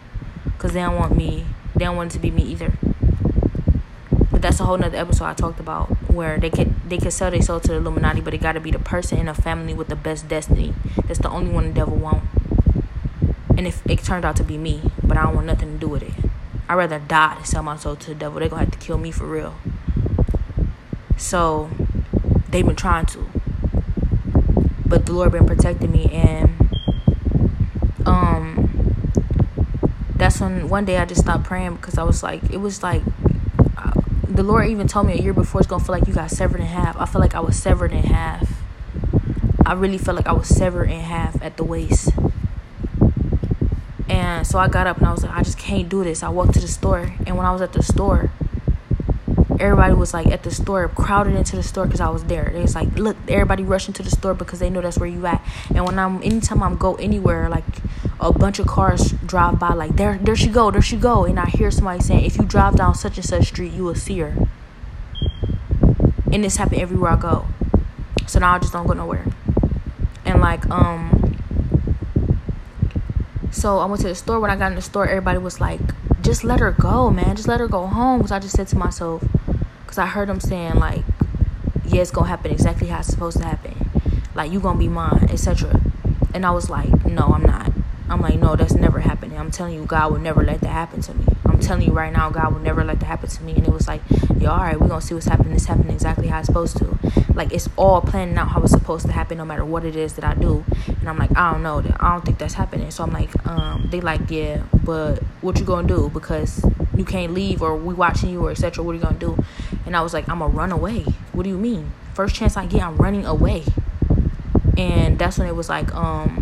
because 0.44 0.74
they 0.74 0.82
don't 0.82 0.96
want 0.96 1.16
me. 1.16 1.46
They 1.74 1.86
don't 1.86 1.96
want 1.96 2.12
it 2.12 2.16
to 2.16 2.20
be 2.20 2.30
me 2.30 2.42
either 2.42 2.76
that's 4.42 4.58
a 4.58 4.64
whole 4.64 4.76
nother 4.76 4.98
episode 4.98 5.24
I 5.24 5.34
talked 5.34 5.60
about 5.60 5.86
where 6.10 6.36
they 6.36 6.50
could 6.50 6.74
they 6.88 6.98
could 6.98 7.12
sell 7.12 7.30
their 7.30 7.40
soul 7.40 7.60
to 7.60 7.68
the 7.68 7.76
Illuminati, 7.76 8.20
but 8.20 8.34
it 8.34 8.38
got 8.38 8.52
to 8.52 8.60
be 8.60 8.72
the 8.72 8.78
person 8.80 9.18
in 9.18 9.28
a 9.28 9.34
family 9.34 9.72
with 9.72 9.88
the 9.88 9.96
best 9.96 10.28
destiny. 10.28 10.74
That's 11.06 11.20
the 11.20 11.30
only 11.30 11.52
one 11.52 11.68
the 11.68 11.72
devil 11.72 11.96
won't. 11.96 12.24
And 13.56 13.66
if 13.66 13.86
it 13.86 14.00
turned 14.00 14.24
out 14.24 14.36
to 14.36 14.44
be 14.44 14.58
me, 14.58 14.90
but 15.02 15.16
I 15.16 15.22
don't 15.22 15.36
want 15.36 15.46
nothing 15.46 15.74
to 15.74 15.78
do 15.78 15.88
with 15.88 16.02
it. 16.02 16.30
I'd 16.68 16.74
rather 16.74 16.98
die 16.98 17.36
than 17.36 17.44
sell 17.44 17.62
my 17.62 17.76
soul 17.76 17.94
to 17.96 18.08
the 18.08 18.14
devil. 18.16 18.40
They're 18.40 18.48
gonna 18.48 18.64
have 18.64 18.72
to 18.72 18.78
kill 18.78 18.98
me 18.98 19.12
for 19.12 19.26
real. 19.26 19.54
So 21.16 21.70
they've 22.48 22.66
been 22.66 22.76
trying 22.76 23.06
to. 23.06 23.28
But 24.84 25.06
the 25.06 25.12
Lord 25.12 25.32
been 25.32 25.46
protecting 25.46 25.92
me 25.92 26.10
and 26.12 26.50
um 28.04 28.58
that's 30.16 30.40
when 30.40 30.68
one 30.68 30.84
day 30.84 30.98
I 30.98 31.04
just 31.04 31.20
stopped 31.20 31.44
praying 31.44 31.76
because 31.76 31.96
I 31.96 32.02
was 32.02 32.22
like 32.22 32.42
it 32.50 32.58
was 32.58 32.82
like 32.82 33.02
the 34.34 34.42
Lord 34.42 34.68
even 34.68 34.88
told 34.88 35.06
me 35.06 35.12
a 35.12 35.22
year 35.22 35.34
before 35.34 35.60
it's 35.60 35.68
gonna 35.68 35.84
feel 35.84 35.94
like 35.94 36.06
you 36.06 36.14
got 36.14 36.30
severed 36.30 36.60
in 36.60 36.66
half. 36.66 36.96
I 36.98 37.06
feel 37.06 37.20
like 37.20 37.34
I 37.34 37.40
was 37.40 37.56
severed 37.56 37.92
in 37.92 38.04
half. 38.04 38.48
I 39.66 39.74
really 39.74 39.98
felt 39.98 40.16
like 40.16 40.26
I 40.26 40.32
was 40.32 40.48
severed 40.48 40.90
in 40.90 41.00
half 41.00 41.40
at 41.42 41.56
the 41.56 41.64
waist. 41.64 42.10
And 44.08 44.46
so 44.46 44.58
I 44.58 44.68
got 44.68 44.86
up 44.86 44.98
and 44.98 45.06
I 45.06 45.12
was 45.12 45.22
like, 45.22 45.36
I 45.36 45.42
just 45.42 45.58
can't 45.58 45.88
do 45.88 46.02
this. 46.02 46.22
I 46.22 46.28
walked 46.28 46.54
to 46.54 46.60
the 46.60 46.68
store, 46.68 47.14
and 47.26 47.36
when 47.36 47.46
I 47.46 47.52
was 47.52 47.60
at 47.60 47.72
the 47.72 47.82
store, 47.82 48.30
everybody 49.60 49.94
was 49.94 50.12
like 50.12 50.26
at 50.26 50.42
the 50.42 50.50
store, 50.50 50.88
crowded 50.88 51.34
into 51.34 51.56
the 51.56 51.62
store 51.62 51.84
because 51.84 52.00
I 52.00 52.08
was 52.08 52.24
there. 52.24 52.48
It 52.48 52.60
was 52.60 52.74
like, 52.74 52.98
look, 52.98 53.16
everybody 53.28 53.62
rushing 53.62 53.94
to 53.94 54.02
the 54.02 54.10
store 54.10 54.34
because 54.34 54.58
they 54.58 54.70
know 54.70 54.80
that's 54.80 54.98
where 54.98 55.08
you 55.08 55.24
at. 55.26 55.42
And 55.74 55.84
when 55.86 55.98
I'm, 55.98 56.22
anytime 56.22 56.62
I'm 56.62 56.76
go 56.76 56.94
anywhere, 56.96 57.48
like 57.48 57.64
a 58.22 58.32
bunch 58.32 58.58
of 58.58 58.66
cars 58.66 59.12
drive 59.26 59.58
by, 59.58 59.74
like 59.74 59.96
there, 59.96 60.18
there 60.22 60.36
she 60.36 60.48
go, 60.48 60.70
there 60.70 60.80
she 60.80 60.96
go, 60.96 61.24
and 61.24 61.38
I 61.38 61.46
hear 61.46 61.70
somebody 61.70 62.00
saying, 62.00 62.24
if 62.24 62.36
you 62.36 62.44
drive 62.44 62.76
down 62.76 62.94
such 62.94 63.16
and 63.16 63.24
such 63.26 63.48
street, 63.48 63.72
you 63.72 63.84
will 63.84 63.94
see 63.94 64.18
her. 64.20 64.34
And 66.32 66.44
this 66.44 66.56
happened 66.56 66.80
everywhere 66.80 67.12
I 67.12 67.16
go. 67.16 67.46
So 68.26 68.38
now 68.38 68.54
I 68.54 68.58
just 68.58 68.72
don't 68.72 68.86
go 68.86 68.94
nowhere. 68.94 69.26
And 70.24 70.40
like, 70.40 70.68
um, 70.70 71.36
so 73.50 73.78
I 73.78 73.84
went 73.84 74.00
to 74.02 74.08
the 74.08 74.14
store. 74.14 74.40
When 74.40 74.50
I 74.50 74.56
got 74.56 74.70
in 74.72 74.76
the 74.76 74.82
store, 74.82 75.06
everybody 75.06 75.38
was 75.38 75.60
like, 75.60 75.80
just 76.22 76.42
let 76.42 76.60
her 76.60 76.70
go, 76.70 77.10
man. 77.10 77.36
Just 77.36 77.48
let 77.48 77.60
her 77.60 77.68
go 77.68 77.86
home. 77.86 78.18
Because 78.18 78.32
I 78.32 78.38
just 78.38 78.56
said 78.56 78.68
to 78.68 78.76
myself, 78.76 79.22
because 79.82 79.98
I 79.98 80.06
heard 80.06 80.28
them 80.28 80.40
saying, 80.40 80.76
like, 80.76 81.04
yeah, 81.84 82.00
it's 82.00 82.10
going 82.10 82.24
to 82.24 82.30
happen 82.30 82.50
exactly 82.50 82.86
how 82.86 83.00
it's 83.00 83.08
supposed 83.08 83.36
to 83.38 83.44
happen. 83.44 83.74
Like, 84.34 84.50
you 84.50 84.60
going 84.60 84.76
to 84.76 84.78
be 84.78 84.88
mine, 84.88 85.28
etc. 85.30 85.80
And 86.32 86.46
I 86.46 86.52
was 86.52 86.70
like, 86.70 87.04
no, 87.04 87.26
I'm 87.34 87.42
not. 87.42 87.71
I'm 88.12 88.20
like, 88.20 88.38
no, 88.38 88.56
that's 88.56 88.74
never 88.74 89.00
happening. 89.00 89.38
I'm 89.38 89.50
telling 89.50 89.72
you, 89.72 89.86
God 89.86 90.12
would 90.12 90.20
never 90.20 90.44
let 90.44 90.60
that 90.60 90.68
happen 90.68 91.00
to 91.00 91.14
me. 91.14 91.24
I'm 91.46 91.58
telling 91.60 91.86
you 91.86 91.92
right 91.94 92.12
now, 92.12 92.28
God 92.28 92.52
would 92.52 92.62
never 92.62 92.84
let 92.84 93.00
that 93.00 93.06
happen 93.06 93.30
to 93.30 93.42
me. 93.42 93.54
And 93.54 93.66
it 93.66 93.72
was 93.72 93.88
like, 93.88 94.02
yeah, 94.36 94.50
all 94.50 94.58
right, 94.58 94.78
we're 94.78 94.88
going 94.88 95.00
to 95.00 95.06
see 95.06 95.14
what's 95.14 95.26
happening. 95.26 95.54
It's 95.54 95.64
happening 95.64 95.94
exactly 95.94 96.28
how 96.28 96.40
it's 96.40 96.46
supposed 96.46 96.76
to. 96.76 96.98
Like, 97.32 97.54
it's 97.54 97.70
all 97.76 98.02
planning 98.02 98.36
out 98.36 98.48
how 98.48 98.62
it's 98.62 98.72
supposed 98.72 99.06
to 99.06 99.12
happen 99.12 99.38
no 99.38 99.46
matter 99.46 99.64
what 99.64 99.86
it 99.86 99.96
is 99.96 100.12
that 100.14 100.24
I 100.24 100.34
do. 100.34 100.62
And 100.86 101.08
I'm 101.08 101.16
like, 101.16 101.34
I 101.36 101.52
don't 101.52 101.62
know. 101.62 101.78
I 101.78 102.12
don't 102.12 102.22
think 102.22 102.36
that's 102.36 102.52
happening. 102.52 102.90
So 102.90 103.02
I'm 103.02 103.12
like, 103.12 103.30
um, 103.46 103.88
they 103.90 104.02
like, 104.02 104.30
yeah, 104.30 104.62
but 104.84 105.22
what 105.40 105.58
you 105.58 105.64
going 105.64 105.88
to 105.88 105.94
do? 105.94 106.10
Because 106.10 106.62
you 106.94 107.06
can't 107.06 107.32
leave 107.32 107.62
or 107.62 107.74
we 107.76 107.94
watching 107.94 108.28
you 108.28 108.44
or 108.44 108.50
etc. 108.50 108.84
What 108.84 108.92
are 108.92 108.94
you 108.96 109.02
going 109.02 109.18
to 109.18 109.26
do? 109.36 109.44
And 109.86 109.96
I 109.96 110.02
was 110.02 110.12
like, 110.12 110.28
I'm 110.28 110.40
going 110.40 110.50
to 110.50 110.56
run 110.56 110.70
away. 110.70 111.00
What 111.32 111.44
do 111.44 111.48
you 111.48 111.58
mean? 111.58 111.92
First 112.12 112.34
chance 112.34 112.58
I 112.58 112.66
get, 112.66 112.82
I'm 112.82 112.98
running 112.98 113.24
away. 113.24 113.64
And 114.76 115.18
that's 115.18 115.38
when 115.38 115.48
it 115.48 115.56
was 115.56 115.68
like, 115.68 115.94
um, 115.94 116.41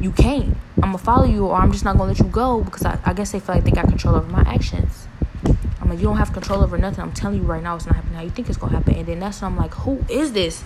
you 0.00 0.12
can't. 0.12 0.56
I'm 0.76 0.92
gonna 0.92 0.98
follow 0.98 1.24
you, 1.24 1.46
or 1.46 1.56
I'm 1.56 1.72
just 1.72 1.84
not 1.84 1.96
gonna 1.96 2.08
let 2.10 2.18
you 2.18 2.24
go 2.24 2.62
because 2.62 2.84
I, 2.84 2.98
I 3.04 3.12
guess 3.12 3.32
they 3.32 3.40
feel 3.40 3.54
like 3.54 3.64
they 3.64 3.70
got 3.70 3.86
control 3.86 4.14
over 4.14 4.28
my 4.28 4.42
actions. 4.42 5.06
I'm 5.80 5.90
like, 5.90 5.98
you 5.98 6.04
don't 6.04 6.16
have 6.16 6.32
control 6.32 6.62
over 6.62 6.78
nothing. 6.78 7.00
I'm 7.00 7.12
telling 7.12 7.36
you 7.38 7.42
right 7.42 7.62
now, 7.62 7.76
it's 7.76 7.86
not 7.86 7.96
happening 7.96 8.14
how 8.14 8.22
you 8.22 8.30
think 8.30 8.48
it's 8.48 8.58
gonna 8.58 8.76
happen. 8.76 8.94
And 8.94 9.06
then 9.06 9.20
that's 9.20 9.42
when 9.42 9.52
I'm 9.52 9.58
like, 9.58 9.74
who 9.74 10.04
is 10.08 10.32
this? 10.32 10.64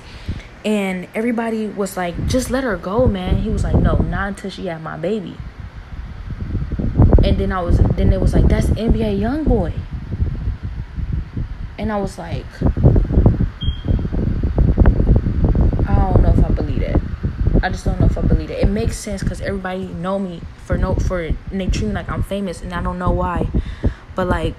And 0.64 1.08
everybody 1.14 1.66
was 1.66 1.96
like, 1.96 2.26
just 2.26 2.50
let 2.50 2.64
her 2.64 2.76
go, 2.76 3.06
man. 3.06 3.38
He 3.38 3.50
was 3.50 3.64
like, 3.64 3.74
no, 3.74 3.96
not 3.96 4.28
until 4.28 4.50
she 4.50 4.66
had 4.66 4.82
my 4.82 4.96
baby. 4.96 5.36
And 7.22 7.38
then 7.38 7.52
I 7.52 7.60
was, 7.60 7.78
then 7.78 8.12
it 8.12 8.20
was 8.20 8.34
like, 8.34 8.46
that's 8.46 8.66
NBA 8.68 9.18
YoungBoy. 9.18 9.72
And 11.78 11.92
I 11.92 11.96
was 11.98 12.18
like, 12.18 12.46
I 17.64 17.70
just 17.70 17.86
don't 17.86 17.98
know 17.98 18.04
if 18.04 18.18
I 18.18 18.20
believe 18.20 18.50
it. 18.50 18.62
It 18.62 18.68
makes 18.68 18.94
sense 18.98 19.22
because 19.22 19.40
everybody 19.40 19.86
know 19.86 20.18
me 20.18 20.42
for 20.66 20.76
no 20.76 20.94
for 20.96 21.22
and 21.22 21.38
they 21.50 21.66
treat 21.66 21.86
me 21.86 21.92
like 21.94 22.10
I'm 22.10 22.22
famous, 22.22 22.60
and 22.60 22.74
I 22.74 22.82
don't 22.82 22.98
know 22.98 23.10
why. 23.10 23.48
But 24.14 24.28
like, 24.28 24.54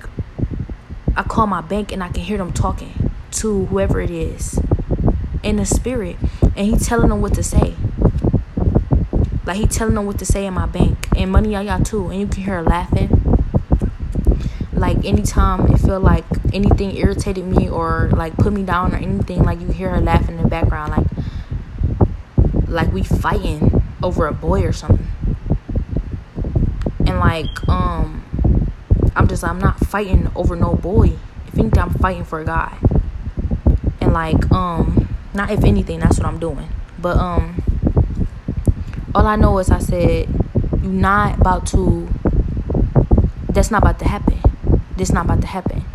I 1.15 1.21
call 1.21 1.45
my 1.45 1.61
bank 1.61 1.91
and 1.91 2.03
I 2.03 2.09
can 2.09 2.23
hear 2.23 2.39
them 2.39 2.51
talking 2.51 3.11
to 3.33 3.65
whoever 3.65 4.01
it 4.01 4.09
is 4.09 4.59
in 5.43 5.57
the 5.57 5.67
spirit, 5.67 6.15
and 6.41 6.65
he 6.65 6.77
telling 6.77 7.09
them 7.09 7.21
what 7.21 7.35
to 7.35 7.43
say. 7.43 7.75
Like 9.45 9.57
he 9.57 9.67
telling 9.67 9.93
them 9.93 10.07
what 10.07 10.17
to 10.17 10.25
say 10.25 10.47
in 10.47 10.55
my 10.55 10.65
bank, 10.65 11.07
and 11.15 11.31
money 11.31 11.51
y'all 11.51 11.83
too, 11.83 12.07
and 12.09 12.19
you 12.19 12.25
can 12.25 12.41
hear 12.41 12.55
her 12.55 12.63
laughing. 12.63 13.21
Like 14.73 15.05
anytime 15.05 15.71
it 15.71 15.77
feel 15.77 15.99
like 15.99 16.25
anything 16.51 16.97
irritated 16.97 17.45
me 17.45 17.69
or 17.69 18.09
like 18.15 18.35
put 18.35 18.51
me 18.51 18.63
down 18.63 18.95
or 18.95 18.97
anything, 18.97 19.43
like 19.43 19.61
you 19.61 19.67
hear 19.67 19.91
her 19.91 20.01
laughing 20.01 20.37
in 20.37 20.41
the 20.41 20.49
background, 20.49 20.91
like 20.91 21.24
like 22.75 22.91
we 22.91 23.03
fighting 23.03 23.81
over 24.03 24.27
a 24.27 24.33
boy 24.33 24.63
or 24.63 24.73
something. 24.73 25.07
And 27.07 27.19
like, 27.19 27.67
um, 27.69 28.21
I'm 29.15 29.27
just 29.27 29.43
I'm 29.43 29.59
not 29.59 29.79
fighting 29.79 30.29
over 30.35 30.55
no 30.55 30.75
boy. 30.75 31.13
If 31.47 31.57
anything, 31.57 31.79
I'm 31.79 31.93
fighting 31.93 32.25
for 32.25 32.41
a 32.41 32.45
guy. 32.45 32.77
And 34.01 34.11
like, 34.11 34.51
um, 34.51 35.07
not 35.33 35.49
if 35.51 35.63
anything, 35.63 35.99
that's 35.99 36.17
what 36.17 36.27
I'm 36.27 36.38
doing. 36.38 36.67
But 36.99 37.17
um, 37.17 37.63
all 39.15 39.25
I 39.25 39.38
know 39.38 39.57
is 39.59 39.71
I 39.71 39.79
said 39.79 40.27
you're 40.81 40.91
not 40.91 41.39
about 41.39 41.65
to. 41.67 42.09
That's 43.49 43.71
not 43.71 43.83
about 43.83 43.99
to 43.99 44.05
happen. 44.05 44.41
This 44.97 45.13
not 45.13 45.25
about 45.25 45.39
to 45.41 45.47
happen. 45.47 45.85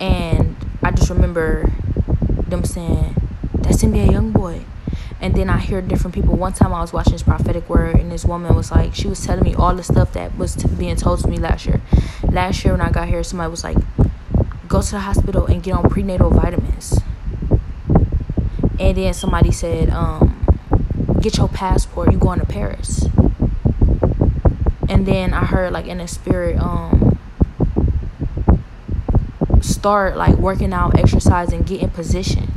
And 0.00 0.56
I 0.82 0.90
just 0.90 1.08
remember 1.08 1.70
them 2.48 2.64
saying, 2.64 3.14
"That's 3.54 3.82
gonna 3.82 3.92
be 3.92 4.00
a 4.00 4.10
young 4.10 4.32
YoungBoy." 4.32 4.64
And 5.20 5.34
then 5.34 5.50
I 5.50 5.58
hear 5.58 5.82
different 5.82 6.14
people. 6.14 6.34
One 6.34 6.54
time 6.54 6.72
I 6.72 6.80
was 6.80 6.92
watching 6.92 7.12
this 7.12 7.22
prophetic 7.22 7.68
word, 7.68 7.96
and 7.96 8.10
this 8.10 8.24
woman 8.24 8.54
was 8.54 8.70
like, 8.70 8.94
she 8.94 9.06
was 9.06 9.24
telling 9.24 9.44
me 9.44 9.54
all 9.54 9.74
the 9.74 9.82
stuff 9.82 10.14
that 10.14 10.36
was 10.38 10.54
t- 10.56 10.66
being 10.68 10.96
told 10.96 11.20
to 11.20 11.28
me 11.28 11.36
last 11.36 11.66
year. 11.66 11.82
Last 12.22 12.64
year 12.64 12.72
when 12.72 12.80
I 12.80 12.90
got 12.90 13.08
here, 13.08 13.22
somebody 13.22 13.50
was 13.50 13.62
like, 13.62 13.76
go 14.66 14.80
to 14.80 14.90
the 14.90 15.00
hospital 15.00 15.44
and 15.44 15.62
get 15.62 15.74
on 15.74 15.90
prenatal 15.90 16.30
vitamins. 16.30 16.98
And 18.78 18.96
then 18.96 19.12
somebody 19.12 19.52
said, 19.52 19.90
um, 19.90 20.46
get 21.20 21.36
your 21.36 21.48
passport, 21.48 22.12
you 22.12 22.18
going 22.18 22.40
to 22.40 22.46
Paris. 22.46 23.04
And 24.88 25.06
then 25.06 25.34
I 25.34 25.44
heard 25.44 25.72
like 25.72 25.86
in 25.86 25.98
the 25.98 26.08
spirit, 26.08 26.58
um, 26.58 27.18
start 29.60 30.16
like 30.16 30.36
working 30.36 30.72
out, 30.72 30.98
exercising, 30.98 31.62
get 31.62 31.82
in 31.82 31.90
position 31.90 32.49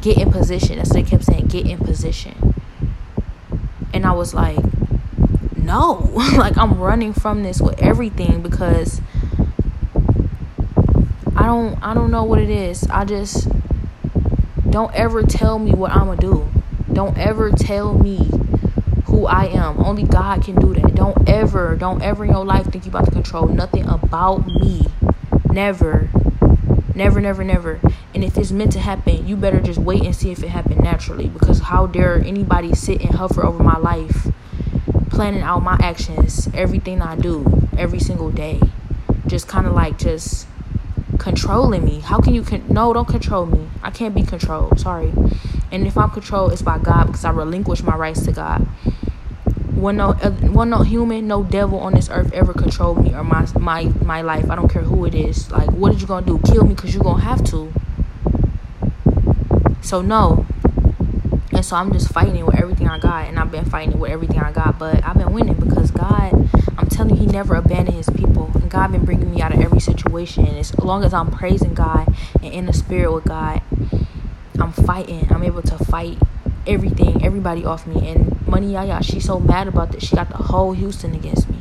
get 0.00 0.18
in 0.18 0.30
position. 0.30 0.76
That's 0.76 0.90
what 0.90 1.04
they 1.04 1.10
kept 1.10 1.24
saying, 1.24 1.46
get 1.46 1.66
in 1.66 1.78
position. 1.78 2.54
And 3.92 4.06
I 4.06 4.12
was 4.12 4.34
like, 4.34 4.58
no. 5.56 6.10
like 6.36 6.56
I'm 6.56 6.78
running 6.78 7.12
from 7.12 7.42
this 7.42 7.60
with 7.60 7.80
everything 7.80 8.42
because 8.42 9.00
I 11.36 11.46
don't 11.46 11.82
I 11.82 11.94
don't 11.94 12.10
know 12.10 12.24
what 12.24 12.38
it 12.38 12.50
is. 12.50 12.84
I 12.90 13.04
just 13.04 13.48
don't 14.68 14.94
ever 14.94 15.22
tell 15.22 15.58
me 15.58 15.72
what 15.72 15.90
I'm 15.92 16.06
gonna 16.06 16.20
do. 16.20 16.48
Don't 16.92 17.16
ever 17.18 17.50
tell 17.50 17.94
me 17.94 18.28
who 19.06 19.26
I 19.26 19.46
am. 19.46 19.78
Only 19.84 20.04
God 20.04 20.42
can 20.44 20.54
do 20.54 20.74
that. 20.74 20.94
Don't 20.94 21.28
ever, 21.28 21.76
don't 21.76 22.02
ever 22.02 22.24
in 22.24 22.30
your 22.30 22.44
life 22.44 22.66
think 22.66 22.84
you 22.84 22.90
about 22.90 23.06
to 23.06 23.10
control 23.10 23.46
nothing 23.48 23.86
about 23.86 24.46
me. 24.46 24.86
Never. 25.50 26.08
Never, 26.94 27.20
never, 27.20 27.44
never. 27.44 27.80
And 28.14 28.24
if 28.24 28.36
it's 28.36 28.50
meant 28.50 28.72
to 28.72 28.80
happen, 28.80 29.26
you 29.26 29.36
better 29.36 29.60
just 29.60 29.78
wait 29.78 30.02
and 30.02 30.14
see 30.14 30.30
if 30.30 30.42
it 30.42 30.48
happened 30.48 30.82
naturally. 30.82 31.28
Because 31.28 31.60
how 31.60 31.86
dare 31.86 32.18
anybody 32.20 32.74
sit 32.74 33.00
and 33.02 33.14
hover 33.14 33.46
over 33.46 33.62
my 33.62 33.78
life, 33.78 34.28
planning 35.10 35.42
out 35.42 35.62
my 35.62 35.78
actions, 35.80 36.48
everything 36.52 37.00
I 37.00 37.16
do, 37.16 37.68
every 37.78 38.00
single 38.00 38.30
day. 38.30 38.60
Just 39.26 39.46
kind 39.46 39.66
of 39.66 39.74
like 39.74 39.98
just 39.98 40.48
controlling 41.18 41.84
me. 41.84 42.00
How 42.00 42.18
can 42.18 42.34
you 42.34 42.42
con- 42.42 42.64
no, 42.68 42.92
don't 42.92 43.06
control 43.06 43.46
me. 43.46 43.68
I 43.82 43.90
can't 43.90 44.14
be 44.14 44.22
controlled. 44.22 44.80
Sorry. 44.80 45.12
And 45.70 45.86
if 45.86 45.96
I'm 45.96 46.10
controlled, 46.10 46.52
it's 46.52 46.62
by 46.62 46.78
God 46.78 47.06
because 47.06 47.24
I 47.24 47.30
relinquish 47.30 47.82
my 47.82 47.94
rights 47.94 48.24
to 48.24 48.32
God. 48.32 48.66
When 49.76 49.98
no, 49.98 50.10
uh, 50.10 50.30
when 50.30 50.70
no 50.70 50.82
human, 50.82 51.28
no 51.28 51.42
devil 51.44 51.78
on 51.78 51.94
this 51.94 52.10
earth 52.10 52.32
ever 52.32 52.52
controlled 52.52 53.02
me 53.04 53.14
or 53.14 53.22
my 53.22 53.46
my 53.58 53.84
my 54.04 54.20
life. 54.22 54.50
I 54.50 54.56
don't 54.56 54.68
care 54.68 54.82
who 54.82 55.04
it 55.04 55.14
is. 55.14 55.50
Like, 55.50 55.70
what 55.70 55.94
are 55.94 55.98
you 55.98 56.06
gonna 56.06 56.26
do? 56.26 56.38
Kill 56.44 56.64
me? 56.64 56.74
Cause 56.74 56.92
you 56.92 57.00
gonna 57.00 57.22
have 57.22 57.44
to. 57.44 57.72
So 59.90 60.02
no. 60.02 60.46
And 61.50 61.64
so 61.64 61.74
I'm 61.74 61.92
just 61.92 62.12
fighting 62.12 62.46
with 62.46 62.54
everything 62.54 62.86
I 62.86 63.00
got, 63.00 63.26
and 63.26 63.40
I've 63.40 63.50
been 63.50 63.64
fighting 63.64 63.98
with 63.98 64.12
everything 64.12 64.38
I 64.38 64.52
got, 64.52 64.78
but 64.78 65.04
I've 65.04 65.16
been 65.16 65.32
winning 65.32 65.54
because 65.54 65.90
God, 65.90 66.32
I'm 66.78 66.86
telling 66.88 67.16
you, 67.16 67.22
He 67.22 67.26
never 67.26 67.56
abandoned 67.56 67.96
His 67.96 68.08
people. 68.08 68.52
And 68.54 68.70
God 68.70 68.92
been 68.92 69.04
bringing 69.04 69.32
me 69.32 69.42
out 69.42 69.52
of 69.52 69.58
every 69.58 69.80
situation. 69.80 70.46
And 70.46 70.58
as 70.58 70.78
long 70.78 71.02
as 71.02 71.12
I'm 71.12 71.32
praising 71.32 71.74
God 71.74 72.06
and 72.40 72.54
in 72.54 72.66
the 72.66 72.72
spirit 72.72 73.12
with 73.12 73.24
God, 73.24 73.62
I'm 74.60 74.70
fighting. 74.70 75.26
I'm 75.28 75.42
able 75.42 75.62
to 75.62 75.84
fight 75.86 76.18
everything, 76.68 77.24
everybody 77.24 77.64
off 77.64 77.84
me. 77.88 78.10
And 78.10 78.46
Money 78.46 78.74
Yaya, 78.74 79.02
she's 79.02 79.24
so 79.24 79.40
mad 79.40 79.66
about 79.66 79.90
this. 79.90 80.04
She 80.04 80.14
got 80.14 80.28
the 80.28 80.36
whole 80.36 80.70
Houston 80.70 81.16
against 81.16 81.50
me. 81.50 81.56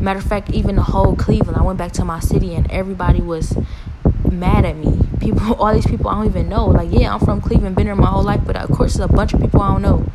Matter 0.00 0.18
of 0.18 0.24
fact, 0.24 0.50
even 0.50 0.74
the 0.74 0.82
whole 0.82 1.14
Cleveland. 1.14 1.56
I 1.58 1.62
went 1.62 1.78
back 1.78 1.92
to 1.92 2.04
my 2.04 2.18
city 2.18 2.56
and 2.56 2.68
everybody 2.72 3.20
was 3.20 3.56
mad 4.32 4.64
at 4.64 4.76
me. 4.76 4.98
People, 5.20 5.54
all 5.54 5.74
these 5.74 5.86
people 5.86 6.08
I 6.08 6.14
don't 6.14 6.26
even 6.26 6.48
know. 6.48 6.66
Like, 6.66 6.88
yeah, 6.92 7.14
I'm 7.14 7.20
from 7.20 7.40
Cleveland, 7.40 7.76
been 7.76 7.86
here 7.86 7.96
my 7.96 8.06
whole 8.06 8.22
life, 8.22 8.40
but 8.44 8.56
of 8.56 8.70
course, 8.70 8.94
there's 8.94 9.10
a 9.10 9.12
bunch 9.12 9.34
of 9.34 9.40
people 9.40 9.60
I 9.60 9.72
don't 9.72 9.82
know. 9.82 10.06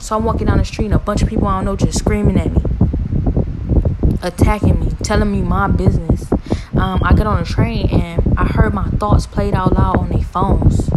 So 0.00 0.16
I'm 0.16 0.24
walking 0.24 0.46
down 0.46 0.58
the 0.58 0.64
street 0.64 0.86
and 0.86 0.94
a 0.94 0.98
bunch 0.98 1.22
of 1.22 1.28
people 1.28 1.46
I 1.46 1.56
don't 1.58 1.64
know 1.64 1.76
just 1.76 1.98
screaming 1.98 2.38
at 2.38 2.52
me, 2.52 2.62
attacking 4.22 4.80
me, 4.80 4.90
telling 5.02 5.32
me 5.32 5.40
my 5.40 5.68
business. 5.68 6.30
Um, 6.76 7.00
I 7.02 7.14
get 7.14 7.26
on 7.26 7.40
a 7.40 7.44
train 7.44 7.88
and 7.88 8.34
I 8.36 8.44
heard 8.44 8.74
my 8.74 8.88
thoughts 8.90 9.26
played 9.26 9.54
out 9.54 9.72
loud 9.72 9.96
on 9.96 10.10
their 10.10 10.22
phones. 10.22 10.90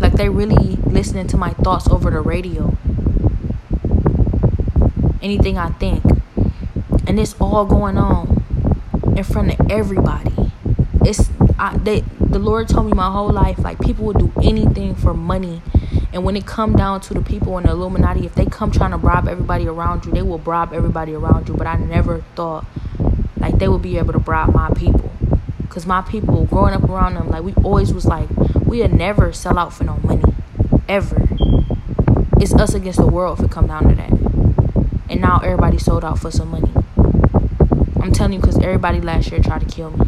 Like 0.00 0.14
they 0.14 0.28
really 0.28 0.76
listening 0.86 1.28
to 1.28 1.36
my 1.36 1.50
thoughts 1.50 1.88
over 1.88 2.10
the 2.10 2.20
radio. 2.20 2.76
Anything 5.22 5.58
I 5.58 5.68
think. 5.70 6.02
And 7.06 7.20
it's 7.20 7.34
all 7.40 7.64
going 7.64 7.96
on 7.96 8.27
in 9.18 9.24
front 9.24 9.58
of 9.58 9.70
everybody. 9.70 10.32
It's 11.04 11.30
I, 11.58 11.76
they, 11.76 12.00
the 12.20 12.38
Lord 12.38 12.68
told 12.68 12.86
me 12.86 12.92
my 12.92 13.10
whole 13.10 13.30
life 13.30 13.58
like 13.58 13.80
people 13.80 14.04
will 14.06 14.12
do 14.12 14.32
anything 14.42 14.94
for 14.94 15.12
money 15.12 15.60
and 16.12 16.24
when 16.24 16.36
it 16.36 16.46
come 16.46 16.74
down 16.74 17.00
to 17.02 17.14
the 17.14 17.20
people 17.20 17.58
in 17.58 17.64
the 17.64 17.70
Illuminati, 17.70 18.24
if 18.24 18.34
they 18.34 18.46
come 18.46 18.70
trying 18.70 18.92
to 18.92 18.98
bribe 18.98 19.28
everybody 19.28 19.66
around 19.66 20.06
you, 20.06 20.12
they 20.12 20.22
will 20.22 20.38
bribe 20.38 20.72
everybody 20.72 21.14
around 21.14 21.48
you. 21.48 21.54
But 21.54 21.66
I 21.66 21.76
never 21.76 22.22
thought 22.34 22.64
like 23.36 23.58
they 23.58 23.68
would 23.68 23.82
be 23.82 23.98
able 23.98 24.14
to 24.14 24.18
bribe 24.18 24.54
my 24.54 24.70
people. 24.70 25.10
Cause 25.68 25.86
my 25.86 26.00
people 26.00 26.46
growing 26.46 26.74
up 26.74 26.82
around 26.84 27.14
them, 27.14 27.28
like 27.28 27.42
we 27.42 27.52
always 27.62 27.92
was 27.92 28.06
like, 28.06 28.28
we'd 28.64 28.92
never 28.92 29.32
sell 29.32 29.58
out 29.58 29.72
for 29.74 29.84
no 29.84 29.98
money. 30.02 30.24
Ever. 30.88 31.28
It's 32.40 32.54
us 32.54 32.74
against 32.74 32.98
the 32.98 33.06
world 33.06 33.38
if 33.38 33.44
it 33.44 33.50
come 33.50 33.66
down 33.66 33.88
to 33.88 33.94
that. 33.94 34.10
And 35.10 35.20
now 35.20 35.40
everybody 35.40 35.78
sold 35.78 36.04
out 36.04 36.18
for 36.18 36.30
some 36.30 36.48
money. 36.48 36.72
I'm 38.08 38.14
telling 38.14 38.32
you, 38.32 38.40
because 38.40 38.56
everybody 38.56 39.02
last 39.02 39.30
year 39.30 39.38
tried 39.38 39.60
to 39.60 39.66
kill 39.66 39.90
me. 39.90 40.06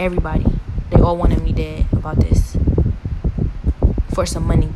Everybody. 0.00 0.46
They 0.90 1.00
all 1.00 1.16
wanted 1.16 1.44
me 1.44 1.52
dead 1.52 1.86
about 1.92 2.16
this. 2.16 2.56
For 4.12 4.26
some 4.26 4.44
money. 4.48 4.70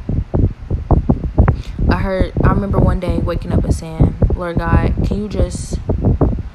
I 1.88 1.98
heard, 1.98 2.32
I 2.44 2.52
remember 2.52 2.78
one 2.78 3.00
day 3.00 3.18
waking 3.18 3.50
up 3.50 3.64
and 3.64 3.74
saying, 3.74 4.14
Lord 4.36 4.56
God, 4.56 4.94
can 5.04 5.20
you 5.20 5.28
just, 5.28 5.80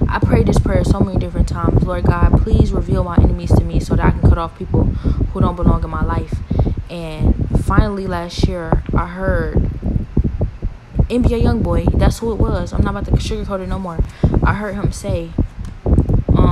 I 0.08 0.20
prayed 0.20 0.48
this 0.48 0.58
prayer 0.58 0.86
so 0.86 1.02
many 1.02 1.20
different 1.20 1.50
times. 1.50 1.84
Lord 1.84 2.06
God, 2.06 2.42
please 2.42 2.72
reveal 2.72 3.04
my 3.04 3.18
enemies 3.18 3.52
to 3.52 3.66
me 3.66 3.82
so 3.82 3.98
that 3.98 4.06
I 4.06 4.12
can 4.12 4.22
cut 4.22 4.38
off 4.38 4.58
people 4.58 4.86
who 4.86 5.42
don't 5.42 5.58
belong 5.58 5.84
in 5.84 5.90
my 5.90 6.06
life. 6.06 6.38
And 6.90 7.36
finally 7.66 8.08
last 8.08 8.48
year, 8.48 8.84
I 8.94 9.08
heard 9.08 9.56
NBA 11.10 11.44
YoungBoy, 11.44 12.00
that's 12.00 12.20
who 12.20 12.32
it 12.32 12.36
was. 12.36 12.72
I'm 12.72 12.84
not 12.84 12.92
about 12.92 13.06
to 13.06 13.12
sugarcoat 13.12 13.60
it 13.60 13.68
no 13.68 13.80
more. 13.80 14.00
I 14.42 14.54
heard 14.54 14.76
him 14.76 14.94
say, 14.94 15.32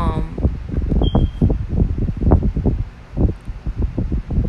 um, 0.01 0.41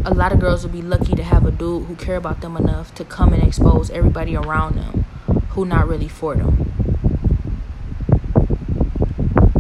a 0.05 0.15
lot 0.15 0.33
of 0.33 0.41
girls 0.41 0.65
will 0.65 0.73
be 0.73 0.83
lucky 0.83 1.15
to 1.15 1.23
have 1.23 1.47
a 1.47 1.51
dude 1.51 1.85
who 1.85 1.95
care 1.97 2.17
about 2.17 2.41
them 2.41 2.57
enough 2.57 2.95
to 2.95 3.05
come 3.05 3.33
and 3.33 3.43
expose 3.43 3.91
everybody 3.91 4.37
around 4.37 4.77
them 4.77 5.05
who 5.51 5.65
not 5.65 5.87
really 5.87 6.09
for 6.09 6.35
them. 6.35 6.73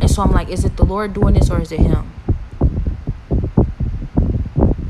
And 0.00 0.10
so 0.10 0.22
I'm 0.22 0.32
like, 0.32 0.48
is 0.48 0.64
it 0.64 0.76
the 0.76 0.84
Lord 0.84 1.14
doing 1.14 1.34
this 1.34 1.50
or 1.50 1.60
is 1.60 1.70
it 1.70 1.80
him? 1.80 2.12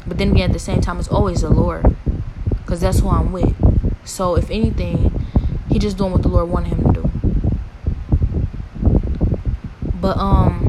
But 0.07 0.19
then 0.19 0.33
again, 0.33 0.51
at 0.51 0.53
the 0.53 0.59
same 0.59 0.81
time, 0.81 0.99
it's 0.99 1.09
always 1.09 1.43
the 1.43 1.51
Lord. 1.51 1.97
Because 2.59 2.81
that's 2.81 3.01
who 3.01 3.11
I'm 3.11 3.33
with. 3.33 3.55
So 4.07 4.37
if 4.37 4.51
anything, 4.51 5.27
he 5.69 5.79
just 5.79 5.99
doing 5.99 6.13
what 6.13 6.23
the 6.23 6.29
Lord 6.29 6.49
wanted 6.49 6.69
him 6.69 6.85
to 6.85 6.93
do. 6.93 7.11
But 10.01 10.17
um 10.17 10.62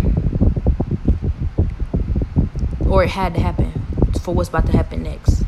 it 3.03 3.09
had 3.11 3.33
to 3.35 3.41
happen 3.41 3.71
for 4.21 4.33
what's 4.33 4.49
about 4.49 4.65
to 4.67 4.71
happen 4.71 5.03
next. 5.03 5.43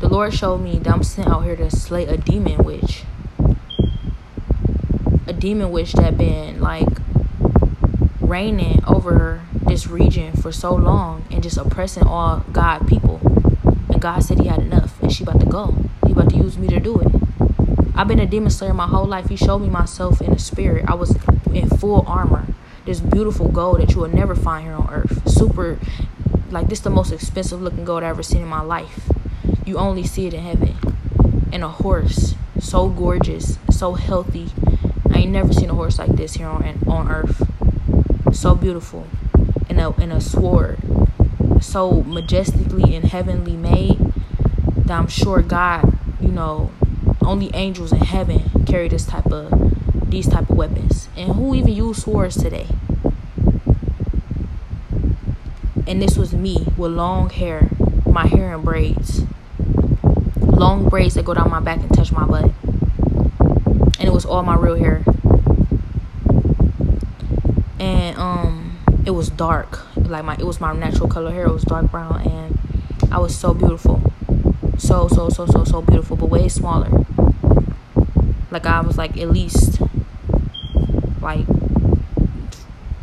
The 0.00 0.08
Lord 0.08 0.32
showed 0.34 0.58
me 0.58 0.78
that 0.78 0.92
I'm 0.92 1.02
sent 1.02 1.28
out 1.28 1.44
here 1.44 1.56
to 1.56 1.70
slay 1.70 2.06
a 2.06 2.16
demon 2.16 2.64
witch. 2.64 3.04
A 5.26 5.32
demon 5.32 5.70
witch 5.70 5.92
that 5.94 6.16
been 6.16 6.60
like 6.60 6.88
reigning 8.20 8.82
over 8.86 9.42
this 9.66 9.86
region 9.86 10.32
for 10.32 10.52
so 10.52 10.74
long 10.74 11.24
and 11.30 11.42
just 11.42 11.56
oppressing 11.56 12.04
all 12.04 12.44
God 12.52 12.88
people. 12.88 13.20
And 13.90 14.00
God 14.00 14.20
said 14.20 14.40
he 14.40 14.48
had 14.48 14.60
enough 14.60 15.00
and 15.02 15.12
she 15.12 15.22
about 15.22 15.40
to 15.40 15.46
go. 15.46 15.74
He 16.06 16.12
about 16.12 16.30
to 16.30 16.36
use 16.36 16.56
me 16.56 16.68
to 16.68 16.80
do 16.80 16.98
it. 17.00 17.08
I've 17.94 18.08
been 18.08 18.20
a 18.20 18.26
demon 18.26 18.50
slayer 18.50 18.74
my 18.74 18.86
whole 18.86 19.06
life. 19.06 19.28
He 19.28 19.36
showed 19.36 19.60
me 19.60 19.68
myself 19.68 20.20
in 20.20 20.32
the 20.32 20.38
spirit. 20.38 20.84
I 20.86 20.94
was 20.94 21.16
in 21.52 21.68
full 21.68 22.04
armor. 22.06 22.46
This 22.84 23.00
beautiful 23.00 23.48
gold 23.48 23.80
that 23.80 23.92
you 23.92 24.00
will 24.00 24.08
never 24.08 24.34
find 24.34 24.64
here 24.64 24.74
on 24.74 24.88
earth. 24.92 25.28
Super 25.28 25.78
like 26.50 26.68
this 26.68 26.80
the 26.80 26.90
most 26.90 27.12
expensive 27.12 27.60
looking 27.60 27.84
gold 27.84 28.02
I've 28.02 28.10
ever 28.10 28.22
seen 28.22 28.42
in 28.42 28.48
my 28.48 28.62
life. 28.62 29.08
You 29.64 29.78
only 29.78 30.04
see 30.04 30.26
it 30.26 30.34
in 30.34 30.42
heaven. 30.42 30.76
And 31.52 31.64
a 31.64 31.68
horse, 31.68 32.34
so 32.60 32.88
gorgeous, 32.88 33.58
so 33.70 33.94
healthy. 33.94 34.50
I 35.10 35.20
ain't 35.20 35.32
never 35.32 35.52
seen 35.52 35.70
a 35.70 35.74
horse 35.74 35.98
like 35.98 36.10
this 36.10 36.34
here 36.34 36.48
on 36.48 36.82
on 36.86 37.10
earth. 37.10 37.42
So 38.32 38.54
beautiful. 38.54 39.06
And 39.68 39.80
a 39.80 39.94
and 40.00 40.12
a 40.12 40.20
sword. 40.20 40.78
So 41.60 42.02
majestically 42.02 42.94
and 42.94 43.04
heavenly 43.06 43.56
made 43.56 43.98
that 44.76 44.98
I'm 44.98 45.08
sure 45.08 45.42
God, 45.42 45.98
you 46.20 46.28
know, 46.28 46.70
only 47.22 47.50
angels 47.54 47.92
in 47.92 47.98
heaven 47.98 48.64
carry 48.66 48.88
this 48.88 49.06
type 49.06 49.26
of 49.32 50.10
these 50.10 50.28
type 50.28 50.50
of 50.50 50.56
weapons. 50.56 51.08
And 51.16 51.32
who 51.32 51.54
even 51.54 51.72
use 51.72 52.02
swords 52.02 52.36
today? 52.36 52.68
And 55.88 56.02
this 56.02 56.16
was 56.16 56.32
me 56.32 56.66
with 56.76 56.90
long 56.90 57.30
hair, 57.30 57.70
my 58.04 58.26
hair 58.26 58.52
in 58.54 58.62
braids. 58.62 59.22
Long 60.36 60.88
braids 60.88 61.14
that 61.14 61.24
go 61.24 61.32
down 61.32 61.48
my 61.48 61.60
back 61.60 61.78
and 61.78 61.94
touch 61.94 62.10
my 62.10 62.24
butt. 62.24 62.50
And 63.98 64.02
it 64.08 64.12
was 64.12 64.24
all 64.24 64.42
my 64.42 64.56
real 64.56 64.74
hair. 64.74 65.04
And 67.78 68.18
um 68.18 68.78
it 69.04 69.12
was 69.12 69.30
dark. 69.30 69.94
Like 69.96 70.24
my 70.24 70.34
it 70.34 70.44
was 70.44 70.60
my 70.60 70.72
natural 70.72 71.08
color 71.08 71.30
hair. 71.30 71.46
It 71.46 71.52
was 71.52 71.62
dark 71.62 71.90
brown 71.90 72.20
and 72.22 72.58
I 73.12 73.18
was 73.18 73.36
so 73.36 73.54
beautiful. 73.54 74.12
So 74.78 75.06
so 75.06 75.28
so 75.28 75.46
so 75.46 75.62
so 75.62 75.82
beautiful, 75.82 76.16
but 76.16 76.30
way 76.30 76.48
smaller. 76.48 76.90
Like 78.50 78.66
I 78.66 78.80
was 78.80 78.98
like 78.98 79.16
at 79.18 79.30
least 79.30 79.80
like 81.20 81.46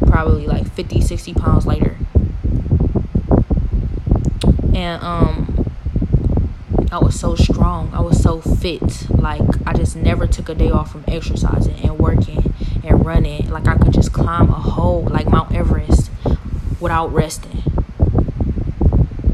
probably 0.05 0.47
like 0.47 0.69
50 0.71 1.01
60 1.01 1.34
pounds 1.34 1.65
lighter 1.65 1.97
and 4.76 5.03
um 5.03 5.65
I 6.91 6.99
was 6.99 7.19
so 7.19 7.34
strong. 7.34 7.91
I 7.91 8.01
was 8.01 8.21
so 8.21 8.39
fit. 8.39 9.09
Like 9.09 9.41
I 9.65 9.74
just 9.74 9.95
never 9.95 10.28
took 10.28 10.47
a 10.49 10.53
day 10.53 10.69
off 10.69 10.91
from 10.91 11.03
exercising 11.07 11.80
and 11.82 11.97
working 11.97 12.53
and 12.84 13.03
running. 13.03 13.49
Like 13.49 13.67
I 13.67 13.78
could 13.78 13.93
just 13.93 14.13
climb 14.13 14.49
a 14.49 14.53
whole 14.53 15.03
like 15.05 15.28
Mount 15.28 15.55
Everest 15.55 16.11
without 16.80 17.11
resting. 17.11 17.63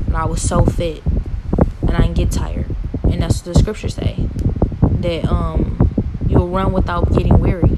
And 0.08 0.16
I 0.16 0.24
was 0.26 0.42
so 0.42 0.64
fit 0.64 1.04
and 1.82 1.92
I 1.92 2.02
didn't 2.04 2.16
get 2.16 2.32
tired. 2.32 2.74
And 3.04 3.22
that's 3.22 3.46
what 3.46 3.54
the 3.54 3.60
scriptures 3.60 3.96
say. 3.96 4.16
That 4.82 5.26
um 5.26 5.92
you'll 6.28 6.48
run 6.48 6.72
without 6.72 7.12
getting 7.12 7.40
weary. 7.40 7.78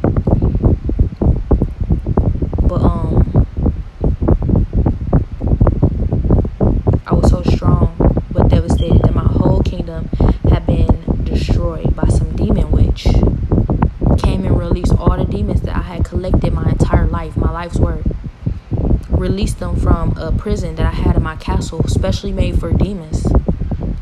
But 2.61 2.81
um 2.81 3.11
release 19.21 19.53
them 19.53 19.75
from 19.75 20.00
a 20.17 20.31
prison 20.31 20.75
that 20.75 20.85
I 20.85 20.91
had 20.91 21.15
in 21.15 21.23
my 21.23 21.35
castle, 21.35 21.83
specially 21.87 22.31
made 22.31 22.59
for 22.59 22.71
demons. 22.71 23.25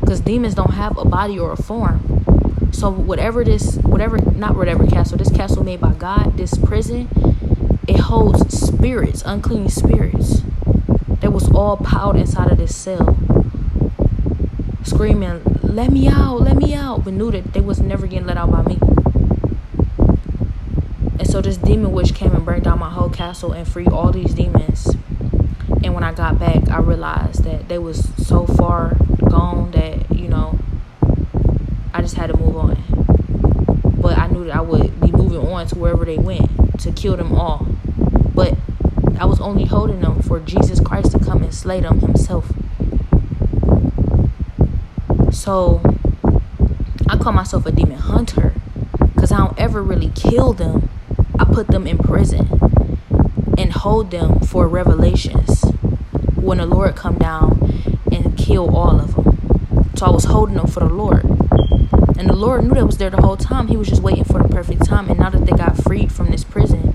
Because 0.00 0.20
demons 0.20 0.54
don't 0.54 0.72
have 0.72 0.98
a 0.98 1.04
body 1.04 1.38
or 1.38 1.52
a 1.52 1.56
form. 1.56 2.24
So 2.72 2.90
whatever 2.90 3.44
this, 3.44 3.76
whatever, 3.76 4.18
not 4.18 4.56
whatever 4.56 4.86
castle, 4.86 5.18
this 5.18 5.30
castle 5.30 5.64
made 5.64 5.80
by 5.80 5.92
God, 5.92 6.36
this 6.36 6.56
prison, 6.58 7.08
it 7.86 7.98
holds 7.98 8.58
spirits, 8.58 9.22
unclean 9.26 9.68
spirits. 9.68 10.42
That 11.20 11.32
was 11.32 11.50
all 11.50 11.76
piled 11.76 12.16
inside 12.16 12.50
of 12.50 12.58
this 12.58 12.74
cell. 12.74 13.18
Screaming, 14.84 15.42
let 15.62 15.90
me 15.90 16.08
out, 16.08 16.40
let 16.40 16.56
me 16.56 16.74
out. 16.74 17.04
But 17.04 17.14
knew 17.14 17.30
that 17.30 17.52
they 17.52 17.60
was 17.60 17.80
never 17.80 18.06
getting 18.06 18.26
let 18.26 18.36
out 18.36 18.50
by 18.50 18.62
me. 18.62 18.78
And 21.18 21.28
so 21.28 21.40
this 21.42 21.58
demon 21.58 21.92
witch 21.92 22.14
came 22.14 22.32
and 22.32 22.44
burned 22.44 22.64
down 22.64 22.78
my 22.78 22.90
whole 22.90 23.10
castle 23.10 23.52
and 23.52 23.68
freed 23.68 23.88
all 23.88 24.10
these 24.10 24.32
demons. 24.32 24.96
And 25.82 25.94
when 25.94 26.04
I 26.04 26.12
got 26.12 26.38
back, 26.38 26.68
I 26.68 26.78
realized 26.78 27.44
that 27.44 27.68
they 27.68 27.78
was 27.78 28.12
so 28.26 28.46
far 28.46 28.96
gone 29.28 29.70
that, 29.70 30.14
you 30.14 30.28
know, 30.28 30.58
I 31.94 32.02
just 32.02 32.16
had 32.16 32.28
to 32.28 32.36
move 32.36 32.56
on. 32.56 32.76
But 34.00 34.18
I 34.18 34.26
knew 34.26 34.44
that 34.44 34.56
I 34.56 34.60
would 34.60 35.00
be 35.00 35.10
moving 35.10 35.38
on 35.38 35.66
to 35.68 35.78
wherever 35.78 36.04
they 36.04 36.18
went 36.18 36.80
to 36.80 36.92
kill 36.92 37.16
them 37.16 37.32
all. 37.32 37.66
But 38.34 38.56
I 39.18 39.24
was 39.24 39.40
only 39.40 39.64
holding 39.64 40.00
them 40.00 40.22
for 40.22 40.38
Jesus 40.40 40.80
Christ 40.80 41.12
to 41.12 41.18
come 41.18 41.42
and 41.42 41.54
slay 41.54 41.80
them 41.80 42.00
himself. 42.00 42.52
So 45.32 45.80
I 47.08 47.16
call 47.16 47.32
myself 47.32 47.64
a 47.66 47.72
demon 47.72 47.98
hunter 47.98 48.54
because 49.14 49.32
I 49.32 49.38
don't 49.38 49.58
ever 49.58 49.82
really 49.82 50.10
kill 50.14 50.52
them. 50.52 50.90
I 51.38 51.44
put 51.44 51.68
them 51.68 51.86
in 51.86 51.98
prison 51.98 52.48
and 53.56 53.72
hold 53.72 54.10
them 54.10 54.40
for 54.40 54.68
revelations 54.68 55.69
when 56.40 56.58
the 56.58 56.66
Lord 56.66 56.96
come 56.96 57.18
down 57.18 57.82
and 58.10 58.36
kill 58.36 58.74
all 58.74 58.98
of 59.00 59.14
them. 59.14 59.90
So 59.96 60.06
I 60.06 60.10
was 60.10 60.24
holding 60.24 60.56
them 60.56 60.66
for 60.66 60.80
the 60.80 60.86
Lord. 60.86 61.24
And 62.18 62.28
the 62.28 62.36
Lord 62.36 62.64
knew 62.64 62.74
that 62.74 62.86
was 62.86 62.98
there 62.98 63.10
the 63.10 63.20
whole 63.20 63.36
time. 63.36 63.68
He 63.68 63.76
was 63.76 63.88
just 63.88 64.02
waiting 64.02 64.24
for 64.24 64.42
the 64.42 64.48
perfect 64.48 64.84
time. 64.84 65.08
And 65.10 65.18
now 65.18 65.30
that 65.30 65.44
they 65.46 65.52
got 65.52 65.76
freed 65.76 66.10
from 66.12 66.30
this 66.30 66.44
prison, 66.44 66.92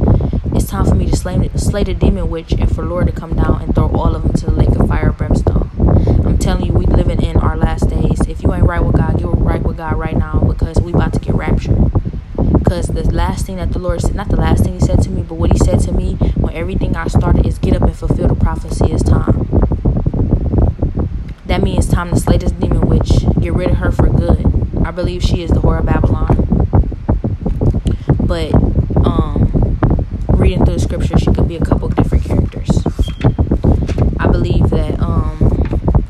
it's 0.53 0.67
time 0.67 0.85
for 0.85 0.95
me 0.95 1.05
to 1.07 1.15
slay, 1.15 1.49
slay 1.55 1.83
the 1.83 1.93
demon 1.93 2.29
witch 2.29 2.51
and 2.53 2.73
for 2.73 2.83
Lord 2.83 3.07
to 3.07 3.13
come 3.13 3.35
down 3.35 3.61
and 3.61 3.73
throw 3.75 3.87
all 3.89 4.15
of 4.15 4.23
them 4.23 4.33
to 4.33 4.45
the 4.45 4.51
lake 4.51 4.69
of 4.69 4.87
fire 4.87 5.11
brimstone. 5.11 5.69
I'm 6.25 6.37
telling 6.37 6.65
you, 6.65 6.73
we 6.73 6.85
living 6.85 7.21
in 7.21 7.37
our 7.37 7.57
last 7.57 7.89
days. 7.89 8.21
If 8.27 8.41
you 8.43 8.53
ain't 8.53 8.63
right 8.63 8.83
with 8.83 8.97
God, 8.97 9.17
get 9.17 9.27
right 9.27 9.61
with 9.61 9.77
God 9.77 9.95
right 9.97 10.17
now 10.17 10.39
because 10.39 10.79
we 10.79 10.93
about 10.93 11.13
to 11.13 11.19
get 11.19 11.35
raptured. 11.35 11.84
Because 12.75 12.87
the 12.87 13.15
last 13.15 13.45
thing 13.45 13.55
that 13.55 13.71
the 13.71 13.79
Lord 13.79 14.01
said, 14.01 14.15
not 14.15 14.27
the 14.27 14.35
last 14.35 14.65
thing 14.65 14.73
He 14.73 14.81
said 14.81 15.01
to 15.03 15.09
me, 15.09 15.21
but 15.21 15.35
what 15.35 15.49
He 15.49 15.57
said 15.57 15.79
to 15.81 15.93
me 15.93 16.15
when 16.35 16.53
everything 16.53 16.97
I 16.97 17.07
started 17.07 17.45
is 17.45 17.57
get 17.57 17.73
up 17.73 17.83
and 17.83 17.95
fulfill 17.95 18.27
the 18.27 18.35
prophecy. 18.35 18.87
It's 18.91 19.01
time. 19.01 19.47
That 21.45 21.61
means 21.63 21.87
time 21.87 22.09
to 22.09 22.19
slay 22.19 22.37
this 22.37 22.51
demon 22.51 22.81
witch, 22.81 23.11
get 23.39 23.53
rid 23.53 23.69
of 23.69 23.77
her 23.77 23.93
for 23.93 24.09
good. 24.09 24.45
I 24.83 24.91
believe 24.91 25.23
she 25.23 25.41
is 25.41 25.51
the 25.51 25.61
whore 25.61 25.79
of 25.79 25.85
Babylon. 25.85 26.35
But 28.19 28.53
um, 29.05 29.79
reading 30.27 30.65
through 30.65 30.73
the 30.73 30.81
scripture, 30.81 31.17
she 31.17 31.31
could 31.31 31.47
be 31.47 31.55
a 31.55 31.63
couple 31.63 31.87
different 31.87 32.25
characters. 32.25 32.83
I 34.19 34.27
believe 34.27 34.69
that 34.71 34.99
um, 34.99 35.37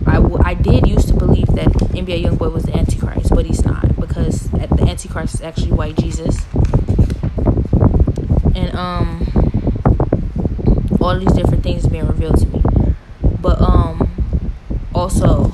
I, 0.07 0.16
w- 0.16 0.41
I 0.43 0.55
did 0.55 0.88
used 0.88 1.09
to 1.09 1.13
believe 1.13 1.45
that 1.49 1.68
NBA 1.68 2.24
YoungBoy 2.24 2.51
was 2.51 2.63
the 2.63 2.76
Antichrist, 2.76 3.30
but 3.36 3.45
he's 3.45 3.63
not 3.63 3.85
Antichrist 4.88 5.36
is 5.36 5.42
actually 5.42 5.72
white 5.72 5.98
Jesus. 5.98 6.46
And 8.56 8.76
um, 8.76 9.28
all 11.02 11.20
these 11.20 11.34
different 11.34 11.64
things 11.64 11.86
being 11.88 12.08
revealed 12.08 12.38
to 12.40 12.48
me. 12.48 12.62
But 13.42 13.62
um, 13.62 14.10
also 14.94 15.52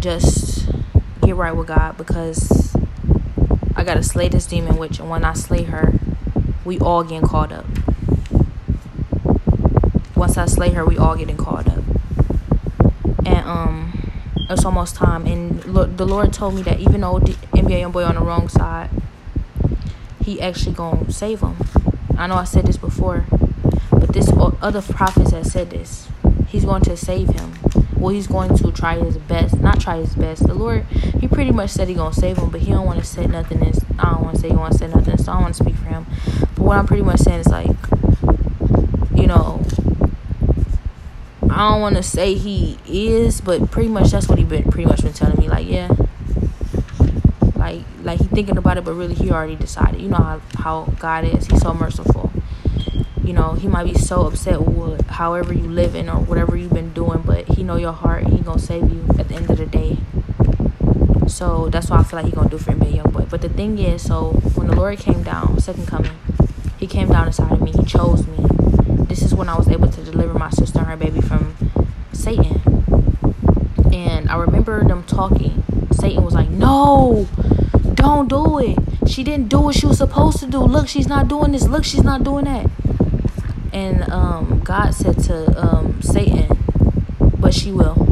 just 0.00 0.66
get 1.22 1.36
right 1.36 1.52
with 1.52 1.66
God 1.66 1.98
because 1.98 2.74
I 3.76 3.84
gotta 3.84 4.02
slay 4.02 4.28
this 4.28 4.46
demon 4.46 4.76
witch, 4.78 4.98
and 4.98 5.10
when 5.10 5.24
I 5.24 5.34
slay 5.34 5.64
her, 5.64 5.92
we 6.64 6.78
all 6.78 7.02
getting 7.02 7.28
caught 7.28 7.52
up. 7.52 7.66
Once 10.16 10.38
I 10.38 10.46
slay 10.46 10.70
her, 10.70 10.84
we 10.84 10.96
all 10.96 11.16
getting 11.16 11.36
caught 11.36 11.68
up. 11.68 11.77
And 13.28 13.46
um, 13.46 14.10
it's 14.48 14.64
almost 14.64 14.96
time. 14.96 15.26
And 15.26 15.60
the 15.62 16.06
Lord 16.06 16.32
told 16.32 16.54
me 16.54 16.62
that 16.62 16.80
even 16.80 17.00
though 17.02 17.18
the 17.18 17.32
NBA 17.52 17.82
YoungBoy 17.82 18.08
on 18.08 18.14
the 18.14 18.22
wrong 18.22 18.48
side, 18.48 18.90
He 20.24 20.40
actually 20.40 20.74
gonna 20.74 21.10
save 21.10 21.40
him. 21.40 21.56
I 22.16 22.26
know 22.26 22.34
I 22.34 22.44
said 22.44 22.66
this 22.66 22.76
before, 22.76 23.26
but 23.90 24.12
this 24.12 24.30
other 24.60 24.82
prophets 24.82 25.30
have 25.32 25.46
said 25.46 25.70
this. 25.70 26.08
He's 26.48 26.64
going 26.64 26.82
to 26.82 26.96
save 26.96 27.28
him 27.28 27.52
well 27.98 28.14
he's 28.14 28.26
going 28.26 28.56
to 28.56 28.70
try 28.70 28.96
his 28.96 29.16
best 29.16 29.58
not 29.60 29.80
try 29.80 29.96
his 29.96 30.14
best 30.14 30.46
the 30.46 30.54
lord 30.54 30.84
he 31.20 31.26
pretty 31.26 31.50
much 31.50 31.70
said 31.70 31.88
he 31.88 31.94
gonna 31.94 32.14
save 32.14 32.38
him 32.38 32.48
but 32.48 32.60
he 32.60 32.70
don't 32.70 32.86
want 32.86 32.98
to 32.98 33.04
say 33.04 33.26
nothing 33.26 33.60
is 33.62 33.84
i 33.98 34.10
don't 34.10 34.22
want 34.22 34.36
to 34.36 34.40
say 34.40 34.48
he 34.48 34.54
want 34.54 34.72
to 34.72 34.78
say 34.78 34.86
nothing 34.86 35.18
so 35.18 35.32
i 35.32 35.34
don't 35.34 35.42
want 35.42 35.54
to 35.54 35.64
speak 35.64 35.74
for 35.74 35.86
him 35.86 36.06
but 36.54 36.58
what 36.58 36.76
i'm 36.76 36.86
pretty 36.86 37.02
much 37.02 37.18
saying 37.18 37.40
is 37.40 37.48
like 37.48 37.76
you 39.14 39.26
know 39.26 39.60
i 41.58 41.70
don't 41.70 41.80
want 41.80 41.96
to 41.96 42.02
say 42.02 42.34
he 42.34 42.78
is 42.86 43.40
but 43.40 43.70
pretty 43.70 43.88
much 43.88 44.12
that's 44.12 44.28
what 44.28 44.38
he 44.38 44.44
been 44.44 44.62
pretty 44.64 44.86
much 44.86 45.02
been 45.02 45.12
telling 45.12 45.38
me 45.38 45.48
like 45.48 45.66
yeah. 45.66 45.88
Like 47.56 47.82
like 48.02 48.20
he 48.20 48.26
thinking 48.26 48.56
about 48.56 48.78
it 48.78 48.84
but 48.84 48.94
really 48.94 49.14
he 49.14 49.30
already 49.30 49.56
decided. 49.56 50.00
You 50.00 50.08
know 50.08 50.16
how, 50.16 50.40
how 50.54 50.84
god 51.00 51.24
is 51.24 51.46
he's 51.48 51.60
so 51.60 51.74
merciful. 51.74 52.30
You 53.24 53.32
know 53.32 53.52
he 53.54 53.66
might 53.66 53.84
be 53.84 53.94
so 53.94 54.26
upset 54.26 54.62
with 54.62 55.06
however 55.08 55.52
you 55.52 55.68
living 55.68 56.08
or 56.08 56.20
whatever 56.20 56.56
you've 56.56 56.72
been 56.72 56.92
doing 56.92 57.22
but 57.22 57.48
he 57.48 57.64
know 57.64 57.76
your 57.76 57.92
heart 57.92 58.28
he 58.28 58.38
gonna 58.38 58.60
save 58.60 58.90
you 58.92 59.04
at 59.18 59.28
the 59.28 59.34
end 59.34 59.50
of 59.50 59.58
the 59.58 59.66
day. 59.66 59.98
So 61.28 61.68
that's 61.68 61.90
why 61.90 61.98
i 61.98 62.02
feel 62.04 62.18
like 62.18 62.26
he 62.26 62.32
gonna 62.32 62.48
do 62.48 62.58
for 62.58 62.74
me 62.74 62.90
young 62.96 63.10
boy 63.10 63.26
but 63.28 63.42
the 63.42 63.48
thing 63.48 63.78
is 63.78 64.02
so 64.02 64.30
when 64.54 64.68
the 64.68 64.76
lord 64.76 64.98
came 64.98 65.22
down 65.22 65.60
second 65.60 65.86
coming 65.86 66.12
he 66.78 66.86
came 66.86 67.08
down 67.08 67.26
inside 67.26 67.52
of 67.52 67.60
me 67.60 67.72
he 67.72 67.84
chose 67.84 68.26
me 68.26 68.47
this 69.18 69.32
is 69.32 69.34
when 69.34 69.48
i 69.48 69.56
was 69.56 69.68
able 69.68 69.88
to 69.88 70.02
deliver 70.02 70.38
my 70.38 70.50
sister 70.50 70.78
and 70.78 70.88
her 70.88 70.96
baby 70.96 71.20
from 71.20 71.54
satan 72.12 72.60
and 73.92 74.28
i 74.30 74.36
remember 74.36 74.84
them 74.84 75.02
talking 75.04 75.62
satan 75.92 76.24
was 76.24 76.34
like 76.34 76.50
no 76.50 77.26
don't 77.94 78.28
do 78.28 78.58
it 78.58 78.78
she 79.08 79.24
didn't 79.24 79.48
do 79.48 79.60
what 79.60 79.74
she 79.74 79.86
was 79.86 79.98
supposed 79.98 80.38
to 80.38 80.46
do 80.46 80.58
look 80.58 80.86
she's 80.86 81.08
not 81.08 81.28
doing 81.28 81.52
this 81.52 81.66
look 81.66 81.84
she's 81.84 82.04
not 82.04 82.22
doing 82.22 82.44
that 82.44 82.70
and 83.72 84.10
um, 84.10 84.60
God 84.64 84.94
said 84.94 85.18
to 85.24 85.46
um, 85.56 86.00
Satan, 86.02 86.48
but 87.38 87.54
she 87.54 87.70
will. 87.70 88.06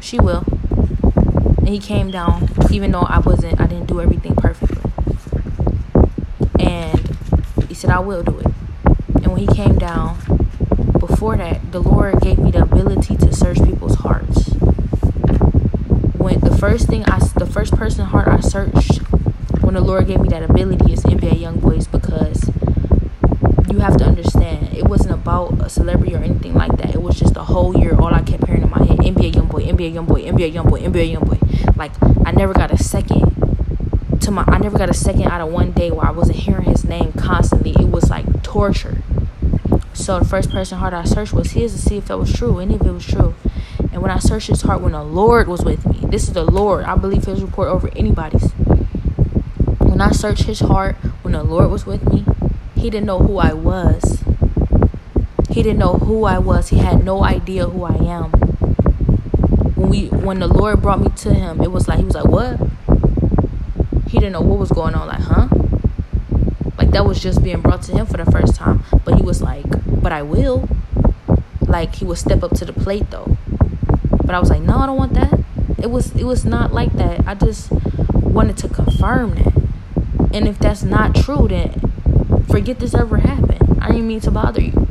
She 0.00 0.18
will. 0.18 0.44
And 1.58 1.68
he 1.68 1.78
came 1.78 2.10
down, 2.10 2.48
even 2.70 2.90
though 2.90 3.00
I 3.00 3.18
wasn't, 3.20 3.60
I 3.60 3.66
didn't 3.66 3.86
do 3.86 4.00
everything 4.00 4.34
perfectly. 4.36 4.90
And 6.58 7.16
he 7.68 7.74
said, 7.74 7.90
I 7.90 8.00
will 8.00 8.22
do 8.22 8.38
it. 8.38 8.49
And 9.22 9.28
when 9.28 9.38
he 9.38 9.46
came 9.46 9.78
down, 9.78 10.18
before 10.98 11.36
that, 11.36 11.72
the 11.72 11.80
Lord 11.80 12.20
gave 12.20 12.38
me 12.38 12.50
the 12.50 12.62
ability 12.62 13.16
to 13.16 13.32
search 13.32 13.62
people's 13.64 13.96
hearts. 13.96 14.48
When 16.16 16.40
the 16.40 16.56
first 16.58 16.86
thing 16.88 17.04
I, 17.06 17.18
the 17.36 17.46
first 17.46 17.74
person 17.74 18.06
heart 18.06 18.28
I 18.28 18.40
searched, 18.40 18.98
when 19.62 19.74
the 19.74 19.80
Lord 19.80 20.06
gave 20.06 20.20
me 20.20 20.28
that 20.28 20.42
ability 20.42 20.92
is 20.92 21.02
NBA 21.04 21.42
YoungBoy's 21.42 21.86
because 21.86 22.50
you 23.70 23.78
have 23.78 23.96
to 23.98 24.04
understand 24.04 24.74
it 24.76 24.84
wasn't 24.88 25.12
about 25.12 25.60
a 25.60 25.68
celebrity 25.68 26.14
or 26.14 26.18
anything 26.18 26.54
like 26.54 26.76
that. 26.78 26.94
It 26.94 27.02
was 27.02 27.18
just 27.18 27.36
a 27.36 27.44
whole 27.44 27.76
year. 27.78 27.96
All 27.98 28.12
I 28.12 28.22
kept 28.22 28.46
hearing 28.46 28.62
in 28.62 28.70
my 28.70 28.84
head: 28.84 28.98
NBA 28.98 29.32
YoungBoy, 29.32 29.68
NBA 29.68 29.94
YoungBoy, 29.94 30.26
NBA 30.32 30.52
YoungBoy, 30.52 30.82
NBA 30.82 31.16
YoungBoy. 31.16 31.76
Like 31.76 31.92
I 32.26 32.32
never 32.32 32.52
got 32.52 32.72
a 32.72 32.78
second 32.82 34.20
to 34.20 34.30
my. 34.30 34.44
I 34.46 34.58
never 34.58 34.78
got 34.78 34.90
a 34.90 34.94
second 34.94 35.24
out 35.24 35.40
of 35.40 35.52
one 35.52 35.72
day 35.72 35.90
where 35.90 36.06
I 36.06 36.10
wasn't 36.10 36.38
hearing 36.38 36.64
his 36.64 36.84
name 36.84 37.12
constantly. 37.12 37.72
It 37.72 37.88
was 37.90 38.10
like 38.10 38.42
torture. 38.42 39.02
So 39.92 40.18
the 40.18 40.24
first 40.24 40.50
person 40.50 40.78
heart 40.78 40.94
I 40.94 41.04
searched 41.04 41.32
was 41.32 41.52
his 41.52 41.72
to 41.72 41.78
see 41.78 41.96
if 41.96 42.06
that 42.06 42.18
was 42.18 42.32
true, 42.32 42.58
any 42.58 42.76
if 42.76 42.82
it 42.82 42.92
was 42.92 43.06
true. 43.06 43.34
And 43.92 44.02
when 44.02 44.10
I 44.10 44.18
searched 44.18 44.48
his 44.48 44.62
heart, 44.62 44.80
when 44.80 44.92
the 44.92 45.02
Lord 45.02 45.48
was 45.48 45.64
with 45.64 45.86
me, 45.86 46.00
this 46.08 46.24
is 46.24 46.32
the 46.32 46.44
Lord. 46.44 46.84
I 46.84 46.94
believe 46.94 47.24
His 47.24 47.42
report 47.42 47.68
over 47.68 47.90
anybody's. 47.96 48.52
When 50.00 50.00
I 50.00 50.12
searched 50.12 50.44
his 50.44 50.60
heart, 50.60 50.96
when 51.20 51.34
the 51.34 51.42
Lord 51.42 51.70
was 51.70 51.84
with 51.84 52.10
me, 52.10 52.24
he 52.74 52.88
didn't 52.88 53.04
know 53.04 53.18
who 53.18 53.36
I 53.36 53.52
was. 53.52 54.24
He 55.50 55.62
didn't 55.62 55.78
know 55.78 55.94
who 55.94 56.24
I 56.24 56.38
was. 56.38 56.70
He 56.70 56.78
had 56.78 57.04
no 57.04 57.22
idea 57.22 57.66
who 57.66 57.84
I 57.84 57.96
am. 57.96 58.30
When 59.74 59.90
we 59.90 60.06
when 60.06 60.38
the 60.38 60.46
Lord 60.46 60.80
brought 60.80 61.00
me 61.00 61.08
to 61.16 61.34
him, 61.34 61.60
it 61.60 61.70
was 61.70 61.86
like 61.86 61.98
he 61.98 62.04
was 62.04 62.14
like, 62.14 62.24
"What?" 62.24 62.58
He 64.08 64.18
didn't 64.18 64.32
know 64.32 64.40
what 64.40 64.58
was 64.58 64.70
going 64.70 64.94
on 64.94 65.06
like, 65.08 65.20
"Huh?" 65.20 65.48
Like 66.90 66.96
that 66.96 67.06
was 67.06 67.22
just 67.22 67.44
being 67.44 67.60
brought 67.60 67.82
to 67.82 67.92
him 67.92 68.04
for 68.04 68.16
the 68.16 68.24
first 68.24 68.56
time, 68.56 68.82
but 69.04 69.14
he 69.14 69.22
was 69.22 69.40
like, 69.40 69.64
"But 70.02 70.10
I 70.10 70.22
will." 70.22 70.68
Like 71.60 71.94
he 71.94 72.04
would 72.04 72.18
step 72.18 72.42
up 72.42 72.50
to 72.56 72.64
the 72.64 72.72
plate 72.72 73.12
though. 73.12 73.36
But 74.24 74.34
I 74.34 74.40
was 74.40 74.50
like, 74.50 74.62
"No, 74.62 74.78
I 74.78 74.86
don't 74.86 74.96
want 74.96 75.14
that." 75.14 75.38
It 75.78 75.88
was 75.92 76.10
it 76.16 76.24
was 76.24 76.44
not 76.44 76.72
like 76.72 76.92
that. 76.94 77.28
I 77.28 77.36
just 77.36 77.70
wanted 78.12 78.56
to 78.56 78.68
confirm 78.68 79.36
that. 79.36 79.52
And 80.34 80.48
if 80.48 80.58
that's 80.58 80.82
not 80.82 81.14
true, 81.14 81.46
then 81.46 81.80
forget 82.50 82.80
this 82.80 82.92
ever 82.92 83.18
happened. 83.18 83.78
I 83.80 83.86
didn't 83.86 84.08
mean 84.08 84.20
to 84.22 84.32
bother 84.32 84.60
you. 84.60 84.88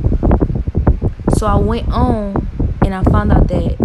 So 1.36 1.46
I 1.46 1.56
went 1.56 1.86
on 1.88 2.48
and 2.82 2.94
I 2.94 3.02
found 3.02 3.30
out 3.30 3.48
that 3.48 3.76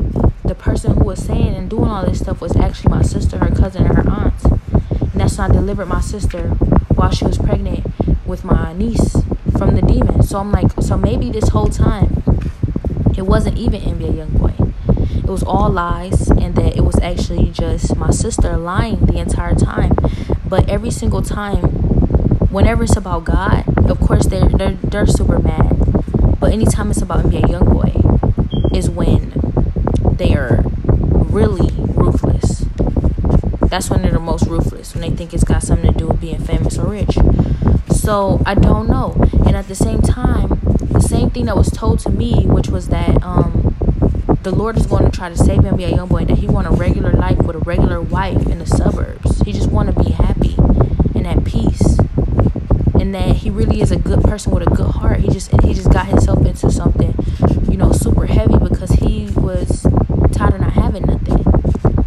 the 0.46 0.56
person 0.56 0.94
who 0.96 1.04
was 1.04 1.20
saying 1.20 1.54
and 1.54 1.70
doing 1.70 1.90
all 1.90 2.06
this 2.06 2.20
stuff 2.20 2.40
was 2.40 2.56
actually 2.56 2.92
my 2.92 3.02
sister, 3.02 3.40
her 3.40 3.54
cousin, 3.54 3.86
and 3.86 3.98
her 3.98 4.10
aunt. 4.10 4.42
And 4.46 5.20
that's 5.20 5.38
when 5.38 5.52
I 5.52 5.54
delivered 5.54 5.88
my 5.88 6.00
sister 6.00 6.56
while 6.96 7.12
she 7.12 7.26
was 7.26 7.38
pregnant 7.38 7.86
with 8.26 8.44
my 8.44 8.74
niece 8.74 9.16
from 9.58 9.76
the 9.76 9.82
demon. 9.82 10.24
So 10.24 10.40
I'm 10.40 10.52
like, 10.52 10.72
so 10.82 10.98
maybe 10.98 11.30
this 11.30 11.50
whole 11.50 11.68
time 11.68 12.24
it 13.18 13.24
wasn't 13.26 13.58
even 13.58 13.82
NBA 13.82 14.26
YoungBoy. 14.26 15.24
it 15.24 15.30
was 15.30 15.44
all 15.44 15.70
lies 15.70 16.30
and 16.30 16.56
that 16.56 16.76
it 16.76 16.82
was 16.82 17.00
actually 17.00 17.50
just 17.52 17.96
my 17.96 18.12
sister 18.12 18.58
lying 18.58 19.06
the 19.06 19.18
entire 19.18 19.56
time. 19.56 19.94
But 20.48 20.70
every 20.70 20.92
single 20.92 21.22
time, 21.22 21.64
whenever 22.52 22.84
it's 22.84 22.98
about 22.98 23.24
God, 23.24 23.64
of 23.90 24.00
course 24.00 24.26
they're 24.26 24.50
they're, 24.50 24.78
they're 24.84 25.08
super 25.08 25.40
mad. 25.40 25.72
But 26.40 26.52
anytime 26.52 26.92
it's 26.92 27.02
about 27.02 27.26
NBA 27.26 27.44
YoungBoy, 27.44 28.76
is 28.76 28.90
when 28.90 29.32
they 30.18 30.36
are 30.36 30.64
really. 30.66 31.85
That's 33.76 33.90
when 33.90 34.04
they're 34.04 34.12
the 34.12 34.20
most 34.20 34.48
ruthless 34.48 34.96
when 34.96 35.02
they 35.02 35.14
think 35.14 35.34
it's 35.34 35.44
got 35.44 35.62
something 35.62 35.92
to 35.92 36.00
do 36.00 36.08
with 36.08 36.22
being 36.22 36.40
famous 36.40 36.78
or 36.78 36.88
rich. 36.88 37.18
So 37.90 38.42
I 38.46 38.54
don't 38.56 38.88
know. 38.88 39.18
And 39.46 39.54
at 39.54 39.68
the 39.68 39.76
same 39.76 40.02
time, 40.02 40.62
the 40.92 41.02
same 41.02 41.30
thing 41.30 41.48
that 41.48 41.58
was 41.58 41.70
told 41.72 42.00
to 42.00 42.10
me, 42.10 42.46
which 42.46 42.70
was 42.70 42.88
that 42.88 43.22
um, 43.22 43.76
the 44.44 44.52
Lord 44.52 44.78
is 44.78 44.86
going 44.86 45.04
to 45.04 45.12
try 45.12 45.28
to 45.28 45.36
save 45.36 45.66
him, 45.66 45.76
be 45.76 45.84
a 45.84 45.90
young 45.90 46.08
boy, 46.08 46.24
that 46.24 46.38
he 46.38 46.48
want 46.48 46.68
a 46.68 46.70
regular 46.70 47.12
life 47.12 47.40
with 47.40 47.58
a 47.58 47.60
regular 47.60 48.00
wife 48.00 48.48
in 48.48 48.60
the 48.60 48.66
suburbs. 48.66 49.42
He 49.42 49.52
just 49.52 49.70
want 49.70 49.94
to 49.94 50.02
be 50.02 50.12
happy 50.12 50.56
and 51.14 51.28
at 51.28 51.44
peace, 51.44 52.00
and 52.94 53.14
that 53.14 53.36
he 53.36 53.50
really 53.50 53.82
is 53.82 53.92
a 53.92 53.98
good 53.98 54.22
person 54.22 54.54
with 54.54 54.66
a 54.66 54.74
good 54.74 54.92
heart. 54.92 55.20
He 55.20 55.28
just 55.28 55.52
he 55.64 55.74
just 55.74 55.92
got 55.92 56.06
himself 56.08 56.46
into 56.46 56.72
something, 56.72 57.14
you 57.70 57.76
know, 57.76 57.92
super 57.92 58.26
heavy 58.26 58.58
because 58.58 58.92
he 58.92 59.32
was 59.36 59.82
tired 60.32 60.54
of 60.54 60.62
not 60.62 60.72
having 60.72 61.04
nothing. 61.04 61.44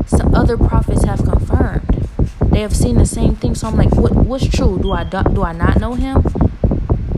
Some 0.06 0.34
other 0.34 0.56
prophets 0.56 1.04
have 1.04 1.18
confirmed 1.18 1.37
they 2.58 2.62
have 2.62 2.74
seen 2.74 2.98
the 2.98 3.06
same 3.06 3.36
thing. 3.36 3.54
So 3.54 3.68
I'm 3.68 3.76
like, 3.76 3.94
what 3.94 4.12
what's 4.16 4.48
true? 4.48 4.80
Do 4.82 4.90
I 4.90 5.04
do 5.04 5.44
I 5.44 5.52
not 5.52 5.78
know 5.78 5.94
him, 5.94 6.24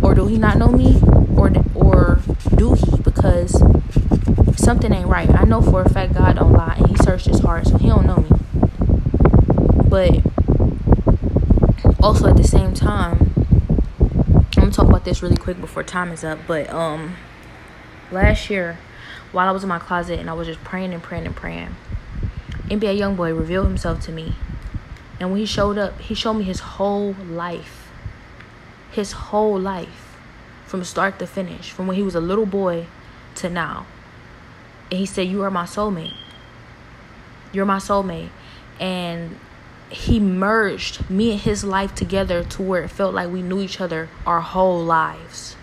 or 0.03 0.14
do 0.14 0.26
he 0.26 0.36
not 0.36 0.59
know 0.59 0.68
me, 0.68 1.01
or 1.34 1.51
or 1.74 2.20
do 2.57 2.74
he? 2.74 2.99
Because 2.99 3.53
something 4.55 4.93
ain't 4.93 5.09
right. 5.09 5.30
I 5.30 5.45
know 5.45 5.62
for 5.62 5.80
a 5.80 5.88
fact 5.88 6.12
God 6.12 6.36
don't 6.36 6.53
lie 6.53 6.74
and 6.76 6.88
he 6.88 6.97
searched 6.97 7.24
his 7.24 7.38
heart, 7.41 7.66
so 7.66 7.78
he 7.78 7.88
don't 7.88 8.07
know 8.07 8.16
me. 8.16 8.28
But 9.88 10.20
also 12.03 12.28
at 12.28 12.36
the 12.36 12.45
same 12.47 12.74
time, 12.74 13.32
I'm 13.99 14.45
gonna 14.51 14.70
talk 14.70 14.91
about 14.91 15.07
this 15.07 15.22
really 15.22 15.38
quick 15.38 15.59
before 15.59 15.82
time 15.82 16.12
is 16.12 16.22
up. 16.22 16.41
But 16.47 16.68
um 16.68 17.16
last 18.12 18.51
year, 18.51 18.76
while 19.32 19.49
I 19.49 19.53
was 19.53 19.62
in 19.62 19.70
my 19.70 19.78
closet 19.78 20.18
and 20.18 20.28
I 20.28 20.34
was 20.34 20.47
just 20.47 20.62
praying 20.64 20.93
and 20.93 21.03
praying 21.03 21.24
and 21.24 21.34
praying, 21.34 21.76
NBA 22.64 22.99
YoungBoy 22.99 23.34
revealed 23.34 23.68
himself 23.68 24.03
to 24.03 24.12
me. 24.12 24.34
And 25.21 25.31
when 25.31 25.39
he 25.39 25.47
showed 25.47 25.77
up, 25.77 26.01
he 26.01 26.14
showed 26.14 26.35
me 26.35 26.45
his 26.45 26.61
whole 26.61 27.12
life. 27.12 27.93
His 28.91 29.12
whole 29.12 29.61
life. 29.61 30.16
From 30.66 30.83
start 30.83 31.18
to 31.18 31.27
finish. 31.27 31.71
From 31.71 31.87
when 31.87 31.97
he 31.97 32.03
was 32.03 32.14
a 32.14 32.21
little 32.21 32.47
boy 32.47 32.87
to 33.37 33.51
now. 33.51 33.87
And 34.91 34.99
he 34.99 35.07
said, 35.07 35.29
You 35.29 35.43
are 35.43 35.51
my 35.51 35.64
soulmate. 35.64 36.16
You're 37.53 37.66
my 37.66 37.77
soulmate. 37.77 38.31
And 38.81 39.39
he 39.91 40.18
merged 40.18 41.11
me 41.11 41.33
and 41.33 41.41
his 41.41 41.64
life 41.64 41.95
together 41.95 42.43
to 42.45 42.62
where 42.62 42.85
it 42.85 42.89
felt 42.89 43.12
like 43.12 43.31
we 43.31 43.43
knew 43.43 43.61
each 43.61 43.81
other 43.81 44.09
our 44.25 44.41
whole 44.41 44.83
lives. 44.83 45.57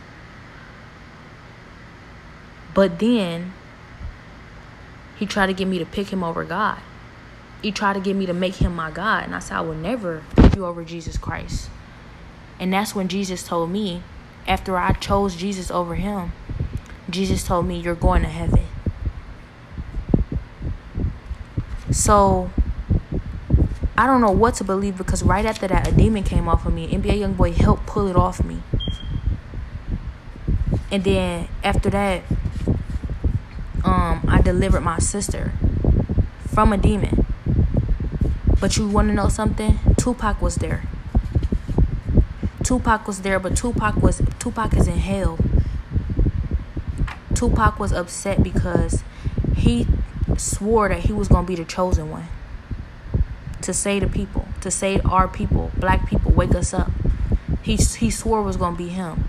But 2.74 3.00
then 3.00 3.54
he 5.16 5.26
tried 5.26 5.48
to 5.48 5.54
get 5.54 5.68
me 5.68 5.80
to 5.80 5.86
pick 5.86 6.10
him 6.10 6.24
over 6.24 6.44
God. 6.44 6.80
He 7.62 7.72
tried 7.72 7.94
to 7.94 8.00
get 8.00 8.16
me 8.16 8.26
to 8.26 8.34
make 8.34 8.56
him 8.56 8.76
my 8.76 8.92
God. 8.92 9.24
And 9.24 9.36
I 9.36 9.40
said, 9.40 9.58
I 9.58 9.62
will 9.62 9.76
never 9.76 10.24
pick 10.36 10.56
you 10.56 10.66
over 10.66 10.84
Jesus 10.84 11.18
Christ. 11.18 11.70
And 12.60 12.74
that's 12.74 12.96
when 12.96 13.08
Jesus 13.08 13.44
told 13.44 13.72
me, 13.72 14.04
after 14.48 14.78
I 14.78 14.94
chose 14.94 15.36
Jesus 15.36 15.70
over 15.70 15.96
him, 15.96 16.32
Jesus 17.10 17.44
told 17.44 17.68
me, 17.68 17.80
You're 17.80 17.96
going 17.96 18.22
to 18.24 18.30
heaven. 18.30 18.66
So 21.92 22.50
I 23.98 24.06
don't 24.06 24.22
know 24.22 24.32
what 24.32 24.56
to 24.56 24.64
believe 24.64 24.98
because 24.98 25.24
right 25.24 25.46
after 25.46 25.68
that, 25.68 25.88
a 25.88 25.92
demon 25.92 26.24
came 26.24 26.48
off 26.48 26.66
of 26.66 26.74
me. 26.74 26.88
NBA 26.88 27.20
YoungBoy 27.20 27.56
helped 27.56 27.86
pull 27.86 28.08
it 28.08 28.16
off 28.16 28.44
me. 28.44 28.62
And 30.92 31.04
then 31.04 31.48
after 31.64 31.90
that, 31.90 32.24
um, 33.84 34.24
I 34.28 34.42
delivered 34.42 34.82
my 34.82 35.00
sister 35.00 35.54
from 36.54 36.74
a 36.74 36.78
demon. 36.78 37.27
But 38.60 38.78
you 38.78 38.88
want 38.88 39.10
to 39.10 39.14
know 39.14 39.30
something? 39.30 39.80
Tupac 39.98 40.42
was 40.42 40.56
there. 40.56 40.84
Tupac 42.64 43.08
was 43.08 43.22
there, 43.22 43.40
but 43.40 43.56
Tupac 43.56 43.96
was 43.98 44.22
Tupac 44.40 44.76
is 44.76 44.88
in 44.88 44.98
hell. 44.98 45.38
Tupac 47.34 47.80
was 47.80 47.92
upset 47.92 48.42
because 48.42 49.04
he 49.56 49.88
swore 50.38 50.90
that 50.90 51.02
he 51.02 51.14
was 51.14 51.28
going 51.28 51.46
to 51.46 51.48
be 51.48 51.56
the 51.56 51.66
chosen 51.66 52.10
one 52.10 52.28
to 53.62 53.74
say 53.74 54.00
to 54.00 54.08
people, 54.08 54.48
to 54.62 54.72
say 54.72 55.00
our 55.02 55.28
people, 55.28 55.72
black 55.76 56.08
people, 56.08 56.32
wake 56.32 56.56
us 56.56 56.74
up. 56.74 56.90
He, 57.62 57.76
he 57.76 58.10
swore 58.10 58.40
it 58.40 58.44
was 58.44 58.56
going 58.56 58.76
to 58.76 58.78
be 58.78 58.90
him. 58.90 59.28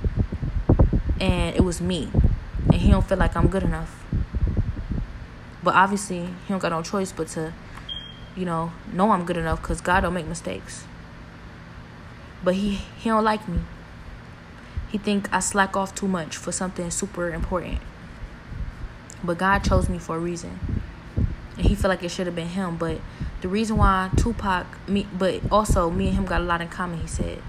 And 1.20 1.57
it 1.57 1.64
was 1.64 1.81
me. 1.81 2.09
And 2.66 2.76
he 2.76 2.91
don't 2.91 3.07
feel 3.07 3.18
like 3.18 3.37
I'm 3.37 3.49
good 3.49 3.64
enough. 3.64 4.05
But 5.62 5.74
obviously, 5.74 6.20
he 6.20 6.49
don't 6.49 6.61
got 6.61 6.70
no 6.70 6.83
choice 6.83 7.11
but 7.11 7.26
to, 7.29 7.53
you 8.39 8.45
know, 8.45 8.72
know 8.93 9.11
I'm 9.11 9.24
good 9.24 9.36
enough 9.36 9.61
because 9.61 9.80
God 9.80 10.01
don't 10.01 10.14
make 10.14 10.26
mistakes. 10.26 10.84
But 12.45 12.55
he, 12.55 12.76
he 12.99 13.11
don't 13.11 13.24
like 13.24 13.49
me. 13.49 13.61
He 14.91 14.99
think 14.99 15.28
I 15.32 15.41
slack 15.41 15.76
off 15.76 15.95
too 15.95 16.09
much 16.09 16.36
for 16.36 16.53
something 16.53 16.91
super 16.91 17.30
important. 17.30 17.80
But 19.22 19.39
God 19.39 19.64
chose 19.64 19.89
me 19.89 19.99
for 19.99 20.16
a 20.16 20.20
reason 20.20 20.82
and 21.59 21.66
he 21.66 21.74
felt 21.74 21.91
like 21.91 22.03
it 22.05 22.11
should 22.11 22.26
have 22.26 22.36
been 22.36 22.49
him. 22.49 22.76
But 22.76 23.01
the 23.41 23.49
reason 23.49 23.76
why 23.76 24.11
Tupac, 24.16 24.66
me, 24.89 25.07
but 25.12 25.41
also 25.51 25.91
me 25.91 26.09
and 26.09 26.16
him 26.16 26.24
got 26.24 26.41
a 26.41 26.45
lot 26.45 26.61
in 26.61 26.68
common. 26.68 27.01
He 27.01 27.07
said, 27.07 27.43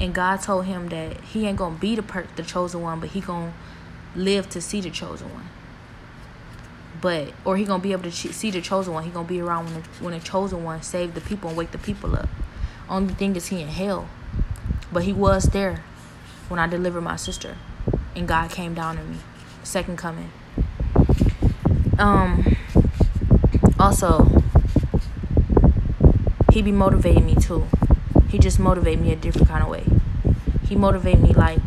and 0.00 0.14
God 0.14 0.38
told 0.42 0.64
him 0.64 0.88
that 0.88 1.20
he 1.20 1.46
ain't 1.46 1.58
gonna 1.58 1.76
be 1.76 1.94
the 1.94 2.02
per- 2.02 2.26
the 2.34 2.42
chosen 2.42 2.80
one, 2.80 2.98
but 2.98 3.10
he 3.10 3.20
gonna 3.20 3.52
live 4.14 4.48
to 4.50 4.60
see 4.60 4.80
the 4.80 4.90
chosen 4.90 5.32
one. 5.32 5.48
But 7.00 7.32
or 7.44 7.56
he 7.56 7.64
gonna 7.64 7.82
be 7.82 7.92
able 7.92 8.04
to 8.04 8.12
see 8.12 8.50
the 8.50 8.60
chosen 8.60 8.94
one. 8.94 9.04
He 9.04 9.10
gonna 9.10 9.28
be 9.28 9.40
around 9.40 9.66
when 9.66 9.74
the, 9.74 9.88
when 10.00 10.14
the 10.14 10.20
chosen 10.20 10.64
one 10.64 10.82
save 10.82 11.14
the 11.14 11.20
people 11.20 11.48
and 11.48 11.58
wake 11.58 11.72
the 11.72 11.78
people 11.78 12.16
up. 12.16 12.28
Only 12.88 13.14
thing 13.14 13.36
is 13.36 13.48
he 13.48 13.60
in 13.60 13.68
hell, 13.68 14.08
but 14.92 15.02
he 15.02 15.12
was 15.12 15.44
there 15.50 15.82
when 16.48 16.60
I 16.60 16.66
delivered 16.66 17.02
my 17.02 17.16
sister, 17.16 17.56
and 18.14 18.28
God 18.28 18.50
came 18.50 18.74
down 18.74 18.96
to 18.96 19.02
me, 19.02 19.18
second 19.62 19.98
coming. 19.98 20.30
Um. 21.98 22.56
Also, 23.78 24.42
he 26.50 26.62
be 26.62 26.72
motivating 26.72 27.26
me 27.26 27.34
too. 27.34 27.66
He 28.28 28.38
just 28.38 28.58
motivate 28.58 28.98
me 28.98 29.12
a 29.12 29.16
different 29.16 29.48
kind 29.48 29.62
of 29.62 29.68
way. 29.68 29.84
He 30.66 30.74
motivate 30.76 31.18
me 31.18 31.34
like 31.34 31.60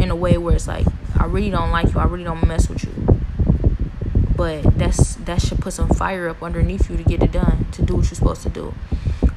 in 0.00 0.10
a 0.10 0.16
way 0.16 0.38
where 0.38 0.54
it's 0.54 0.66
like 0.66 0.86
I 1.18 1.26
really 1.26 1.50
don't 1.50 1.70
like 1.70 1.92
you. 1.92 1.98
I 2.00 2.04
really 2.04 2.24
don't 2.24 2.46
mess 2.46 2.68
with 2.70 2.84
you. 2.84 3.15
But 4.36 4.78
that's 4.78 5.14
that 5.16 5.40
should 5.40 5.60
put 5.60 5.72
some 5.72 5.88
fire 5.88 6.28
up 6.28 6.42
underneath 6.42 6.90
you 6.90 6.96
to 6.96 7.02
get 7.02 7.22
it 7.22 7.32
done 7.32 7.66
to 7.72 7.82
do 7.82 7.96
what 7.96 8.04
you're 8.06 8.14
supposed 8.14 8.42
to 8.42 8.50
do. 8.50 8.74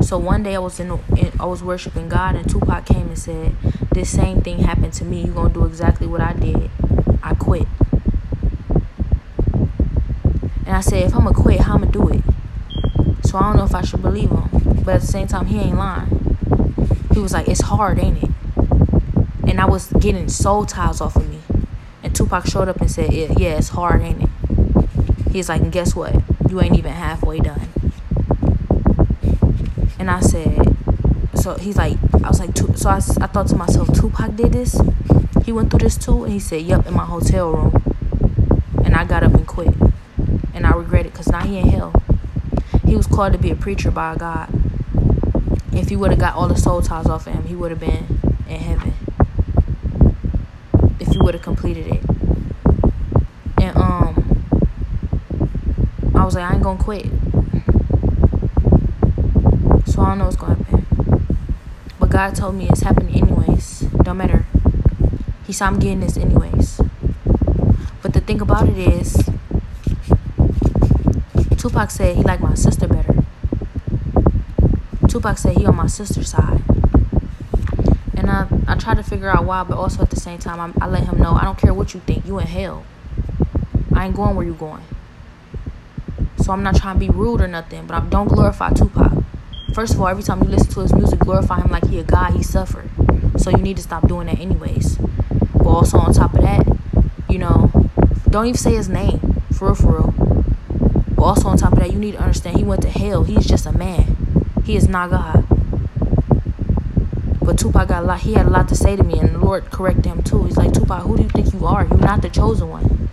So 0.02 0.18
one 0.18 0.44
day 0.44 0.56
I 0.56 0.60
was 0.60 0.80
in, 0.80 0.92
in 1.18 1.32
I 1.40 1.46
was 1.46 1.64
worshiping 1.64 2.10
God 2.10 2.36
and 2.36 2.50
Tupac 2.50 2.86
came 2.86 3.08
and 3.08 3.18
said, 3.18 3.56
"This 3.94 4.10
same 4.10 4.42
thing 4.42 4.60
happened 4.60 4.94
to 4.94 5.06
me. 5.06 5.24
you're 5.24 5.34
gonna 5.34 5.54
do 5.54 5.66
exactly 5.66 6.08
what 6.08 6.22
I 6.22 6.34
did? 6.34 6.70
I 7.24 7.34
quit." 7.36 7.68
And 10.70 10.78
I 10.78 10.82
said, 10.82 11.02
if 11.02 11.16
I'm 11.16 11.24
gonna 11.24 11.34
quit, 11.34 11.62
how 11.62 11.74
I'm 11.74 11.80
gonna 11.82 11.92
do 11.92 12.10
it? 12.10 12.24
So 13.26 13.40
I 13.40 13.42
don't 13.42 13.58
know 13.58 13.64
if 13.64 13.74
I 13.74 13.82
should 13.82 14.04
believe 14.04 14.30
him. 14.30 14.50
But 14.86 14.96
at 14.96 15.02
the 15.02 15.08
same 15.08 15.26
time, 15.26 15.48
he 15.48 15.60
ain't 15.60 15.76
lying. 15.76 16.38
He 17.12 17.20
was 17.20 17.34
like, 17.34 17.48
it's 17.48 17.62
hard, 17.62 17.98
ain't 17.98 18.22
it? 18.22 18.30
And 19.48 19.60
I 19.60 19.66
was 19.66 19.92
getting 19.94 20.30
soul 20.30 20.68
ties 20.68 21.02
off 21.02 21.16
of 21.16 21.28
me. 21.28 21.40
And 22.04 22.16
Tupac 22.16 22.46
showed 22.46 22.70
up 22.70 22.82
and 22.82 22.92
said, 22.92 23.12
yeah, 23.12 23.34
yeah, 23.36 23.58
it's 23.58 23.70
hard, 23.70 24.02
ain't 24.02 24.22
it? 24.22 24.30
He's 25.32 25.50
like, 25.50 25.70
guess 25.72 25.96
what? 25.96 26.16
You 26.50 26.62
ain't 26.62 26.78
even 26.78 26.92
halfway 26.92 27.40
done. 27.40 27.70
And 30.00 30.10
I 30.10 30.20
said, 30.22 30.78
so 31.36 31.56
he's 31.56 31.78
like, 31.78 31.98
I 32.24 32.28
was 32.28 32.40
like, 32.40 32.58
so 32.76 32.90
I, 32.90 32.96
I 32.98 33.28
thought 33.28 33.48
to 33.48 33.56
myself, 33.56 33.94
Tupac 33.94 34.36
did 34.36 34.54
this? 34.54 34.80
He 35.46 35.52
went 35.52 35.70
through 35.70 35.80
this 35.80 35.98
too? 35.98 36.24
And 36.24 36.34
he 36.34 36.40
said, 36.40 36.62
yep, 36.62 36.88
in 36.88 36.94
my 36.94 37.06
hotel 37.06 37.52
room. 37.52 37.84
And 38.84 38.96
I 38.96 39.06
got 39.06 39.24
up 39.24 39.34
and 39.34 39.48
quit 39.48 39.74
and 40.60 40.68
I 40.68 40.72
regret 40.72 41.06
it 41.06 41.14
because 41.14 41.30
now 41.30 41.40
he 41.40 41.58
in 41.58 41.70
hell. 41.70 41.94
He 42.86 42.96
was 42.96 43.08
called 43.08 43.32
to 43.32 43.40
be 43.40 43.50
a 43.50 43.56
preacher 43.56 43.92
by 43.92 44.16
God. 44.16 44.50
If 45.72 45.88
he 45.88 45.96
would 45.96 46.12
have 46.12 46.20
got 46.20 46.36
all 46.36 46.50
the 46.50 46.58
soul 46.58 46.82
ties 46.82 47.06
off 47.06 47.28
of 47.28 47.34
him, 47.34 47.46
he 47.46 47.56
would 47.56 47.72
have 47.72 47.80
been 47.80 48.20
in 48.50 48.60
heaven. 48.60 48.94
If 51.00 51.08
he 51.08 51.18
would 51.20 51.34
have 51.34 51.44
completed 51.44 51.88
it. 51.88 52.04
And 53.62 53.78
um 53.78 54.44
I 56.14 56.19
was 56.30 56.36
like, 56.36 56.52
I 56.52 56.54
ain't 56.54 56.62
gonna 56.62 56.78
quit. 56.78 57.06
So 59.88 60.04
I 60.04 60.10
don't 60.10 60.20
know 60.20 60.26
what's 60.26 60.36
gonna 60.36 60.64
happen. 60.64 61.26
But 62.00 62.12
God 62.12 62.36
told 62.36 62.54
me 62.54 62.70
it's 62.70 62.82
happening 62.82 63.16
anyways. 63.16 63.80
Don't 64.04 64.18
matter. 64.18 64.46
He 65.48 65.54
said 65.54 65.66
I'm 65.66 65.80
getting 65.80 66.02
this 66.02 66.18
anyways. 66.18 66.82
But 68.04 68.14
the 68.14 68.22
thing 68.22 68.42
about 68.42 68.70
it 68.70 68.78
is, 68.78 69.18
Tupac 71.58 71.90
said 71.90 72.16
he 72.16 72.22
liked 72.22 72.44
my 72.44 72.54
sister 72.54 72.88
better. 72.88 73.24
Tupac 75.08 75.40
said 75.40 75.58
he 75.58 75.66
on 75.66 75.76
my 75.76 75.88
sister's 75.88 76.30
side. 76.30 76.62
And 78.16 78.30
I, 78.30 78.48
I 78.68 78.76
try 78.76 78.94
to 78.94 79.02
figure 79.02 79.32
out 79.32 79.46
why, 79.46 79.64
but 79.64 79.76
also 79.76 80.04
at 80.04 80.12
the 80.12 80.20
same 80.20 80.38
time, 80.38 80.76
I, 80.80 80.86
I 80.86 80.88
let 80.88 81.06
him 81.06 81.18
know 81.18 81.34
I 81.34 81.44
don't 81.44 81.58
care 81.58 81.74
what 81.74 81.96
you 81.96 82.02
think. 82.02 82.28
You 82.28 82.38
in 82.38 82.46
hell. 82.46 82.86
I 83.96 84.06
ain't 84.06 84.16
going 84.16 84.36
where 84.36 84.46
you 84.46 84.54
going. 84.54 84.84
So 86.50 86.54
I'm 86.54 86.64
not 86.64 86.78
trying 86.78 86.96
to 86.96 87.00
be 87.00 87.10
rude 87.10 87.42
or 87.42 87.48
nothing, 87.48 87.86
but 87.86 87.94
I 87.94 88.04
don't 88.08 88.28
glorify 88.28 88.72
Tupac. 88.72 89.24
First 89.76 89.94
of 89.94 90.02
all, 90.02 90.08
every 90.08 90.24
time 90.24 90.42
you 90.42 90.50
listen 90.50 90.72
to 90.72 90.80
his 90.80 90.92
music, 90.96 91.20
glorify 91.20 91.62
him 91.62 91.70
like 91.70 91.86
he 91.86 92.00
a 92.00 92.04
god, 92.04 92.34
he 92.34 92.42
suffered. 92.42 92.90
So 93.38 93.52
you 93.52 93.58
need 93.58 93.78
to 93.78 93.84
stop 93.84 94.08
doing 94.08 94.26
that 94.26 94.40
anyways. 94.40 94.98
But 94.98 95.68
also 95.68 96.00
on 96.00 96.12
top 96.12 96.34
of 96.34 96.42
that, 96.42 96.66
you 97.30 97.38
know, 97.38 97.70
don't 98.32 98.48
even 98.48 98.58
say 98.58 98.74
his 98.74 98.90
name. 98.90 99.44
For 99.54 99.66
real, 99.66 99.76
for 99.76 99.92
real. 99.92 100.14
But 101.10 101.22
also 101.22 101.50
on 101.50 101.58
top 101.58 101.74
of 101.74 101.80
that, 101.82 101.94
you 101.94 102.00
need 102.00 102.14
to 102.14 102.20
understand 102.20 102.58
he 102.58 102.64
went 102.64 102.82
to 102.82 102.90
hell. 102.90 103.26
He's 103.26 103.46
just 103.46 103.68
a 103.68 103.72
man. 103.72 104.18
He 104.66 104.76
is 104.76 104.88
not 104.88 105.12
God. 105.12 105.46
But 107.44 107.60
Tupac 107.60 107.90
got 107.90 108.02
a 108.02 108.08
lot 108.08 108.22
he 108.22 108.34
had 108.34 108.48
a 108.48 108.50
lot 108.50 108.68
to 108.70 108.76
say 108.76 108.96
to 108.96 109.04
me 109.04 109.20
and 109.20 109.36
the 109.36 109.38
Lord 109.38 109.70
corrected 109.70 110.08
him 110.08 110.24
too. 110.24 110.46
He's 110.46 110.58
like, 110.58 110.74
Tupac, 110.74 111.04
who 111.04 111.16
do 111.16 111.22
you 111.22 111.30
think 111.30 111.54
you 111.54 111.64
are? 111.68 111.86
You're 111.86 112.00
not 112.00 112.24
the 112.24 112.30
chosen 112.30 112.70
one. 112.70 113.08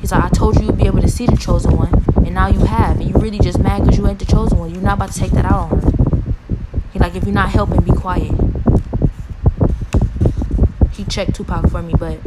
He's 0.00 0.10
like, 0.10 0.24
I 0.24 0.28
told 0.30 0.56
you 0.56 0.66
you'd 0.66 0.78
be 0.78 0.86
able 0.86 1.00
to 1.00 1.08
see 1.08 1.26
the 1.26 1.36
chosen 1.36 1.76
one, 1.76 1.95
and 2.26 2.34
now 2.34 2.48
you 2.48 2.58
have, 2.64 2.98
and 2.98 3.08
you 3.08 3.14
really 3.20 3.38
just 3.38 3.60
mad 3.60 3.84
because 3.84 3.96
you 3.96 4.06
ain't 4.08 4.18
the 4.18 4.24
chosen 4.24 4.58
one. 4.58 4.74
You're 4.74 4.82
not 4.82 4.94
about 4.94 5.12
to 5.12 5.18
take 5.18 5.30
that 5.30 5.44
out 5.44 5.70
on 5.70 5.78
him. 5.78 6.34
He 6.92 6.98
like, 6.98 7.14
if 7.14 7.22
you're 7.22 7.32
not 7.32 7.50
helping, 7.50 7.80
be 7.82 7.92
quiet. 7.92 8.32
He 10.92 11.04
checked 11.04 11.36
Tupac 11.36 11.70
for 11.70 11.82
me, 11.82 11.94
but 11.96 12.18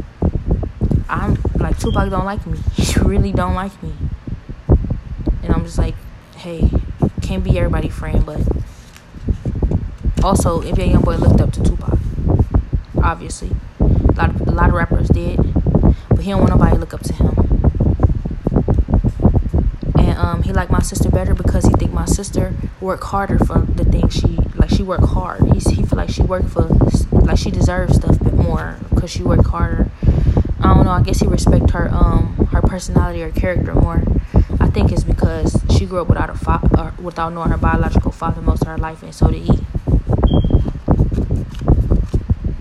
I'm 1.06 1.36
like 1.56 1.78
Tupac 1.78 2.08
don't 2.08 2.24
like 2.24 2.46
me. 2.46 2.58
He 2.76 2.98
really 3.00 3.30
don't 3.30 3.54
like 3.54 3.82
me. 3.82 3.92
And 5.42 5.52
I'm 5.52 5.64
just 5.64 5.76
like, 5.76 5.96
hey, 6.36 6.70
can't 7.20 7.44
be 7.44 7.58
everybody 7.58 7.90
friend, 7.90 8.24
but 8.24 8.40
also 10.24 10.62
NBA 10.62 10.94
YoungBoy 10.94 11.18
looked 11.18 11.42
up 11.42 11.52
to 11.52 11.62
Tupac. 11.62 11.98
Obviously, 13.02 13.50
a 13.80 13.84
lot 14.16 14.30
of, 14.30 14.48
a 14.48 14.50
lot 14.50 14.68
of 14.70 14.74
rappers 14.74 15.08
did, 15.08 15.36
but 16.08 16.20
he 16.20 16.30
don't 16.30 16.40
want 16.40 16.52
nobody 16.52 16.72
to 16.72 16.78
look 16.78 16.94
up 16.94 17.02
to 17.02 17.12
him. 17.12 17.50
Um, 20.20 20.42
he 20.42 20.52
liked 20.52 20.69
my 20.80 20.84
sister 20.84 21.10
better 21.10 21.34
because 21.34 21.66
he 21.66 21.72
think 21.72 21.92
my 21.92 22.06
sister 22.06 22.54
work 22.80 23.02
harder 23.02 23.38
for 23.38 23.58
the 23.58 23.84
things 23.84 24.14
she 24.14 24.38
like. 24.56 24.70
She 24.70 24.82
work 24.82 25.02
hard. 25.02 25.42
He 25.52 25.58
he 25.74 25.82
feel 25.84 25.98
like 25.98 26.08
she 26.08 26.22
work 26.22 26.48
for 26.48 26.62
like 27.12 27.36
she 27.36 27.50
deserves 27.50 27.96
stuff 27.96 28.18
more 28.22 28.78
because 28.88 29.10
she 29.10 29.22
work 29.22 29.44
harder. 29.44 29.90
I 30.58 30.72
don't 30.72 30.86
know. 30.86 30.92
I 30.92 31.02
guess 31.02 31.20
he 31.20 31.26
respect 31.26 31.72
her 31.72 31.90
um 31.92 32.48
her 32.52 32.62
personality 32.62 33.22
or 33.22 33.30
character 33.30 33.74
more. 33.74 34.02
I 34.58 34.70
think 34.70 34.90
it's 34.90 35.04
because 35.04 35.62
she 35.76 35.84
grew 35.84 36.00
up 36.00 36.08
without 36.08 36.30
a 36.30 36.34
father, 36.34 36.68
or 36.78 36.94
without 37.02 37.34
knowing 37.34 37.50
her 37.50 37.58
biological 37.58 38.10
father 38.10 38.40
most 38.40 38.62
of 38.62 38.68
her 38.68 38.78
life, 38.78 39.02
and 39.02 39.14
so 39.14 39.30
did 39.30 39.42
he. 39.42 39.58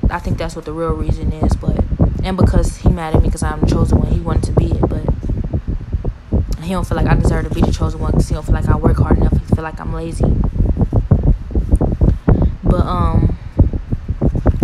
I 0.09 0.20
think 0.20 0.38
that's 0.38 0.57
what 0.57 0.65
the 0.65 0.74
real 0.74 0.91
reason 0.91 1.32
is, 1.32 1.55
but 1.55 1.86
and 2.22 2.36
because 2.36 2.80
he 2.80 2.89
mad 2.89 3.15
at 3.15 3.22
me 3.22 3.30
because 3.30 3.43
I'm 3.43 3.61
the 3.61 3.67
chosen 3.67 3.99
one, 3.99 4.11
he 4.11 4.20
wanted 4.20 4.43
to 4.43 4.51
be 4.51 4.72
it, 4.72 4.82
but 4.82 5.07
he 6.70 6.74
don't 6.76 6.88
feel 6.88 6.97
like 6.97 7.07
I 7.07 7.15
deserve 7.15 7.47
to 7.47 7.55
be 7.55 7.61
the 7.61 7.72
chosen 7.72 7.99
one 7.99 8.11
because 8.11 8.30
he 8.30 8.36
don't 8.36 8.45
feel 8.45 8.53
like 8.53 8.70
I 8.70 8.78
work 8.78 8.97
hard 8.97 9.17
enough. 9.17 9.34
He 9.34 9.55
feel 9.55 9.63
like 9.63 9.82
I'm 9.82 9.91
lazy. 9.91 10.24
But 12.63 12.86
um, 12.86 13.36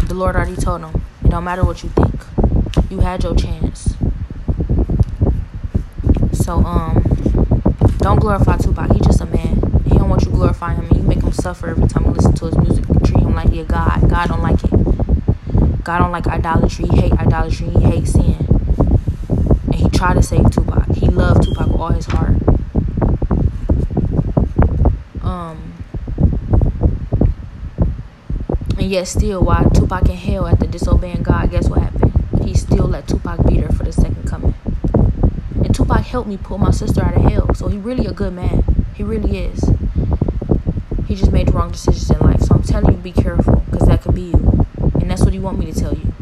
the 0.05 0.13
Lord 0.13 0.35
already 0.35 0.55
told 0.55 0.81
him, 0.81 1.01
it 1.23 1.31
don't 1.31 1.43
matter 1.43 1.63
what 1.63 1.81
you 1.81 1.89
think. 1.89 2.13
You 2.91 2.99
had 2.99 3.23
your 3.23 3.33
chance. 3.33 3.95
So 6.33 6.57
um, 6.57 7.01
don't 7.97 8.19
glorify 8.19 8.57
Tupac. 8.57 8.91
He 8.91 8.99
just 8.99 9.21
a 9.21 9.25
man. 9.25 9.55
He 9.85 9.97
don't 9.97 10.07
want 10.07 10.21
you 10.25 10.29
glorifying 10.29 10.83
him. 10.83 10.95
You 10.95 11.01
make 11.01 11.23
him 11.23 11.31
suffer 11.31 11.69
every 11.69 11.87
time 11.87 12.05
you 12.05 12.11
listen 12.11 12.33
to 12.33 12.45
his 12.45 12.57
music. 12.59 12.85
You 12.87 12.99
treat 12.99 13.23
him 13.23 13.33
like 13.33 13.49
he 13.49 13.61
a 13.61 13.65
god. 13.65 14.07
God 14.07 14.27
don't 14.27 14.43
like 14.43 14.63
it. 14.63 15.83
God 15.83 15.97
don't 15.97 16.11
like 16.11 16.27
idolatry. 16.27 16.85
He 16.85 16.97
hate 16.97 17.13
idolatry. 17.13 17.69
He 17.69 17.81
hate 17.81 18.07
sin. 18.07 18.45
And 19.65 19.73
he 19.73 19.89
tried 19.89 20.13
to 20.13 20.21
save 20.21 20.51
Tupac. 20.51 20.84
He 21.05 21.11
loved 21.11 21.43
Tupac 21.43 21.67
with 21.67 21.79
all 21.79 21.91
his 21.91 22.07
heart. 22.07 22.35
Um, 25.21 25.73
and 28.79 28.89
yet 28.89 29.07
still, 29.07 29.43
while 29.43 29.69
Tupac 29.69 30.09
in 30.09 30.15
hell 30.15 30.47
after 30.47 30.65
disobeying 30.65 31.21
God, 31.21 31.51
guess 31.51 31.69
what 31.69 31.83
happened? 31.83 32.11
He 32.43 32.55
still 32.55 32.85
let 32.85 33.07
Tupac 33.07 33.45
beat 33.45 33.59
her 33.59 33.71
for 33.71 33.83
the 33.83 33.91
second 33.93 34.27
coming. 34.27 34.55
And 35.63 35.75
Tupac 35.75 36.01
helped 36.01 36.27
me 36.27 36.37
pull 36.37 36.57
my 36.57 36.71
sister 36.71 37.03
out 37.03 37.15
of 37.15 37.21
hell. 37.21 37.53
So 37.53 37.67
he 37.67 37.77
really 37.77 38.07
a 38.07 38.11
good 38.11 38.33
man. 38.33 38.63
He 38.95 39.03
really 39.03 39.37
is. 39.37 39.63
He 41.07 41.13
just 41.13 41.31
made 41.31 41.49
the 41.49 41.51
wrong 41.51 41.69
decisions 41.71 42.09
in 42.09 42.17
life. 42.17 42.41
So 42.41 42.55
I'm 42.55 42.63
telling 42.63 42.95
you, 42.95 42.97
be 42.99 43.11
careful, 43.11 43.63
because 43.69 43.87
that 43.87 44.01
could 44.01 44.15
be 44.15 44.23
you. 44.23 44.65
And 44.99 45.11
that's 45.11 45.21
what 45.21 45.33
he 45.33 45.39
want 45.39 45.59
me 45.59 45.71
to 45.71 45.79
tell 45.79 45.93
you. 45.93 46.13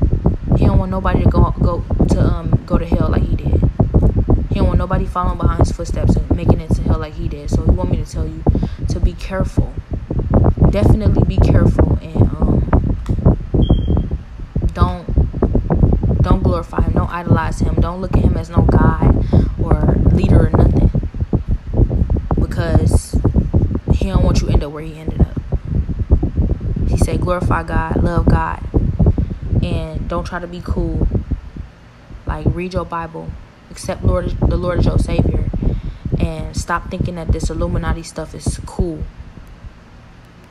He 0.57 0.65
don't 0.65 0.77
want 0.77 0.91
nobody 0.91 1.23
to 1.23 1.29
go 1.29 1.55
go 1.61 1.85
to 2.09 2.19
um 2.19 2.63
go 2.65 2.77
to 2.77 2.85
hell 2.85 3.07
like 3.09 3.23
he 3.23 3.37
did. 3.37 3.62
Nobody 4.83 5.05
following 5.05 5.37
behind 5.37 5.59
his 5.59 5.71
footsteps 5.71 6.17
and 6.17 6.29
making 6.35 6.59
it 6.59 6.69
to 6.71 6.81
hell 6.81 6.99
like 6.99 7.13
he 7.13 7.29
did. 7.29 7.49
So 7.49 7.63
he 7.63 7.71
want 7.71 7.89
me 7.89 8.03
to 8.03 8.05
tell 8.05 8.27
you 8.27 8.43
to 8.89 8.99
be 8.99 9.13
careful. 9.13 9.73
Definitely 10.71 11.23
be 11.23 11.37
careful 11.37 11.97
and 12.01 12.21
um 12.23 13.49
don't 14.73 16.21
don't 16.21 16.43
glorify 16.43 16.81
him. 16.81 16.91
Don't 16.91 17.09
idolize 17.09 17.61
him. 17.61 17.75
Don't 17.75 18.01
look 18.01 18.11
at 18.17 18.25
him 18.25 18.35
as 18.35 18.49
no 18.49 18.63
god 18.63 19.25
or 19.57 19.95
leader 20.11 20.47
or 20.47 20.49
nothing. 20.49 20.91
Because 22.37 23.15
he 23.93 24.07
don't 24.07 24.25
want 24.25 24.41
you 24.41 24.47
to 24.47 24.53
end 24.53 24.65
up 24.65 24.73
where 24.73 24.83
he 24.83 24.99
ended 24.99 25.21
up. 25.21 26.89
He 26.89 26.97
said 26.97 27.21
glorify 27.21 27.63
God, 27.63 28.03
love 28.03 28.25
God, 28.25 28.61
and 29.63 30.09
don't 30.09 30.25
try 30.25 30.39
to 30.39 30.47
be 30.47 30.61
cool. 30.61 31.07
Like 32.25 32.45
read 32.49 32.73
your 32.73 32.83
Bible, 32.83 33.29
accept 33.73 34.03
Lord 34.03 34.29
the 34.39 34.55
Lord 34.55 34.79
as 34.79 34.85
your 34.85 34.99
Savior, 34.99 35.49
and 36.19 36.55
stop 36.55 36.91
thinking 36.91 37.15
that 37.15 37.29
this 37.29 37.49
Illuminati 37.49 38.03
stuff 38.03 38.35
is 38.35 38.59
cool. 38.67 39.03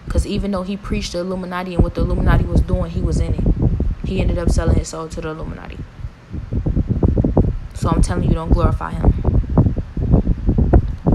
Because 0.05 0.27
even 0.27 0.51
though 0.51 0.65
he 0.65 0.77
preached 0.77 1.13
the 1.13 1.21
Illuminati 1.21 1.75
and 1.75 1.85
what 1.85 1.95
the 1.95 2.01
Illuminati 2.01 2.45
was 2.45 2.61
doing, 2.61 2.91
he 2.91 3.01
was 3.01 3.21
in 3.21 3.35
it. 3.35 3.45
He 4.05 4.21
ended 4.21 4.39
up 4.39 4.51
selling 4.51 4.77
his 4.77 4.89
soul 4.89 5.09
to 5.09 5.21
the 5.21 5.29
Illuminati. 5.29 5.79
So 7.75 7.89
I'm 7.89 8.03
telling 8.03 8.29
you, 8.29 8.35
don't 8.35 8.53
glorify 8.53 8.91
him. 8.91 9.23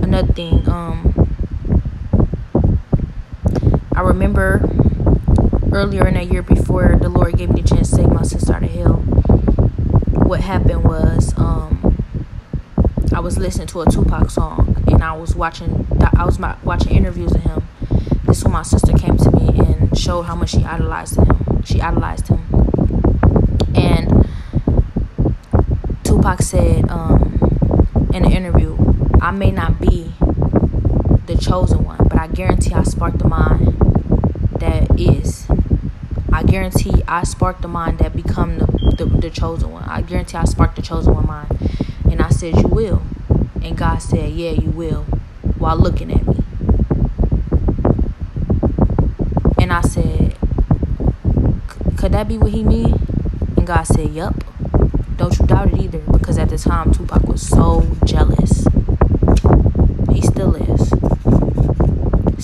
Another 0.01 0.32
thing, 0.32 0.68
um, 0.70 1.30
I 3.93 4.01
remember 4.01 4.62
earlier 5.74 6.08
in 6.08 6.14
that 6.14 6.32
year 6.32 6.41
before 6.41 6.97
the 6.99 7.10
Lord 7.10 7.38
gave 7.38 7.49
me 7.49 7.62
the 7.62 7.68
chance 7.68 7.89
to 7.89 7.97
save 7.97 8.10
my 8.10 8.24
sister 8.24 8.53
out 8.53 8.64
of 8.64 8.72
hell, 8.72 8.95
what 10.28 10.41
happened 10.41 10.84
was 10.84 11.34
um, 11.38 11.76
I 13.18 13.20
was 13.20 13.39
listening 13.39 13.65
to 13.70 13.82
a 13.82 13.86
Tupac 13.89 14.30
song 14.30 14.84
and 14.86 15.03
I 15.03 15.11
was 15.13 15.36
watching 15.36 15.88
I 16.15 16.24
was 16.24 16.38
watching 16.63 16.95
interviews 16.95 17.34
of 17.34 17.41
him. 17.41 17.68
This 18.26 18.43
when 18.43 18.53
my 18.53 18.61
sister 18.61 18.93
came 18.93 19.18
to 19.18 19.32
me 19.32 19.57
and 19.57 19.97
showed 19.97 20.22
how 20.22 20.36
much 20.36 20.51
she 20.51 20.63
idolized 20.63 21.18
him. 21.18 21.63
She 21.65 21.82
idolized 21.82 22.28
him, 22.28 22.45
and 23.74 24.30
Tupac 26.03 26.43
said 26.43 26.88
um, 26.91 27.39
in 28.13 28.24
an 28.24 28.32
interview, 28.32 28.78
"I 29.20 29.32
may 29.32 29.49
not 29.49 29.82
be 29.82 30.13
the 31.26 31.39
chosen 31.41 31.86
one, 31.86 31.97
but 31.97 32.20
I 32.20 32.28
guarantee 32.28 32.76
I 32.76 32.84
sparked 32.84 33.18
the 33.18 33.28
mind 33.28 33.80
that 34.59 34.91
is." 34.99 35.47
I 36.32 36.43
guarantee 36.43 37.01
I 37.07 37.24
sparked 37.24 37.63
the 37.63 37.68
mind 37.68 37.97
that 37.97 38.15
become 38.15 38.59
the, 38.59 38.93
the, 38.95 39.05
the 39.05 39.30
chosen 39.32 39.72
one. 39.72 39.86
I 39.86 40.03
guarantee 40.03 40.38
I 40.38 40.45
sparked 40.45 40.76
the 40.76 40.84
chosen 40.84 41.15
one 41.15 41.26
mind. 41.26 41.47
And 42.18 42.26
I 42.26 42.30
said, 42.30 42.55
You 42.57 42.68
will. 42.68 43.03
And 43.61 43.78
God 43.78 43.99
said, 43.99 44.32
Yeah, 44.32 44.49
you 44.49 44.72
will, 44.72 45.03
while 45.59 45.78
looking 45.78 46.11
at 46.11 46.26
me. 46.26 46.43
And 49.59 49.72
I 49.72 49.82
said, 49.82 50.36
Could 51.95 52.13
that 52.13 52.28
be 52.28 52.39
what 52.39 52.53
he 52.53 52.63
mean? 52.63 52.95
And 53.55 53.68
God 53.68 53.84
said, 53.84 54.09
Yup. 54.09 54.43
Don't 55.15 55.38
you 55.38 55.45
doubt 55.45 55.72
it 55.72 55.80
either. 55.80 55.99
Because 56.11 56.39
at 56.39 56.49
the 56.49 56.57
time, 56.57 56.91
Tupac 56.91 57.22
was 57.28 57.47
so 57.47 57.86
jealous. 58.03 58.65
He 60.11 60.22
still 60.24 60.55
is. 60.55 60.89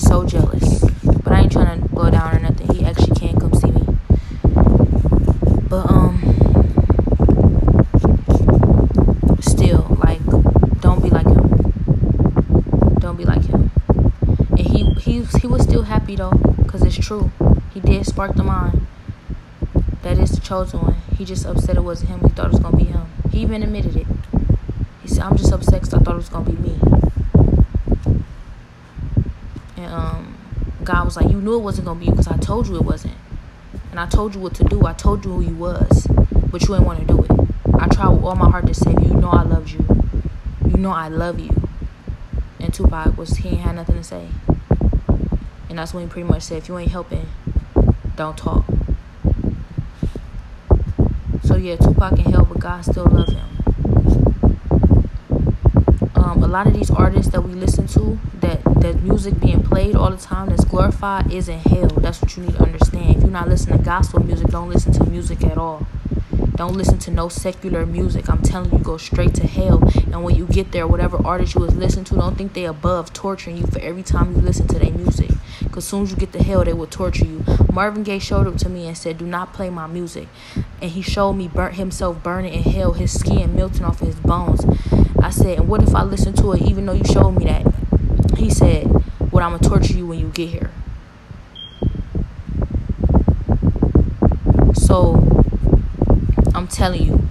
So 0.00 0.24
jealous. 0.24 0.84
But 1.24 1.32
I 1.32 1.40
ain't 1.40 1.50
trying 1.50 1.82
to 1.82 1.88
blow 1.88 2.10
down 2.10 2.36
or 2.36 2.38
nothing. 2.38 2.72
He 2.76 2.84
actually 2.84 3.16
can't 3.16 3.40
come 3.40 3.52
see 3.54 3.72
me. 3.72 3.84
But 5.68 5.90
um 5.90 6.20
still 9.40 9.96
like 10.02 10.20
don't 10.80 11.02
be 11.02 11.10
like 11.10 11.26
him. 11.26 11.72
Don't 12.98 13.16
be 13.16 13.24
like 13.24 13.44
him. 13.44 13.70
And 14.50 14.58
he 15.22 15.46
was 15.46 15.62
still 15.62 15.82
happy 15.82 16.16
though 16.16 16.32
cuz 16.66 16.82
it's 16.82 16.96
true. 16.96 17.30
He 17.72 17.80
did 17.80 18.06
spark 18.06 18.34
the 18.34 18.42
mind. 18.44 18.86
That 20.02 20.18
is 20.18 20.32
the 20.32 20.40
chosen 20.40 20.80
one. 20.80 20.96
He 21.16 21.24
just 21.24 21.46
upset 21.46 21.76
it 21.76 21.84
wasn't 21.84 22.10
him. 22.10 22.20
He 22.20 22.28
thought 22.28 22.46
it 22.46 22.52
was 22.52 22.60
to 22.60 22.76
be 22.76 22.84
him. 22.84 23.06
He 23.30 23.40
even 23.40 23.62
admitted 23.62 23.96
it. 23.96 24.06
He 25.02 25.08
said, 25.08 25.24
I'm 25.24 25.36
just 25.36 25.52
upset 25.52 25.80
because 25.80 25.94
I 25.94 25.98
thought 25.98 26.14
it 26.14 26.16
was 26.16 26.28
gonna 26.28 26.50
be 26.50 26.56
me. 26.56 26.78
And 29.76 29.92
um, 29.92 30.36
God 30.84 31.04
was 31.04 31.16
like, 31.16 31.30
You 31.30 31.40
knew 31.40 31.54
it 31.56 31.62
wasn't 31.62 31.86
gonna 31.86 32.00
be 32.00 32.06
you 32.06 32.12
because 32.12 32.28
I 32.28 32.36
told 32.36 32.68
you 32.68 32.76
it 32.76 32.82
wasn't. 32.82 33.14
And 33.90 34.00
I 34.00 34.06
told 34.06 34.34
you 34.34 34.40
what 34.40 34.54
to 34.56 34.64
do. 34.64 34.86
I 34.86 34.92
told 34.92 35.24
you 35.24 35.32
who 35.32 35.40
you 35.40 35.54
was, 35.54 36.06
but 36.50 36.62
you 36.62 36.68
didn't 36.68 36.84
want 36.84 37.00
to 37.00 37.06
do 37.06 37.22
it. 37.22 37.30
I 37.78 37.86
tried 37.88 38.08
with 38.08 38.24
all 38.24 38.36
my 38.36 38.50
heart 38.50 38.66
to 38.66 38.74
save 38.74 39.00
you. 39.00 39.08
You 39.08 39.14
know 39.14 39.30
I 39.30 39.42
loved 39.42 39.70
you. 39.70 39.86
You 40.66 40.76
know 40.76 40.90
I 40.90 41.08
love 41.08 41.38
you. 41.38 41.50
And 42.60 42.74
Tupac 42.74 43.16
was 43.16 43.36
he 43.36 43.50
ain't 43.50 43.60
had 43.60 43.76
nothing 43.76 43.96
to 43.96 44.04
say. 44.04 44.28
And 45.74 45.80
that's 45.80 45.92
when 45.92 46.04
he 46.04 46.08
pretty 46.08 46.28
much 46.28 46.44
said, 46.44 46.58
if 46.58 46.68
you 46.68 46.78
ain't 46.78 46.92
helping, 46.92 47.26
don't 48.14 48.38
talk. 48.38 48.64
So 51.42 51.56
yeah, 51.56 51.74
Tupac 51.74 52.14
can 52.14 52.30
help, 52.30 52.50
but 52.50 52.60
God 52.60 52.84
still 52.84 53.06
love 53.06 53.28
him. 53.28 53.44
Um, 56.14 56.44
a 56.44 56.46
lot 56.46 56.68
of 56.68 56.74
these 56.74 56.92
artists 56.92 57.32
that 57.32 57.40
we 57.40 57.54
listen 57.54 57.88
to, 57.88 58.20
that 58.34 58.62
that 58.82 59.02
music 59.02 59.40
being 59.40 59.64
played 59.64 59.96
all 59.96 60.10
the 60.10 60.16
time, 60.16 60.50
that's 60.50 60.64
glorified, 60.64 61.32
is 61.32 61.48
in 61.48 61.58
hell. 61.58 61.88
That's 61.88 62.22
what 62.22 62.36
you 62.36 62.44
need 62.44 62.54
to 62.54 62.62
understand. 62.62 63.16
If 63.16 63.22
you're 63.22 63.30
not 63.32 63.48
listening 63.48 63.78
to 63.78 63.84
gospel 63.84 64.22
music, 64.22 64.46
don't 64.50 64.68
listen 64.68 64.92
to 64.92 65.04
music 65.06 65.42
at 65.42 65.58
all. 65.58 65.88
Don't 66.56 66.74
listen 66.74 66.98
to 67.00 67.10
no 67.10 67.28
secular 67.28 67.84
music. 67.84 68.30
I'm 68.30 68.40
telling 68.40 68.70
you, 68.72 68.78
go 68.78 68.96
straight 68.96 69.34
to 69.34 69.46
hell. 69.46 69.82
And 70.12 70.22
when 70.22 70.36
you 70.36 70.46
get 70.46 70.70
there, 70.70 70.86
whatever 70.86 71.18
artist 71.26 71.56
you 71.56 71.60
was 71.60 71.74
listening 71.74 72.04
to, 72.06 72.14
don't 72.14 72.38
think 72.38 72.52
they 72.52 72.64
above 72.64 73.12
torturing 73.12 73.56
you 73.56 73.66
for 73.66 73.80
every 73.80 74.04
time 74.04 74.36
you 74.36 74.40
listen 74.40 74.68
to 74.68 74.78
their 74.78 74.92
music. 74.92 75.30
Because 75.60 75.84
soon 75.84 76.04
as 76.04 76.12
you 76.12 76.16
get 76.16 76.32
to 76.32 76.42
hell, 76.42 76.64
they 76.64 76.72
will 76.72 76.86
torture 76.86 77.24
you. 77.24 77.44
Marvin 77.72 78.04
Gaye 78.04 78.20
showed 78.20 78.46
up 78.46 78.56
to 78.58 78.68
me 78.68 78.86
and 78.86 78.96
said, 78.96 79.18
do 79.18 79.26
not 79.26 79.52
play 79.52 79.68
my 79.68 79.88
music. 79.88 80.28
And 80.80 80.92
he 80.92 81.02
showed 81.02 81.32
me 81.32 81.48
burnt 81.48 81.74
himself 81.74 82.22
burning 82.22 82.54
in 82.54 82.62
hell, 82.62 82.92
his 82.92 83.18
skin 83.18 83.56
melting 83.56 83.84
off 83.84 83.98
his 83.98 84.14
bones. 84.14 84.64
I 85.20 85.30
said, 85.30 85.58
and 85.58 85.68
what 85.68 85.82
if 85.82 85.92
I 85.94 86.04
listen 86.04 86.34
to 86.34 86.52
it 86.52 86.62
even 86.62 86.86
though 86.86 86.92
you 86.92 87.04
showed 87.04 87.32
me 87.32 87.46
that? 87.46 87.66
He 88.38 88.48
said, 88.48 88.88
well, 89.32 89.44
I'm 89.44 89.58
to 89.58 89.68
torture 89.68 89.94
you 89.94 90.06
when 90.06 90.20
you 90.20 90.28
get 90.28 90.50
here. 90.50 90.70
So 94.74 95.43
I'm 96.64 96.68
telling 96.68 97.02
you, 97.02 97.28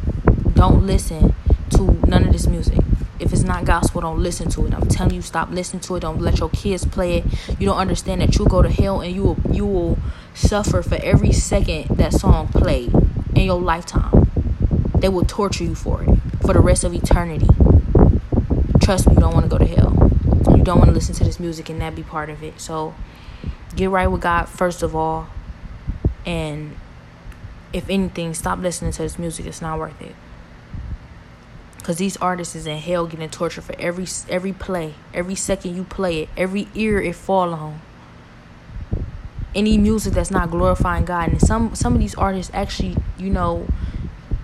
don't 0.53 0.85
listen 0.85 1.33
to 1.71 1.99
none 2.05 2.27
of 2.27 2.31
this 2.31 2.45
music. 2.45 2.77
If 3.19 3.33
it's 3.33 3.41
not 3.41 3.65
gospel, 3.65 4.01
don't 4.01 4.21
listen 4.21 4.47
to 4.51 4.67
it. 4.67 4.75
I'm 4.75 4.87
telling 4.87 5.15
you, 5.15 5.23
stop 5.23 5.49
listening 5.49 5.79
to 5.81 5.95
it. 5.95 6.01
Don't 6.01 6.21
let 6.21 6.37
your 6.37 6.49
kids 6.49 6.85
play 6.85 7.17
it. 7.17 7.25
You 7.59 7.65
don't 7.65 7.79
understand 7.79 8.21
that 8.21 8.37
you'll 8.37 8.45
go 8.45 8.61
to 8.61 8.69
hell 8.69 9.01
and 9.01 9.11
you 9.11 9.23
will 9.23 9.37
you 9.51 9.65
will 9.65 9.97
suffer 10.35 10.83
for 10.83 10.99
every 11.01 11.31
second 11.31 11.97
that 11.97 12.13
song 12.13 12.47
played 12.49 12.93
in 13.33 13.45
your 13.45 13.59
lifetime. 13.59 14.29
They 14.99 15.09
will 15.09 15.25
torture 15.25 15.63
you 15.63 15.73
for 15.73 16.03
it 16.03 16.15
for 16.41 16.53
the 16.53 16.59
rest 16.59 16.83
of 16.83 16.93
eternity. 16.93 17.47
Trust 18.83 19.07
me, 19.07 19.15
you 19.15 19.19
don't 19.19 19.33
want 19.33 19.49
to 19.49 19.49
go 19.49 19.57
to 19.57 19.65
hell. 19.65 20.55
You 20.55 20.63
don't 20.63 20.77
want 20.77 20.89
to 20.89 20.93
listen 20.93 21.15
to 21.15 21.23
this 21.23 21.39
music 21.39 21.69
and 21.69 21.81
that 21.81 21.95
be 21.95 22.03
part 22.03 22.29
of 22.29 22.43
it. 22.43 22.61
So 22.61 22.93
get 23.75 23.89
right 23.89 24.05
with 24.05 24.21
God 24.21 24.47
first 24.47 24.83
of 24.83 24.95
all 24.95 25.27
and 26.23 26.75
if 27.73 27.89
anything, 27.89 28.33
stop 28.33 28.59
listening 28.59 28.91
to 28.93 29.01
this 29.01 29.19
music. 29.19 29.47
It's 29.47 29.61
not 29.61 29.79
worth 29.79 29.99
it. 30.01 30.15
Cause 31.81 31.97
these 31.97 32.15
artists 32.17 32.55
is 32.55 32.65
in 32.65 32.77
hell 32.77 33.07
getting 33.07 33.29
tortured 33.29 33.65
for 33.65 33.75
every 33.77 34.07
every 34.29 34.53
play, 34.53 34.93
every 35.13 35.35
second 35.35 35.75
you 35.75 35.83
play 35.83 36.21
it, 36.21 36.29
every 36.37 36.69
ear 36.75 37.01
it 37.01 37.13
fall 37.13 37.53
on. 37.53 37.81
Any 39.53 39.77
music 39.77 40.13
that's 40.13 40.31
not 40.31 40.49
glorifying 40.49 41.03
God, 41.03 41.27
and 41.27 41.41
some 41.41 41.75
some 41.75 41.93
of 41.93 41.99
these 41.99 42.15
artists 42.15 42.53
actually, 42.55 42.95
you 43.17 43.29
know, 43.29 43.67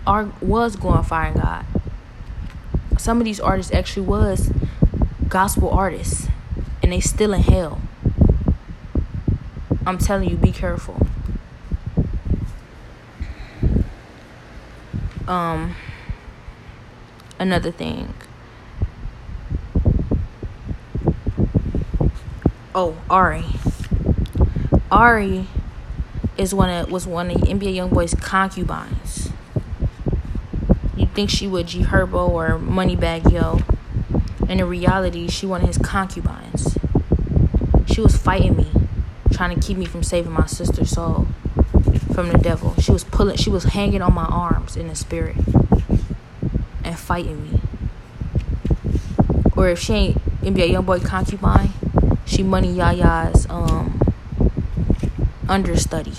are 0.06 0.30
was 0.42 0.76
glorifying 0.76 1.36
God. 1.36 1.66
Some 2.98 3.20
of 3.20 3.24
these 3.24 3.40
artists 3.40 3.72
actually 3.72 4.06
was 4.06 4.52
gospel 5.30 5.70
artists, 5.70 6.28
and 6.84 6.92
they 6.92 7.00
still 7.00 7.32
in 7.34 7.42
hell. 7.44 7.80
I'm 9.86 9.98
telling 9.98 10.30
you, 10.30 10.36
be 10.36 10.52
careful. 10.52 11.08
Um 15.30 15.76
another 17.40 17.72
thing. 17.72 18.16
Oh 22.74 22.98
ari. 23.12 23.46
Ari 24.92 25.48
is 26.36 26.56
one 26.56 26.72
of 26.72 26.92
was 26.92 27.06
one 27.06 27.30
of 27.30 27.38
NBA 27.38 27.76
YoungBoy's 27.76 28.16
concubines. 28.16 29.30
You 30.98 31.06
think 31.06 31.30
she 31.30 31.48
would 31.48 31.68
G 31.68 31.84
Herbo 31.84 32.28
or 32.28 32.58
Moneybagg 32.58 33.32
Yo? 33.32 33.60
And 34.50 34.60
in 34.60 34.68
reality 34.68 35.28
she 35.28 35.46
one 35.46 35.62
of 35.62 35.68
his 35.68 35.78
concubines. 35.78 36.76
She 37.86 38.02
was 38.02 38.18
fighting 38.18 38.58
me 38.58 38.72
trying 39.32 39.54
to 39.54 39.62
keep 39.66 39.78
me 39.78 39.86
from 39.86 40.02
saving 40.02 40.32
my 40.32 40.48
sister's 40.48 40.90
soul 40.90 41.28
from 42.20 42.34
the 42.34 42.38
devil. 42.38 42.76
She 42.82 42.92
was 42.92 43.06
pulling, 43.06 43.38
she 43.38 43.50
was 43.50 43.64
hanging 43.64 44.02
on 44.02 44.14
my 44.14 44.26
arms 44.26 44.76
in 44.76 44.90
the 44.90 44.96
spirit 44.96 45.38
and 46.84 47.00
fighting 47.00 47.42
me. 47.50 47.62
Or 49.56 49.70
if 49.70 49.80
she 49.80 49.94
ain't 49.94 50.42
NBA 50.42 50.72
YoungBoy 50.72 51.06
concubine, 51.06 51.70
she 52.26 52.44
Money 52.44 52.76
Yaya's 52.76 53.48
um 53.50 54.02
understudy. 55.48 56.12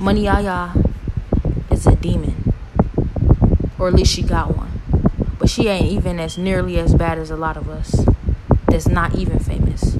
Money 0.00 0.22
Yaya 0.22 0.72
is 1.68 1.84
a 1.88 1.96
demon, 1.96 2.54
or 3.76 3.88
at 3.88 3.94
least 3.94 4.12
she 4.14 4.22
got 4.22 4.56
one. 4.56 4.70
But 5.40 5.50
she 5.50 5.66
ain't 5.66 5.90
even 5.90 6.20
as 6.20 6.38
nearly 6.38 6.78
as 6.78 6.94
bad 6.94 7.18
as 7.18 7.32
a 7.32 7.36
lot 7.36 7.56
of 7.56 7.68
us. 7.68 8.06
That's 8.68 8.86
not 8.86 9.16
even 9.16 9.40
famous. 9.40 9.98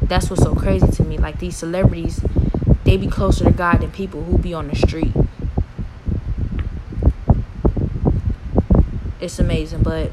That's 0.00 0.30
what's 0.30 0.44
so 0.44 0.54
crazy 0.54 0.86
to 0.86 1.02
me. 1.02 1.18
Like 1.18 1.40
these 1.40 1.56
celebrities 1.56 2.20
they 2.86 2.96
be 2.96 3.08
closer 3.08 3.44
to 3.44 3.50
God 3.50 3.80
than 3.80 3.90
people 3.90 4.22
who 4.24 4.38
be 4.38 4.54
on 4.54 4.68
the 4.68 4.76
street. 4.76 5.12
It's 9.20 9.38
amazing, 9.38 9.82
but 9.82 10.12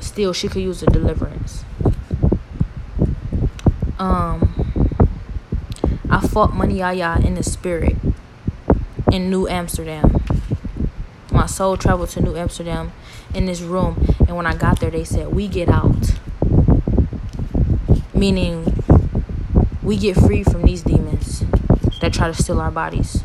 still 0.00 0.32
she 0.32 0.48
could 0.48 0.62
use 0.62 0.82
a 0.82 0.86
deliverance. 0.86 1.64
Um 3.98 4.54
I 6.10 6.26
fought 6.26 6.54
Money 6.54 6.78
Yaya 6.78 7.18
in 7.24 7.34
the 7.34 7.42
spirit 7.42 7.96
in 9.10 9.30
New 9.30 9.48
Amsterdam. 9.48 10.20
My 11.32 11.46
soul 11.46 11.76
traveled 11.76 12.10
to 12.10 12.20
New 12.20 12.36
Amsterdam 12.36 12.92
in 13.34 13.46
this 13.46 13.60
room, 13.60 14.14
and 14.26 14.36
when 14.36 14.46
I 14.46 14.54
got 14.54 14.80
there, 14.80 14.90
they 14.90 15.04
said, 15.04 15.28
We 15.34 15.48
get 15.48 15.68
out. 15.68 16.18
Meaning, 18.14 18.82
we 19.88 19.96
get 19.96 20.16
free 20.16 20.42
from 20.42 20.60
these 20.64 20.82
demons 20.82 21.42
that 22.02 22.12
try 22.12 22.26
to 22.30 22.34
steal 22.34 22.60
our 22.60 22.70
bodies. 22.70 23.24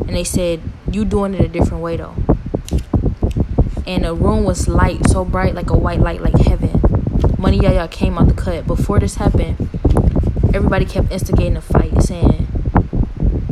And 0.00 0.16
they 0.16 0.24
said, 0.24 0.60
You 0.90 1.04
doing 1.04 1.32
it 1.32 1.40
a 1.40 1.46
different 1.46 1.80
way 1.80 1.96
though. 1.96 2.16
And 3.86 4.02
the 4.02 4.12
room 4.12 4.42
was 4.42 4.66
light, 4.66 5.06
so 5.06 5.24
bright 5.24 5.54
like 5.54 5.70
a 5.70 5.76
white 5.76 6.00
light 6.00 6.22
like 6.22 6.36
heaven. 6.38 6.82
Money 7.38 7.58
Yaya 7.58 7.86
came 7.86 8.18
out 8.18 8.26
the 8.26 8.34
cut. 8.34 8.66
Before 8.66 8.98
this 8.98 9.14
happened, 9.14 9.68
everybody 10.52 10.84
kept 10.84 11.12
instigating 11.12 11.56
a 11.56 11.60
fight, 11.60 12.02
saying, 12.02 12.48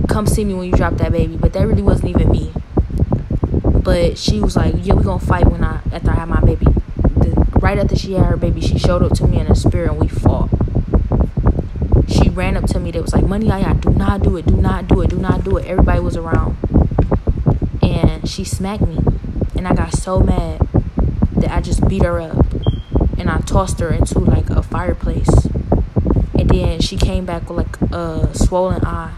Come 0.08 0.26
see 0.26 0.44
me 0.44 0.54
when 0.54 0.66
you 0.66 0.72
drop 0.72 0.94
that 0.94 1.12
baby. 1.12 1.36
But 1.36 1.52
that 1.52 1.68
really 1.68 1.82
wasn't 1.82 2.08
even 2.08 2.32
me. 2.32 2.52
But 3.62 4.18
she 4.18 4.40
was 4.40 4.56
like, 4.56 4.74
Yeah, 4.78 4.94
we 4.94 5.04
gonna 5.04 5.24
fight 5.24 5.46
when 5.46 5.62
I 5.62 5.82
after 5.92 6.10
I 6.10 6.16
have 6.16 6.28
my 6.28 6.40
baby. 6.40 6.66
The, 6.96 7.46
right 7.62 7.78
after 7.78 7.94
she 7.94 8.14
had 8.14 8.26
her 8.26 8.36
baby, 8.36 8.60
she 8.60 8.76
showed 8.76 9.04
up 9.04 9.12
to 9.18 9.26
me 9.28 9.38
in 9.38 9.46
a 9.46 9.54
spirit 9.54 9.92
and 9.92 10.00
we 10.00 10.08
fought 10.08 10.47
ran 12.38 12.56
up 12.56 12.66
to 12.66 12.78
me. 12.78 12.92
They 12.92 13.00
was 13.00 13.12
like, 13.12 13.24
Money 13.24 13.46
Yaya, 13.46 13.74
do 13.74 13.90
not 13.90 14.22
do 14.22 14.36
it, 14.36 14.46
do 14.46 14.54
not 14.56 14.86
do 14.86 15.00
it, 15.00 15.10
do 15.10 15.18
not 15.18 15.42
do 15.42 15.56
it. 15.56 15.66
Everybody 15.66 15.98
was 15.98 16.16
around. 16.16 16.56
And 17.82 18.28
she 18.28 18.44
smacked 18.44 18.86
me. 18.86 18.98
And 19.56 19.66
I 19.66 19.74
got 19.74 19.92
so 19.92 20.20
mad 20.20 20.60
that 21.36 21.50
I 21.50 21.60
just 21.60 21.86
beat 21.88 22.04
her 22.04 22.20
up. 22.20 22.46
And 23.18 23.28
I 23.28 23.40
tossed 23.40 23.80
her 23.80 23.92
into 23.92 24.20
like 24.20 24.50
a 24.50 24.62
fireplace. 24.62 25.28
And 26.38 26.48
then 26.48 26.80
she 26.80 26.96
came 26.96 27.26
back 27.26 27.50
with 27.50 27.58
like 27.58 27.92
a 27.92 28.32
swollen 28.34 28.84
eye. 28.84 29.14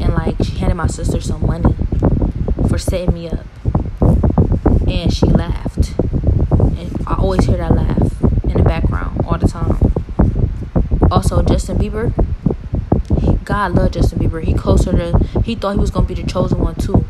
And 0.00 0.12
like 0.12 0.34
she 0.42 0.56
handed 0.56 0.74
my 0.74 0.88
sister 0.88 1.20
some 1.20 1.46
money 1.46 1.76
for 2.68 2.78
setting 2.78 3.14
me 3.14 3.28
up. 3.28 3.46
And 4.88 5.14
she 5.14 5.26
laughed. 5.26 5.94
And 6.50 6.96
I 7.06 7.14
always 7.14 7.44
hear 7.44 7.58
that 7.58 7.76
laugh 7.76 8.22
in 8.42 8.56
the 8.56 8.64
background 8.64 9.20
all 9.24 9.38
the 9.38 9.46
time. 9.46 9.83
Also, 11.14 11.42
Justin 11.42 11.78
Bieber. 11.78 12.12
God 13.44 13.70
loved 13.72 13.94
Justin 13.94 14.18
Bieber. 14.18 14.42
He 14.42 14.52
closer 14.52 14.90
to. 14.90 15.16
He 15.44 15.54
thought 15.54 15.74
he 15.74 15.78
was 15.78 15.92
gonna 15.92 16.06
be 16.06 16.14
the 16.14 16.24
chosen 16.24 16.58
one 16.58 16.74
too. 16.74 17.04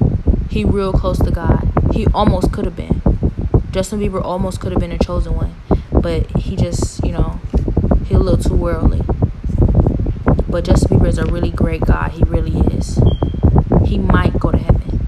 He 0.51 0.63
real 0.63 0.93
close 0.93 1.19
to 1.21 1.31
God. 1.31 1.73
He 1.95 2.07
almost 2.09 2.53
could 2.53 2.67
have 2.67 2.77
been. 2.77 3.01
Justin 3.71 4.01
Bieber 4.01 4.23
almost 4.23 4.61
could 4.61 4.73
have 4.73 4.81
been 4.81 4.93
a 4.93 4.99
chosen 4.99 5.35
one, 5.35 5.55
but 5.91 6.31
he 6.37 6.55
just, 6.55 7.03
you 7.03 7.13
know, 7.13 7.41
he 8.05 8.15
a 8.15 8.19
little 8.19 8.37
too 8.37 8.55
worldly. 8.55 9.01
But 10.51 10.67
Justin 10.67 10.99
Bieber 10.99 11.09
is 11.09 11.17
a 11.17 11.25
really 11.25 11.51
great 11.51 11.81
guy. 11.81 12.11
He 12.11 12.25
really 12.25 12.61
is. 12.77 13.01
He 13.87 13.97
might 13.97 14.39
go 14.39 14.51
to 14.51 14.59
heaven. 14.59 15.07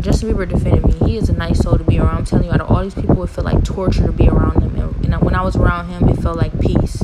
Justin 0.00 0.32
Bieber 0.32 0.48
defended 0.48 0.86
me. 0.86 1.08
He 1.08 1.16
is 1.16 1.28
a 1.28 1.32
nice 1.32 1.58
soul 1.58 1.76
to 1.76 1.82
be 1.82 1.98
around. 1.98 2.18
I'm 2.18 2.24
telling 2.24 2.44
you, 2.44 2.52
out 2.52 2.60
of 2.60 2.70
all 2.70 2.84
these 2.84 2.94
people, 2.94 3.20
it 3.24 3.30
feel 3.30 3.42
like 3.42 3.64
torture 3.64 4.06
to 4.06 4.12
be 4.12 4.28
around 4.28 4.59
when 5.30 5.38
I 5.38 5.42
was 5.44 5.54
around 5.54 5.88
him, 5.90 6.08
it 6.08 6.16
felt 6.16 6.36
like 6.36 6.58
peace. 6.60 7.00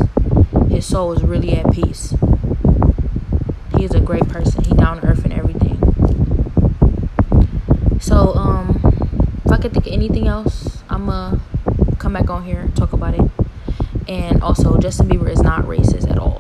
His 0.69 0.85
soul 0.85 1.11
was 1.11 1.23
really 1.23 1.53
at 1.53 1.71
peace. 1.71 2.13
He 3.77 3.85
is 3.85 3.93
a 3.93 4.01
great 4.01 4.29
person. 4.29 4.65
He 4.65 4.75
down 4.75 5.01
to 5.01 5.07
earth 5.07 5.23
and 5.23 5.33
everything. 5.33 5.79
So, 8.01 8.35
um, 8.35 8.81
if 9.45 9.53
I 9.53 9.59
could 9.59 9.73
think 9.73 9.87
of 9.87 9.93
anything 9.93 10.27
else, 10.27 10.83
I'ma 10.91 11.37
come 12.01 12.15
back 12.15 12.29
on 12.29 12.45
here 12.45 12.69
talk 12.75 12.93
about 12.93 13.15
it. 13.15 13.31
And 14.09 14.43
also, 14.43 14.77
Justin 14.79 15.09
Bieber 15.09 15.31
is 15.31 15.41
not 15.41 15.63
racist 15.63 16.11
at 16.11 16.19
all. 16.19 16.35